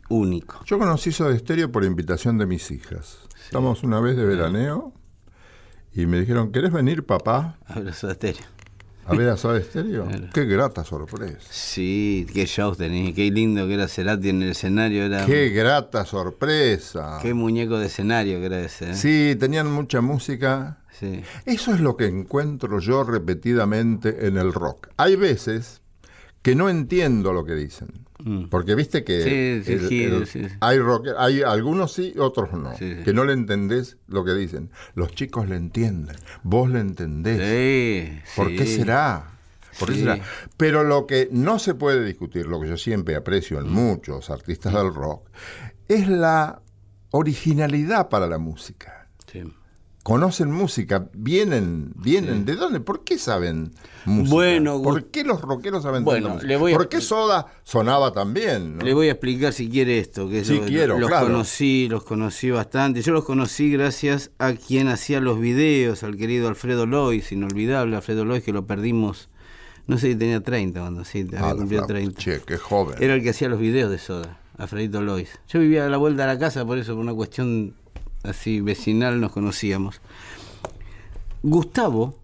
único. 0.08 0.60
Yo 0.64 0.78
conocí 0.78 1.12
Soda 1.12 1.36
Stereo 1.38 1.70
por 1.70 1.84
invitación 1.84 2.38
de 2.38 2.46
mis 2.46 2.70
hijas. 2.72 3.18
Estamos 3.44 3.82
una 3.84 4.00
vez 4.00 4.16
de 4.16 4.24
veraneo 4.24 4.92
y 5.92 6.06
me 6.06 6.18
dijeron, 6.18 6.50
¿querés 6.50 6.72
venir, 6.72 7.04
papá, 7.06 7.56
A 7.66 7.78
ver, 7.78 7.94
Soda 7.94 8.14
Stereo. 8.14 8.42
A 9.06 9.14
ver 9.14 9.28
a 9.28 9.36
Soda 9.36 9.60
Stereo? 9.60 10.06
Claro. 10.08 10.26
Qué 10.32 10.44
grata 10.44 10.84
sorpresa. 10.84 11.38
Sí, 11.50 12.26
qué 12.32 12.46
shows 12.46 12.78
tenía, 12.78 13.12
qué 13.14 13.30
lindo 13.30 13.66
que 13.66 13.74
era 13.74 13.88
Cerati 13.88 14.28
en 14.30 14.42
el 14.42 14.50
escenario, 14.50 15.04
era 15.04 15.26
Qué 15.26 15.50
grata 15.50 16.04
sorpresa. 16.04 17.18
qué 17.22 17.34
muñeco 17.34 17.78
de 17.78 17.86
escenario 17.86 18.38
que 18.40 18.46
era 18.46 18.60
ese. 18.60 18.90
¿eh? 18.90 18.94
Sí, 18.94 19.36
tenían 19.38 19.70
mucha 19.70 20.00
música. 20.00 20.78
Sí. 20.98 21.22
Eso 21.44 21.74
es 21.74 21.80
lo 21.80 21.96
que 21.96 22.06
encuentro 22.06 22.78
yo 22.78 23.02
repetidamente 23.04 24.26
en 24.26 24.36
el 24.36 24.52
rock. 24.52 24.88
Hay 24.96 25.16
veces 25.16 25.80
que 26.42 26.54
no 26.54 26.68
entiendo 26.68 27.32
lo 27.32 27.44
que 27.44 27.54
dicen. 27.54 27.88
Mm. 28.18 28.44
Porque 28.44 28.74
viste 28.76 29.02
que 29.02 29.22
Sí, 29.22 29.62
sí, 29.64 29.78
sí, 29.88 30.08
sí, 30.26 30.48
sí. 30.48 30.54
hay 30.60 30.78
rock, 30.78 31.08
hay 31.18 31.42
algunos 31.42 31.92
sí, 31.92 32.14
otros 32.18 32.52
no. 32.52 32.72
Que 32.76 33.12
no 33.12 33.24
le 33.24 33.32
entendés 33.32 33.96
lo 34.06 34.24
que 34.24 34.34
dicen. 34.34 34.70
Los 34.94 35.12
chicos 35.14 35.48
le 35.48 35.56
entienden, 35.56 36.16
vos 36.44 36.70
le 36.70 36.78
entendés. 36.80 38.22
¿Por 38.36 38.48
qué 38.54 38.66
será? 38.66 39.30
¿Por 39.80 39.90
qué 39.92 39.98
será? 39.98 40.20
Pero 40.56 40.84
lo 40.84 41.06
que 41.06 41.28
no 41.32 41.58
se 41.58 41.74
puede 41.74 42.04
discutir, 42.04 42.46
lo 42.46 42.60
que 42.60 42.68
yo 42.68 42.76
siempre 42.76 43.16
aprecio 43.16 43.60
Mm. 43.60 43.66
en 43.66 43.72
muchos 43.72 44.30
artistas 44.30 44.72
del 44.72 44.94
rock, 44.94 45.28
es 45.88 46.06
la 46.08 46.62
originalidad 47.10 48.08
para 48.08 48.26
la 48.26 48.38
música. 48.38 49.03
Conocen 50.04 50.50
música, 50.52 51.08
vienen, 51.14 51.92
vienen, 51.96 52.44
¿de 52.44 52.56
dónde? 52.56 52.78
¿Por 52.80 53.04
qué 53.04 53.16
saben 53.18 53.72
música? 54.04 54.34
Bueno, 54.34 54.82
¿por 54.82 55.06
qué 55.06 55.24
los 55.24 55.40
rockeros 55.40 55.82
saben 55.82 56.04
Bueno, 56.04 56.28
música? 56.28 56.46
le 56.46 56.56
voy 56.58 56.74
a- 56.74 56.76
¿Por 56.76 56.90
qué 56.90 57.00
Soda 57.00 57.46
sonaba 57.62 58.12
tan 58.12 58.34
bien? 58.34 58.76
no? 58.76 58.84
Le 58.84 58.92
voy 58.92 59.08
a 59.08 59.12
explicar 59.12 59.54
si 59.54 59.70
quiere 59.70 59.98
esto, 59.98 60.28
que 60.28 60.44
Sí, 60.44 60.56
yo 60.58 60.66
quiero, 60.66 60.98
los 60.98 61.08
claro. 61.08 61.28
conocí, 61.28 61.88
los 61.88 62.04
conocí 62.04 62.50
bastante. 62.50 63.00
Yo 63.00 63.14
los 63.14 63.24
conocí 63.24 63.70
gracias 63.72 64.30
a 64.38 64.52
quien 64.52 64.88
hacía 64.88 65.20
los 65.22 65.40
videos, 65.40 66.02
al 66.02 66.18
querido 66.18 66.48
Alfredo 66.48 66.84
Lois, 66.84 67.32
inolvidable 67.32 67.96
Alfredo 67.96 68.26
Lois, 68.26 68.44
que 68.44 68.52
lo 68.52 68.66
perdimos, 68.66 69.30
no 69.86 69.96
sé 69.96 70.08
si 70.12 70.16
tenía 70.16 70.42
30 70.42 70.80
cuando 70.80 71.06
sí, 71.06 71.20
había 71.26 71.38
Ah, 71.38 71.48
la 71.48 71.54
cumplido 71.56 71.86
flauta. 71.86 71.94
30. 71.94 72.20
Che, 72.20 72.40
qué 72.46 72.58
joven. 72.58 72.96
Era 73.02 73.14
el 73.14 73.22
que 73.22 73.30
hacía 73.30 73.48
los 73.48 73.58
videos 73.58 73.90
de 73.90 73.96
Soda, 73.96 74.38
Alfredito 74.58 75.00
Lois. 75.00 75.30
Yo 75.48 75.60
vivía 75.60 75.86
a 75.86 75.88
la 75.88 75.96
vuelta 75.96 76.26
de 76.26 76.34
la 76.34 76.38
casa, 76.38 76.66
por 76.66 76.76
eso, 76.76 76.92
por 76.92 77.00
una 77.00 77.14
cuestión 77.14 77.74
así 78.24 78.60
vecinal, 78.60 79.20
nos 79.20 79.32
conocíamos. 79.32 80.00
Gustavo 81.42 82.18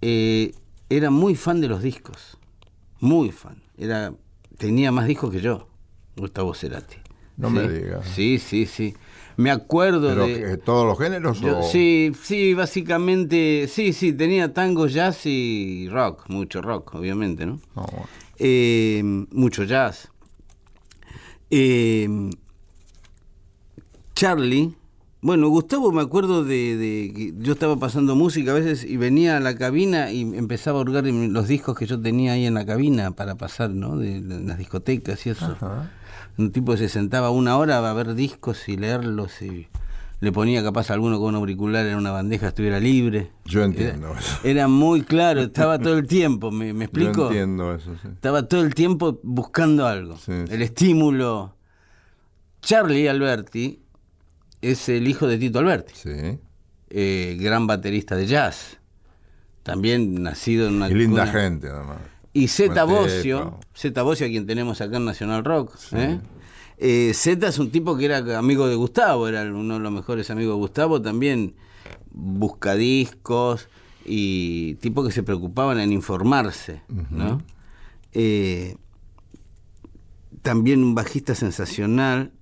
eh, 0.00 0.54
era 0.88 1.10
muy 1.10 1.34
fan 1.34 1.60
de 1.60 1.68
los 1.68 1.82
discos, 1.82 2.38
muy 3.00 3.30
fan. 3.30 3.62
Era, 3.76 4.12
tenía 4.56 4.92
más 4.92 5.06
discos 5.06 5.30
que 5.32 5.40
yo, 5.40 5.68
Gustavo 6.16 6.54
Cerati. 6.54 6.96
No 7.36 7.48
Sí, 7.50 7.54
me 7.54 7.68
digas. 7.68 8.06
Sí, 8.14 8.38
sí, 8.38 8.66
sí. 8.66 8.94
Me 9.36 9.52
acuerdo 9.52 10.08
¿Pero 10.08 10.26
de... 10.26 10.56
todos 10.56 10.84
los 10.86 10.98
géneros 10.98 11.40
Yo- 11.40 11.58
o...? 11.60 11.62
sí, 11.62 12.10
sí, 12.24 12.54
básicamente, 12.54 13.68
sí, 13.68 13.92
sí, 13.92 14.12
tenía 14.12 14.52
tango, 14.52 14.88
jazz 14.88 15.26
y 15.26 15.88
rock, 15.90 16.24
mucho 16.28 16.60
rock, 16.62 16.94
obviamente, 16.96 17.46
¿no? 17.46 17.60
Bueno. 17.74 18.08
Eh, 18.40 19.02
mucho 19.30 19.62
jazz. 19.62 20.08
Eh, 21.50 22.30
Charlie, 24.14 24.74
bueno, 25.20 25.48
Gustavo 25.48 25.90
me 25.92 26.00
acuerdo 26.02 26.44
de, 26.44 26.76
de 26.76 27.12
que 27.14 27.34
yo 27.38 27.54
estaba 27.54 27.76
pasando 27.76 28.14
música 28.14 28.52
a 28.52 28.54
veces 28.54 28.84
y 28.84 28.96
venía 28.96 29.36
a 29.36 29.40
la 29.40 29.56
cabina 29.56 30.12
y 30.12 30.20
empezaba 30.22 30.78
a 30.78 30.82
hurgar 30.82 31.04
los 31.06 31.48
discos 31.48 31.76
que 31.76 31.86
yo 31.86 32.00
tenía 32.00 32.32
ahí 32.32 32.46
en 32.46 32.54
la 32.54 32.64
cabina 32.64 33.10
para 33.10 33.34
pasar, 33.34 33.70
¿no? 33.70 33.96
De, 33.96 34.20
de 34.20 34.40
las 34.40 34.58
discotecas 34.58 35.26
y 35.26 35.30
eso. 35.30 35.44
Ajá. 35.46 35.90
Un 36.36 36.52
tipo 36.52 36.72
que 36.72 36.78
se 36.78 36.88
sentaba 36.88 37.30
una 37.30 37.56
hora 37.56 37.78
a 37.78 37.92
ver 37.94 38.14
discos 38.14 38.68
y 38.68 38.76
leerlos 38.76 39.42
y 39.42 39.66
le 40.20 40.30
ponía 40.32 40.62
capaz 40.62 40.90
a 40.90 40.94
alguno 40.94 41.18
con 41.18 41.28
un 41.30 41.34
auricular 41.36 41.84
en 41.86 41.96
una 41.96 42.12
bandeja 42.12 42.48
estuviera 42.48 42.78
libre. 42.78 43.32
Yo 43.44 43.64
entiendo 43.64 44.10
Era- 44.10 44.18
eso. 44.20 44.38
Era 44.44 44.68
muy 44.68 45.02
claro, 45.02 45.40
estaba 45.42 45.80
todo 45.80 45.98
el 45.98 46.06
tiempo, 46.06 46.52
¿me, 46.52 46.72
me 46.72 46.78
Yo 46.80 46.84
explico? 46.84 47.26
entiendo 47.26 47.74
eso, 47.74 47.92
sí. 48.02 48.08
Estaba 48.14 48.46
todo 48.46 48.62
el 48.62 48.72
tiempo 48.74 49.18
buscando 49.24 49.84
algo. 49.86 50.16
Sí, 50.16 50.32
sí. 50.46 50.54
El 50.54 50.62
estímulo. 50.62 51.56
Charlie 52.60 53.08
Alberti 53.08 53.80
es 54.62 54.88
el 54.88 55.06
hijo 55.08 55.26
de 55.26 55.38
Tito 55.38 55.58
Alberti, 55.58 55.92
Sí. 55.94 56.38
eh, 56.90 57.36
gran 57.40 57.66
baterista 57.66 58.16
de 58.16 58.26
jazz. 58.26 58.78
También 59.62 60.22
nacido 60.22 60.68
en 60.68 60.74
una 60.74 60.88
Y 60.88 60.94
linda 60.94 61.26
cuna- 61.26 61.40
gente, 61.40 61.68
además. 61.68 61.98
Y 62.32 62.48
Zeta 62.48 62.84
Bocio. 62.84 63.58
Zeta 63.76 64.02
Bocio, 64.02 64.26
a 64.26 64.28
quien 64.30 64.46
tenemos 64.46 64.80
acá 64.80 64.96
en 64.98 65.04
Nacional 65.04 65.44
Rock. 65.44 65.74
¿eh? 65.92 66.18
Eh, 66.78 67.12
Zeta 67.14 67.48
es 67.48 67.58
un 67.58 67.70
tipo 67.70 67.96
que 67.96 68.04
era 68.04 68.38
amigo 68.38 68.68
de 68.68 68.76
Gustavo, 68.76 69.26
era 69.28 69.42
uno 69.42 69.74
de 69.74 69.80
los 69.80 69.92
mejores 69.92 70.30
amigos 70.30 70.54
de 70.54 70.58
Gustavo, 70.58 71.02
también 71.02 71.54
buscadiscos 72.12 73.68
y 74.04 74.74
tipo 74.76 75.04
que 75.04 75.12
se 75.12 75.22
preocupaban 75.22 75.78
en 75.80 75.92
informarse, 75.92 76.82
¿no? 77.10 77.42
Eh, 78.12 78.76
también 80.42 80.82
un 80.82 80.94
bajista 80.94 81.34
sensacional, 81.34 82.32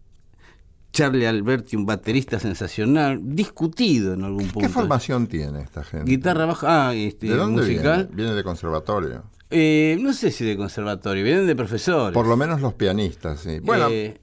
Charlie 0.97 1.27
Alberti, 1.27 1.77
un 1.77 1.85
baterista 1.85 2.39
sensacional, 2.41 3.21
discutido 3.23 4.15
en 4.15 4.25
algún 4.25 4.45
punto. 4.49 4.61
¿Qué 4.61 4.69
formación 4.71 5.27
tiene 5.27 5.61
esta 5.61 5.85
gente? 5.85 6.11
Guitarra 6.11 6.47
baja, 6.47 6.89
ah, 6.89 6.95
este, 6.95 7.29
¿De 7.29 7.37
dónde 7.37 7.63
musical. 7.63 8.07
viene? 8.07 8.17
Viene 8.17 8.33
de 8.35 8.43
conservatorio. 8.43 9.25
Eh, 9.51 9.99
no 10.01 10.13
sé 10.15 10.31
si 10.31 10.45
de 10.47 10.57
conservatorio, 10.57 11.23
vienen 11.23 11.47
de 11.47 11.55
profesores. 11.55 12.15
Por 12.15 12.27
lo 12.27 12.37
menos 12.37 12.63
los 12.63 12.73
pianistas, 12.75 13.41
sí. 13.41 13.59
Bueno, 13.61 13.89
Eh, 13.91 14.19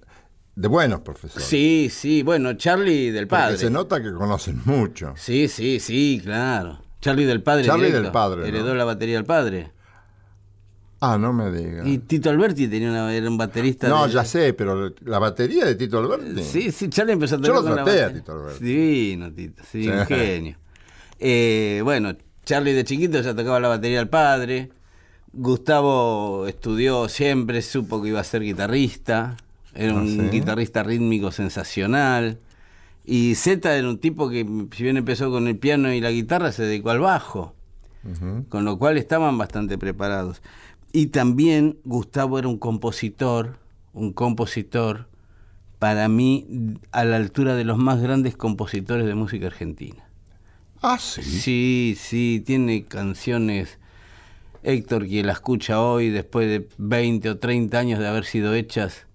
de 0.55 0.67
buenos 0.67 1.01
profesores. 1.01 1.47
sí, 1.47 1.89
sí, 1.91 2.24
bueno, 2.24 2.53
Charlie 2.53 3.11
del 3.11 3.28
Porque 3.28 3.41
padre. 3.43 3.57
se 3.57 3.69
nota 3.69 4.01
que 4.01 4.11
conocen 4.11 4.59
mucho. 4.65 5.13
Sí, 5.15 5.47
sí, 5.47 5.80
sí, 5.80 6.19
claro. 6.24 6.80
Charlie 7.01 7.26
del 7.26 7.43
padre. 7.43 7.65
Charlie 7.65 7.86
directo. 7.88 8.03
del 8.03 8.11
padre, 8.11 8.47
Heredó 8.47 8.69
¿no? 8.69 8.76
la 8.76 8.86
batería 8.86 9.15
del 9.15 9.26
padre. 9.26 9.72
Ah, 11.06 11.18
no 11.18 11.34
me 11.34 11.51
digas. 11.51 11.86
Y 11.86 11.97
Tito 11.97 12.30
Alberti 12.30 12.68
tenía 12.70 12.89
una, 12.89 13.14
era 13.14 13.30
un 13.30 13.38
baterista. 13.38 13.89
No, 13.89 14.08
de- 14.08 14.14
ya 14.14 14.24
sé, 14.24 14.54
pero 14.54 14.93
la 15.04 15.20
batería 15.20 15.66
de 15.66 15.76
Tito 15.76 15.99
Alberti. 15.99 16.41
Sí, 16.43 16.72
sí, 16.72 16.88
Charlie 16.89 17.12
empezó 17.14 17.36
a 17.36 17.39
Yo 17.39 17.43
tocar 17.47 17.56
lo 17.56 17.62
con 17.68 17.76
la 17.76 17.84
traté 17.84 18.04
a. 18.04 18.14
Tito 18.14 18.32
Alberti. 18.32 18.64
Divino, 18.64 19.34
Tito, 19.34 19.64
sí, 19.70 19.84
Sí. 19.84 19.89
un 19.89 20.06
genio. 20.06 20.58
Eh, 21.20 21.82
bueno, 21.84 22.16
Charlie 22.45 22.72
de 22.74 22.84
chiquito 22.86 23.20
ya 23.22 23.36
tocaba 23.36 23.60
la 23.60 23.68
batería 23.68 23.97
del 23.97 24.08
padre. 24.08 24.70
Gustavo 25.34 26.47
estudió 26.47 27.10
siempre, 27.10 27.62
supo 27.62 28.01
que 28.01 28.10
iba 28.10 28.20
a 28.20 28.24
ser 28.24 28.41
guitarrista. 28.43 29.36
Era 29.76 29.91
Ah, 29.93 29.95
un 29.95 30.08
¿sí? 30.08 30.30
guitarrista 30.32 30.84
rítmico 30.84 31.32
sensacional. 31.32 32.39
Y 33.04 33.36
Z 33.36 33.76
era 33.76 33.89
un 33.89 33.97
tipo 33.97 34.30
que, 34.30 34.45
si 34.72 34.84
bien 34.84 34.95
empezó 34.97 35.30
con 35.32 35.47
el 35.47 35.58
piano 35.58 35.91
y 35.91 35.99
la 35.99 36.12
guitarra, 36.12 36.51
se 36.54 36.64
dedicó 36.64 36.91
al 36.91 36.99
bajo. 36.99 37.56
Con 38.49 38.66
lo 38.66 38.78
cual 38.78 38.97
estaban 38.97 39.38
bastante 39.38 39.78
preparados. 39.78 40.41
Y 40.94 41.08
también 41.08 41.80
Gustavo 41.84 42.38
era 42.39 42.48
un 42.48 42.58
compositor, 42.60 43.58
un 43.94 44.14
compositor, 44.14 45.08
para 45.80 46.08
mí, 46.08 46.48
a 46.91 47.04
la 47.04 47.18
altura 47.18 47.56
de 47.56 47.66
los 47.66 47.78
más 47.78 48.00
grandes 48.00 48.38
compositores 48.38 49.06
de 49.06 49.16
música 49.16 49.48
argentina. 49.48 50.06
Ah, 50.82 50.98
sí. 51.00 51.24
Sí, 51.24 51.98
sí, 52.00 52.44
tiene 52.46 52.86
canciones. 52.86 53.80
Héctor, 54.62 55.08
quien 55.08 55.26
la 55.26 55.34
escucha 55.34 55.82
hoy, 55.82 56.10
después 56.10 56.48
de 56.48 56.70
20 56.78 57.30
o 57.32 57.38
30 57.39 57.80
años 57.80 58.00
de 58.00 58.08
haber 58.08 58.24
sido 58.24 58.54
hechas, 58.54 59.08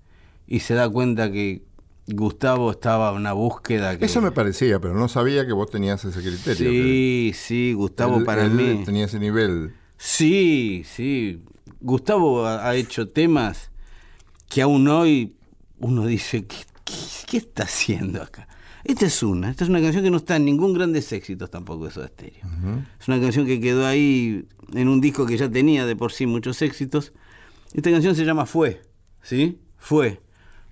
y 0.46 0.60
se 0.60 0.74
da 0.74 0.88
cuenta 0.90 1.30
que 1.30 1.62
Gustavo 2.08 2.70
estaba 2.70 3.10
en 3.10 3.16
una 3.18 3.32
búsqueda 3.34 3.96
que... 3.96 4.04
Eso 4.06 4.20
me 4.20 4.32
parecía, 4.32 4.80
pero 4.80 4.94
no 4.94 5.08
sabía 5.08 5.46
que 5.46 5.52
vos 5.52 5.70
tenías 5.70 6.04
ese 6.04 6.20
criterio. 6.20 6.70
Sí, 6.70 7.32
sí, 7.34 7.72
Gustavo 7.72 8.18
él- 8.18 8.24
para 8.24 8.44
él 8.46 8.50
mí... 8.56 8.82
tenía 8.84 9.04
ese 9.04 9.20
nivel. 9.20 9.72
Sí, 9.96 10.82
sí. 10.84 11.42
Gustavo 11.80 12.46
ha, 12.46 12.68
ha 12.68 12.74
hecho 12.74 13.08
temas 13.08 13.70
que 14.48 14.62
aún 14.62 14.88
hoy 14.88 15.36
uno 15.78 16.06
dice, 16.06 16.46
¿qué, 16.46 16.56
qué, 16.84 16.94
qué 17.26 17.36
está 17.38 17.64
haciendo 17.64 18.22
acá? 18.22 18.48
Esta 18.84 19.06
es 19.06 19.22
una, 19.22 19.50
esta 19.50 19.64
es 19.64 19.70
una 19.70 19.80
canción 19.80 20.02
que 20.04 20.10
no 20.10 20.16
está 20.16 20.36
en 20.36 20.44
ningún 20.46 20.72
grandes 20.72 21.12
éxitos 21.12 21.50
tampoco 21.50 21.84
de 21.86 21.90
Soda 21.90 22.08
Stereo. 22.08 22.46
Es 22.98 23.08
una 23.08 23.20
canción 23.20 23.44
que 23.44 23.60
quedó 23.60 23.86
ahí 23.86 24.46
en 24.72 24.88
un 24.88 25.00
disco 25.00 25.26
que 25.26 25.36
ya 25.36 25.50
tenía 25.50 25.84
de 25.84 25.94
por 25.96 26.12
sí 26.12 26.26
muchos 26.26 26.62
éxitos. 26.62 27.12
Esta 27.74 27.90
canción 27.90 28.14
se 28.14 28.24
llama 28.24 28.46
Fue, 28.46 28.80
¿sí? 29.22 29.60
Fue. 29.76 30.22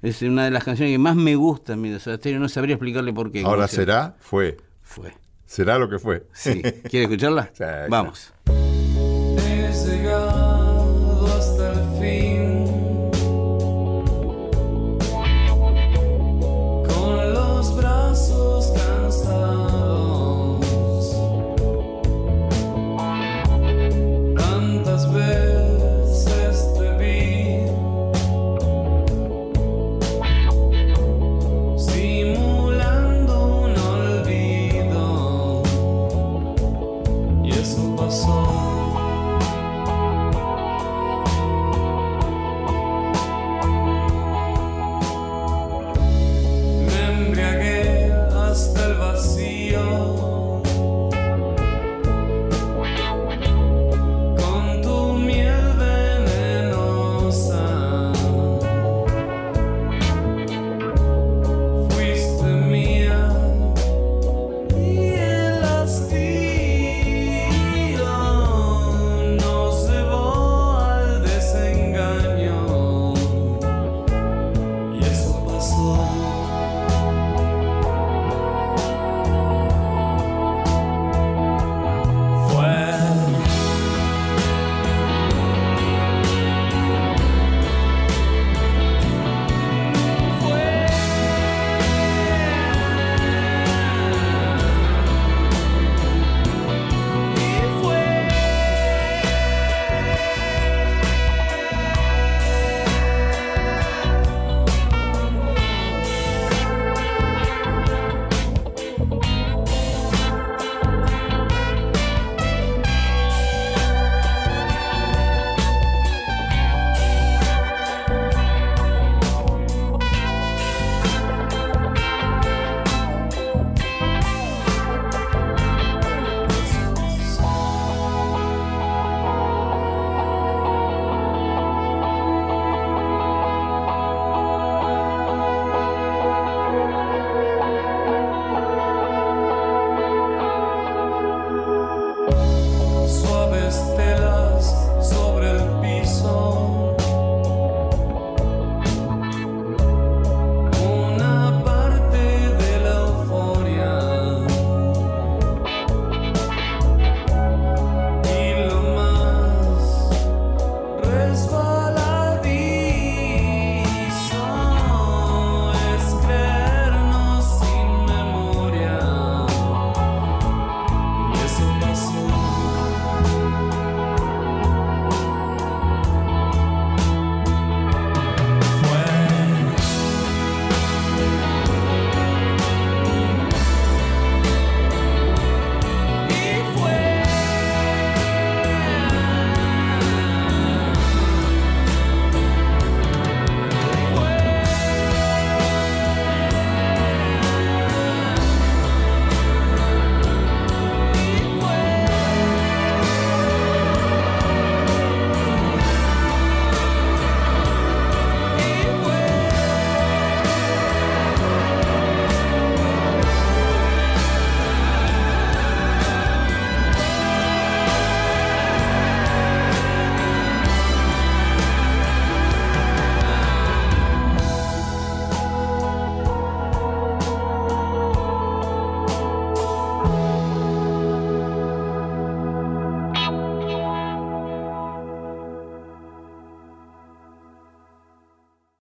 Es 0.03 0.23
una 0.23 0.45
de 0.45 0.51
las 0.51 0.65
canciones 0.65 0.95
que 0.95 0.99
más 0.99 1.17
me 1.17 1.35
gusta 1.37 1.75
a 1.75 1.77
mí 1.77 1.91
de 1.91 1.99
Soda 2.01 2.17
Stereo, 2.17 2.39
no 2.41 2.49
sabría 2.49 2.75
explicarle 2.77 3.13
por 3.13 3.31
qué. 3.33 3.41
Ahora 3.43 3.63
¿Cómo 3.63 3.69
se- 3.69 3.77
será, 3.77 4.17
fue. 4.21 4.57
Fue. 4.83 5.13
Será 5.45 5.79
lo 5.79 5.89
que 5.91 5.99
fue. 5.99 6.27
Sí. 6.33 6.63
¿Quiere 6.89 7.05
escucharla? 7.05 7.51
Sí. 7.55 7.65
Vamos. 7.91 8.33